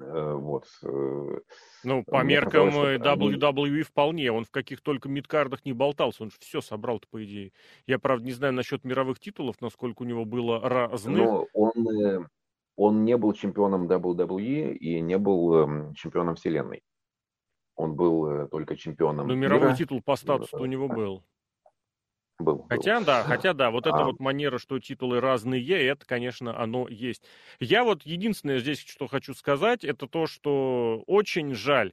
вот. 0.00 0.66
Э, 0.82 1.40
ну, 1.84 2.04
по 2.04 2.22
меркам 2.22 2.68
WWE 2.68 3.66
они... 3.66 3.82
вполне. 3.82 4.32
Он 4.32 4.44
в 4.44 4.50
каких 4.50 4.80
только 4.80 5.08
мидкардах 5.08 5.64
не 5.64 5.72
болтался. 5.72 6.22
Он 6.22 6.30
же 6.30 6.36
все 6.40 6.60
собрал-то, 6.60 7.06
по 7.10 7.24
идее. 7.24 7.52
Я, 7.86 7.98
правда, 7.98 8.24
не 8.24 8.32
знаю 8.32 8.54
насчет 8.54 8.84
мировых 8.84 9.20
титулов, 9.20 9.60
насколько 9.60 10.02
у 10.02 10.04
него 10.04 10.24
было 10.24 10.60
разных. 10.60 11.16
Но 11.16 11.46
он, 11.52 11.88
э, 11.88 12.26
он 12.76 13.04
не 13.04 13.16
был 13.16 13.32
чемпионом 13.32 13.86
WWE 13.86 14.74
и 14.74 15.00
не 15.00 15.18
был 15.18 15.54
эм, 15.54 15.94
чемпионом 15.94 16.36
вселенной. 16.36 16.82
Он 17.74 17.94
был 17.94 18.48
только 18.48 18.76
чемпионом 18.76 19.28
Но 19.28 19.34
мировой 19.34 19.76
титул 19.76 20.02
по 20.02 20.16
статусу 20.16 20.58
у 20.58 20.66
него 20.66 20.88
был 20.88 21.22
был. 22.38 22.66
Хотя, 22.68 22.98
был. 22.98 23.06
да, 23.06 23.22
хотя, 23.24 23.52
да, 23.52 23.70
вот 23.70 23.86
а... 23.86 23.90
эта 23.90 24.04
вот 24.04 24.20
манера, 24.20 24.58
что 24.58 24.78
титулы 24.78 25.20
разные, 25.20 25.86
это, 25.86 26.04
конечно, 26.06 26.58
оно 26.58 26.88
есть. 26.88 27.22
Я 27.60 27.84
вот 27.84 28.02
единственное 28.02 28.58
здесь, 28.58 28.84
что 28.84 29.06
хочу 29.06 29.34
сказать, 29.34 29.84
это 29.84 30.06
то, 30.06 30.26
что 30.26 31.02
очень 31.06 31.54
жаль, 31.54 31.92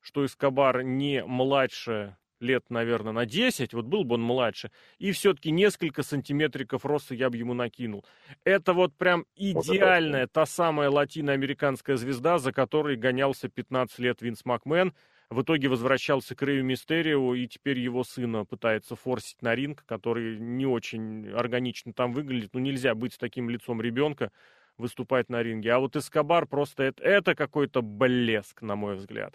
что 0.00 0.24
Эскобар 0.24 0.82
не 0.82 1.24
младше 1.24 2.16
лет, 2.40 2.64
наверное, 2.68 3.12
на 3.12 3.26
10, 3.26 3.72
вот 3.74 3.86
был 3.86 4.04
бы 4.04 4.14
он 4.14 4.22
младше, 4.22 4.70
и 4.98 5.12
все-таки 5.12 5.50
несколько 5.50 6.02
сантиметриков 6.02 6.84
роста 6.84 7.14
я 7.14 7.30
бы 7.30 7.36
ему 7.36 7.54
накинул. 7.54 8.04
Это 8.44 8.72
вот 8.72 8.94
прям 8.94 9.24
идеальная, 9.34 10.22
вот 10.22 10.32
та 10.32 10.46
самая 10.46 10.90
латиноамериканская 10.90 11.96
звезда, 11.96 12.38
за 12.38 12.52
которой 12.52 12.96
гонялся 12.96 13.48
15 13.48 13.98
лет 14.00 14.22
Винс 14.22 14.44
Макмен, 14.44 14.92
в 15.30 15.42
итоге 15.42 15.68
возвращался 15.68 16.36
к 16.36 16.42
Рэю 16.42 16.64
Мистерио, 16.64 17.34
и 17.34 17.46
теперь 17.48 17.78
его 17.78 18.04
сына 18.04 18.44
пытается 18.44 18.94
форсить 18.94 19.42
на 19.42 19.54
ринг, 19.54 19.84
который 19.84 20.38
не 20.38 20.66
очень 20.66 21.28
органично 21.30 21.92
там 21.92 22.12
выглядит. 22.12 22.50
Ну, 22.52 22.60
нельзя 22.60 22.94
быть 22.94 23.14
с 23.14 23.18
таким 23.18 23.50
лицом 23.50 23.80
ребенка, 23.80 24.30
выступать 24.78 25.28
на 25.28 25.42
ринге. 25.42 25.72
А 25.72 25.80
вот 25.80 25.96
Эскобар 25.96 26.46
просто 26.46 26.84
это, 26.84 27.02
это 27.02 27.34
какой-то 27.34 27.82
блеск, 27.82 28.62
на 28.62 28.76
мой 28.76 28.94
взгляд. 28.94 29.34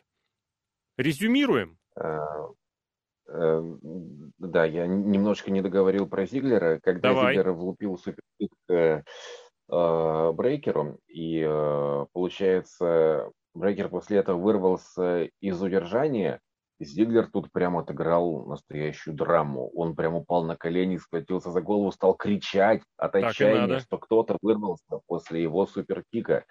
Резюмируем. 0.98 1.78
Э, 1.96 2.20
э, 3.28 3.62
да, 4.38 4.66
я 4.66 4.88
немножко 4.88 5.52
не 5.52 5.62
договорил 5.62 6.08
про 6.08 6.26
Зиглера. 6.26 6.80
Когда 6.80 7.10
Давай. 7.10 7.36
Зиглер 7.36 7.52
влупил 7.52 7.98
суперкик 7.98 8.54
э, 8.70 9.02
Брейкеру, 9.68 11.00
и 11.08 11.44
получается 12.12 13.32
Брейкер 13.54 13.90
после 13.90 14.18
этого 14.20 14.38
вырвался 14.38 15.30
из 15.40 15.62
удержания. 15.62 16.40
Зиглер 16.80 17.28
тут 17.28 17.52
прямо 17.52 17.82
отыграл 17.82 18.46
настоящую 18.46 19.16
драму. 19.16 19.70
Он 19.76 19.96
прямо 19.96 20.18
упал 20.18 20.44
на 20.44 20.56
колени, 20.56 20.98
схватился 20.98 21.52
за 21.52 21.62
голову, 21.62 21.92
стал 21.92 22.16
кричать 22.16 22.82
от 22.98 23.16
отчаяния, 23.16 23.80
что 23.80 23.98
кто-то 24.00 24.38
вырвался 24.42 25.00
после 25.06 25.44
его 25.44 25.68
суперкика. 25.68 26.46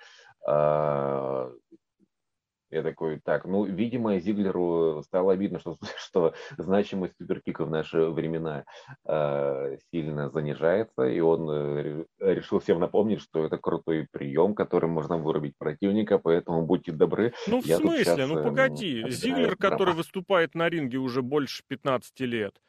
Я 2.70 2.82
такой, 2.82 3.18
так, 3.18 3.46
ну, 3.46 3.64
видимо, 3.64 4.20
Зиглеру 4.20 5.02
стало 5.04 5.32
обидно, 5.32 5.58
что, 5.58 5.76
что 5.96 6.34
значимость 6.56 7.16
суперкика 7.18 7.64
в 7.64 7.70
наши 7.70 8.06
времена 8.06 8.64
э, 9.06 9.78
сильно 9.90 10.30
занижается, 10.30 11.04
и 11.04 11.18
он 11.20 11.50
э, 11.50 12.04
решил 12.20 12.60
всем 12.60 12.78
напомнить, 12.78 13.20
что 13.20 13.44
это 13.44 13.58
крутой 13.58 14.06
прием, 14.10 14.54
которым 14.54 14.90
можно 14.90 15.16
вырубить 15.16 15.56
противника, 15.58 16.18
поэтому 16.18 16.64
будьте 16.64 16.92
добры. 16.92 17.32
Ну, 17.48 17.60
в 17.60 17.66
Я 17.66 17.78
смысле? 17.78 18.04
Сейчас, 18.04 18.28
ну, 18.28 18.42
погоди. 18.42 19.02
Э, 19.04 19.10
Зиглер, 19.10 19.56
который 19.56 19.94
выступает 19.94 20.54
на 20.54 20.68
ринге 20.68 20.98
уже 20.98 21.22
больше 21.22 21.64
15 21.66 22.20
лет, 22.20 22.60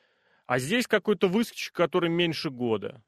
а 0.48 0.58
здесь 0.58 0.88
какой-то 0.88 1.28
выскочек, 1.28 1.74
который 1.74 2.10
меньше 2.10 2.50
года. 2.50 3.04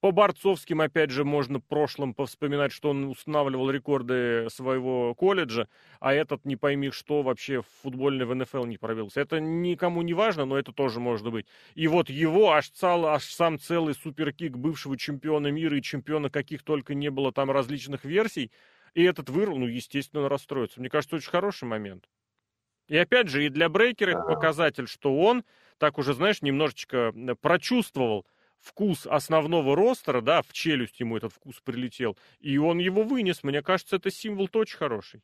По 0.00 0.12
борцовским, 0.12 0.80
опять 0.80 1.10
же, 1.10 1.24
можно 1.24 1.58
прошлым 1.58 2.14
повспоминать, 2.14 2.70
что 2.70 2.90
он 2.90 3.06
устанавливал 3.06 3.68
рекорды 3.68 4.46
своего 4.48 5.12
колледжа, 5.16 5.68
а 5.98 6.14
этот, 6.14 6.44
не 6.44 6.54
пойми 6.54 6.90
что, 6.90 7.22
вообще 7.22 7.62
в 7.62 7.66
футбольный 7.82 8.24
в 8.24 8.32
НФЛ 8.32 8.64
не 8.64 8.78
пробился. 8.78 9.20
Это 9.20 9.40
никому 9.40 10.02
не 10.02 10.14
важно, 10.14 10.44
но 10.44 10.56
это 10.56 10.72
тоже 10.72 11.00
может 11.00 11.28
быть. 11.32 11.46
И 11.74 11.88
вот 11.88 12.10
его 12.10 12.52
аж, 12.52 12.70
цел, 12.70 13.06
аж 13.06 13.24
сам 13.24 13.58
целый 13.58 13.92
суперкик 13.92 14.56
бывшего 14.56 14.96
чемпиона 14.96 15.48
мира 15.48 15.76
и 15.76 15.82
чемпиона 15.82 16.30
каких 16.30 16.62
только 16.62 16.94
не 16.94 17.10
было 17.10 17.32
там 17.32 17.50
различных 17.50 18.04
версий, 18.04 18.52
и 18.94 19.02
этот 19.02 19.28
вырвал, 19.30 19.58
ну, 19.58 19.66
естественно, 19.66 20.28
расстроится. 20.28 20.78
Мне 20.78 20.90
кажется, 20.90 21.16
очень 21.16 21.30
хороший 21.30 21.64
момент. 21.64 22.08
И 22.86 22.96
опять 22.96 23.28
же, 23.28 23.44
и 23.44 23.48
для 23.48 23.68
Брейкера 23.68 24.12
это 24.12 24.22
показатель, 24.22 24.86
что 24.86 25.18
он, 25.18 25.42
так 25.78 25.98
уже, 25.98 26.14
знаешь, 26.14 26.40
немножечко 26.40 27.12
прочувствовал– 27.40 28.24
вкус 28.60 29.06
основного 29.06 29.76
ростера, 29.76 30.20
да, 30.20 30.42
в 30.42 30.52
челюсть 30.52 31.00
ему 31.00 31.16
этот 31.16 31.32
вкус 31.32 31.60
прилетел, 31.60 32.16
и 32.40 32.58
он 32.58 32.78
его 32.78 33.02
вынес. 33.02 33.42
Мне 33.42 33.62
кажется, 33.62 33.96
это 33.96 34.10
символ 34.10 34.48
очень 34.54 34.76
хороший. 34.76 35.22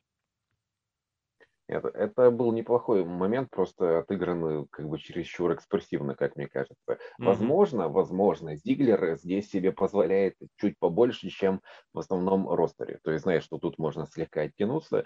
Это, 1.67 1.87
это 1.87 2.29
был 2.29 2.51
неплохой 2.51 3.03
момент, 3.03 3.49
просто 3.49 3.99
отыгранный 3.99 4.67
как 4.67 4.87
бы 4.87 4.99
чересчур 4.99 5.51
экспрессивно, 5.53 6.13
как 6.13 6.35
мне 6.35 6.47
кажется. 6.47 6.75
Mm-hmm. 6.87 6.97
Возможно, 7.17 7.89
возможно, 7.89 8.55
Зиглер 8.55 9.17
здесь 9.17 9.49
себе 9.49 9.71
позволяет 9.71 10.35
чуть 10.57 10.77
побольше, 10.77 11.29
чем 11.29 11.61
в 11.91 11.99
основном 11.99 12.47
ростере. 12.47 12.99
То 13.03 13.11
есть, 13.11 13.23
знаешь, 13.23 13.43
что 13.43 13.57
тут 13.57 13.79
можно 13.79 14.05
слегка 14.05 14.41
оттянуться, 14.41 15.05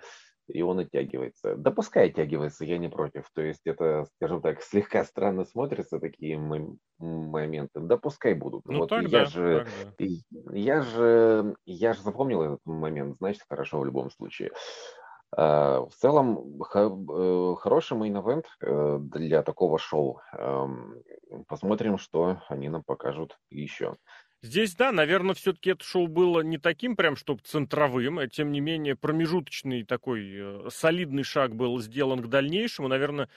и 0.49 0.61
он 0.61 0.79
оттягивается. 0.79 1.55
Да 1.55 1.71
пускай 1.71 2.07
оттягивается, 2.07 2.65
я 2.65 2.77
не 2.77 2.89
против. 2.89 3.29
То 3.33 3.41
есть 3.41 3.61
это, 3.65 4.05
скажем 4.15 4.41
так, 4.41 4.61
слегка 4.61 5.03
странно 5.03 5.45
смотрятся 5.45 5.99
такие 5.99 6.37
моменты. 6.97 7.79
Да 7.79 7.97
пускай 7.97 8.33
будут. 8.33 8.65
Ну, 8.65 8.79
вот 8.79 8.89
тогда, 8.89 9.19
я 9.19 9.25
же, 9.25 9.67
тогда. 9.97 10.13
я 10.53 10.81
же, 10.81 11.55
я 11.65 11.93
же 11.93 12.01
запомнил 12.01 12.41
этот 12.41 12.65
момент, 12.65 13.17
значит, 13.19 13.43
хорошо 13.47 13.79
в 13.79 13.85
любом 13.85 14.09
случае. 14.11 14.51
А, 15.35 15.81
в 15.85 15.93
целом, 15.95 16.61
э, 16.73 17.55
хороший 17.59 17.97
мейн-эвент 17.97 18.45
для 19.11 19.43
такого 19.43 19.77
шоу. 19.77 20.21
Посмотрим, 21.47 21.97
что 21.97 22.41
они 22.49 22.69
нам 22.69 22.83
покажут 22.83 23.37
еще. 23.49 23.95
Здесь, 24.41 24.73
да, 24.73 24.93
наверное, 24.93 25.35
все-таки 25.35 25.71
это 25.71 25.83
шоу 25.83 26.07
было 26.07 26.39
не 26.39 26.57
таким 26.57 26.95
прям, 26.95 27.17
чтобы 27.17 27.41
центровым, 27.43 28.19
а 28.19 28.27
тем 28.29 28.53
не 28.53 28.61
менее 28.61 28.95
промежуточный 28.95 29.83
такой 29.83 30.29
э, 30.31 30.69
солидный 30.69 31.23
шаг 31.23 31.53
был 31.57 31.77
сделан 31.81 32.21
к 32.21 32.27
дальнейшему. 32.27 32.87
Наверное, 32.87 33.27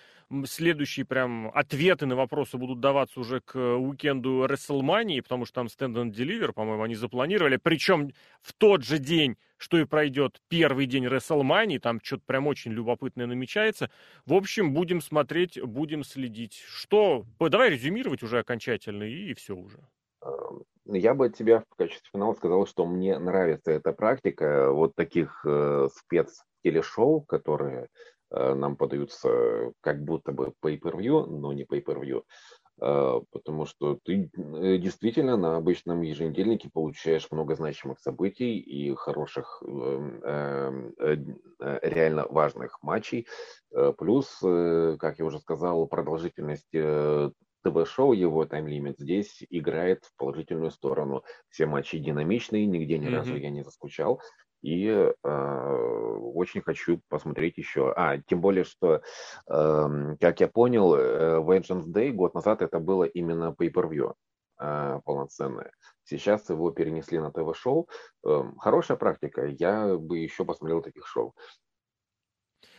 следующие 0.44 1.04
прям 1.04 1.50
ответы 1.54 2.06
на 2.06 2.14
вопросы 2.14 2.56
будут 2.56 2.78
даваться 2.78 3.18
уже 3.18 3.40
к 3.40 3.58
уикенду 3.58 4.46
WrestleMania, 4.46 5.22
потому 5.22 5.44
что 5.44 5.54
там 5.56 5.66
Stand 5.66 5.94
and 5.94 6.12
Deliver, 6.12 6.52
по-моему, 6.52 6.84
они 6.84 6.94
запланировали. 6.94 7.56
Причем 7.56 8.12
в 8.40 8.52
тот 8.52 8.84
же 8.84 8.98
день, 8.98 9.36
что 9.56 9.78
и 9.78 9.84
пройдет 9.84 10.40
первый 10.48 10.86
день 10.86 11.06
WrestleMania, 11.06 11.80
там 11.80 12.00
что-то 12.00 12.22
прям 12.26 12.46
очень 12.46 12.70
любопытное 12.70 13.26
намечается. 13.26 13.90
В 14.24 14.34
общем, 14.34 14.72
будем 14.72 15.00
смотреть, 15.00 15.60
будем 15.60 16.04
следить. 16.04 16.62
Что? 16.64 17.26
Давай 17.40 17.70
резюмировать 17.70 18.22
уже 18.22 18.38
окончательно, 18.38 19.02
и 19.02 19.34
все 19.34 19.56
уже. 19.56 19.80
Я 20.94 21.14
бы 21.14 21.26
от 21.26 21.36
тебя 21.36 21.60
в 21.70 21.76
качестве 21.76 22.08
финала 22.12 22.34
сказал, 22.34 22.66
что 22.66 22.86
мне 22.86 23.18
нравится 23.18 23.70
эта 23.70 23.92
практика 23.92 24.70
вот 24.72 24.94
таких 24.94 25.44
э, 25.46 25.88
спец-телешоу, 25.94 27.22
которые 27.22 27.88
э, 28.30 28.54
нам 28.54 28.76
подаются 28.76 29.72
как 29.80 30.02
будто 30.04 30.32
бы 30.32 30.52
pay-per-view, 30.62 31.26
но 31.26 31.52
не 31.52 31.64
pay-per-view, 31.64 32.24
э, 32.82 33.20
потому 33.30 33.64
что 33.64 33.98
ты 34.04 34.30
э, 34.36 34.78
действительно 34.78 35.36
на 35.38 35.56
обычном 35.56 36.02
еженедельнике 36.02 36.68
получаешь 36.70 37.30
много 37.30 37.54
значимых 37.54 37.98
событий 37.98 38.58
и 38.58 38.94
хороших, 38.94 39.62
эм, 39.66 40.22
эм, 40.22 40.94
э, 40.98 41.16
э, 41.60 41.78
реально 41.82 42.26
важных 42.28 42.82
матчей, 42.82 43.26
э, 43.70 43.92
плюс, 43.96 44.38
э, 44.44 44.96
как 44.98 45.18
я 45.18 45.24
уже 45.24 45.38
сказал, 45.38 45.86
продолжительность 45.86 46.74
э, 46.74 47.30
ТВ-шоу, 47.62 48.12
его 48.12 48.44
тайм-лимит 48.44 48.98
здесь 48.98 49.44
играет 49.50 50.04
в 50.04 50.16
положительную 50.16 50.70
сторону. 50.70 51.22
Все 51.48 51.66
матчи 51.66 51.98
динамичные, 51.98 52.66
нигде 52.66 52.98
ни 52.98 53.06
mm-hmm. 53.06 53.14
разу 53.14 53.36
я 53.36 53.50
не 53.50 53.62
заскучал. 53.62 54.20
И 54.62 54.86
э, 54.86 55.12
очень 56.34 56.62
хочу 56.62 57.00
посмотреть 57.08 57.58
еще. 57.58 57.92
А, 57.96 58.18
тем 58.18 58.40
более, 58.40 58.64
что, 58.64 59.02
э, 59.48 60.16
как 60.20 60.40
я 60.40 60.48
понял, 60.48 60.94
э, 60.94 61.40
Vengeance 61.40 61.86
Day 61.86 62.12
год 62.12 62.34
назад 62.34 62.62
это 62.62 62.78
было 62.78 63.04
именно 63.04 63.54
pay-per-view 63.58 64.14
э, 64.60 65.00
полноценное. 65.04 65.72
Сейчас 66.04 66.48
его 66.48 66.70
перенесли 66.70 67.18
на 67.18 67.32
ТВ-шоу. 67.32 67.88
Э, 68.24 68.42
хорошая 68.58 68.96
практика. 68.96 69.46
Я 69.46 69.96
бы 69.96 70.18
еще 70.18 70.44
посмотрел 70.44 70.80
таких 70.80 71.08
шоу. 71.08 71.34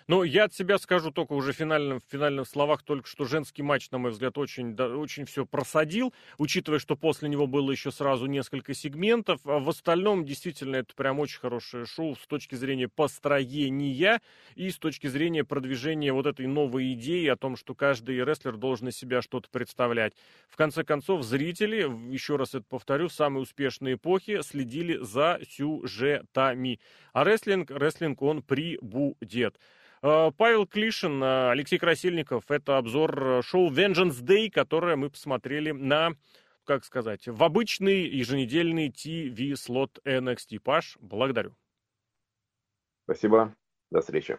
Но 0.08 0.24
я 0.24 0.46
от 0.46 0.54
себя 0.54 0.78
скажу 0.78 1.12
только 1.12 1.34
уже 1.34 1.54
финальным, 1.54 2.00
в 2.00 2.12
финальных 2.12 2.48
словах 2.48 2.84
только, 2.84 3.08
что 3.08 3.26
женский 3.26 3.64
матч, 3.64 3.90
на 3.92 3.98
мой 3.98 4.12
взгляд, 4.12 4.38
очень, 4.38 4.76
да, 4.76 4.88
очень 4.90 5.26
все 5.26 5.46
просадил, 5.46 6.14
учитывая, 6.38 6.80
что 6.80 6.96
после 6.96 7.30
него 7.30 7.48
было 7.48 7.72
еще 7.72 7.92
сразу 7.92 8.26
несколько 8.26 8.74
сегментов. 8.74 9.40
А 9.46 9.60
в 9.60 9.70
остальном, 9.70 10.26
действительно, 10.26 10.78
это 10.78 10.94
прям 10.96 11.20
очень 11.20 11.40
хорошее 11.40 11.86
шоу 11.86 12.16
с 12.16 12.28
точки 12.28 12.56
зрения 12.56 12.88
построения 12.88 14.22
и 14.56 14.70
с 14.70 14.78
точки 14.78 15.08
зрения 15.08 15.44
продвижения 15.44 16.14
вот 16.14 16.26
этой 16.26 16.48
новой 16.48 16.94
идеи 16.94 17.28
о 17.28 17.36
том, 17.36 17.56
что 17.56 17.76
каждый 17.76 18.24
рестлер 18.24 18.58
должен 18.58 18.90
из 18.90 18.98
себя 18.98 19.22
что-то 19.22 19.50
представлять. 19.50 20.14
В 20.50 20.56
конце 20.56 20.84
концов, 20.84 21.24
зрители, 21.24 21.90
еще 22.12 22.36
раз 22.36 22.56
это 22.56 22.66
повторю, 22.68 23.10
самые 23.10 23.44
успешные 23.44 23.96
эпохи 23.96 24.42
следили 24.42 24.98
за 24.98 25.40
сюжетами. 25.50 26.80
А 27.14 27.24
рестлинг, 27.24 27.72
рестлинг 27.72 28.22
он 28.22 28.42
прибудет. 28.42 29.58
Э, 30.04 30.32
Павел 30.38 30.68
Клишин, 30.68 31.24
э, 31.24 31.52
Алексей 31.52 31.80
Красильников. 31.80 32.52
Это 32.52 32.78
обзор 32.78 33.26
э, 33.26 33.42
шоу 33.42 33.72
Vengeance 33.72 34.22
Day, 34.22 34.52
которое 34.52 34.98
мы 34.98 35.10
посмотрели 35.10 35.72
на, 35.72 36.12
как 36.66 36.84
сказать, 36.84 37.26
в 37.28 37.42
обычный 37.42 38.02
еженедельный 38.02 38.90
TV-слот 38.90 40.00
NXT. 40.04 40.60
Паш, 40.60 40.98
благодарю. 41.00 41.56
Спасибо. 43.06 43.56
До 43.92 44.02
встречи. 44.02 44.38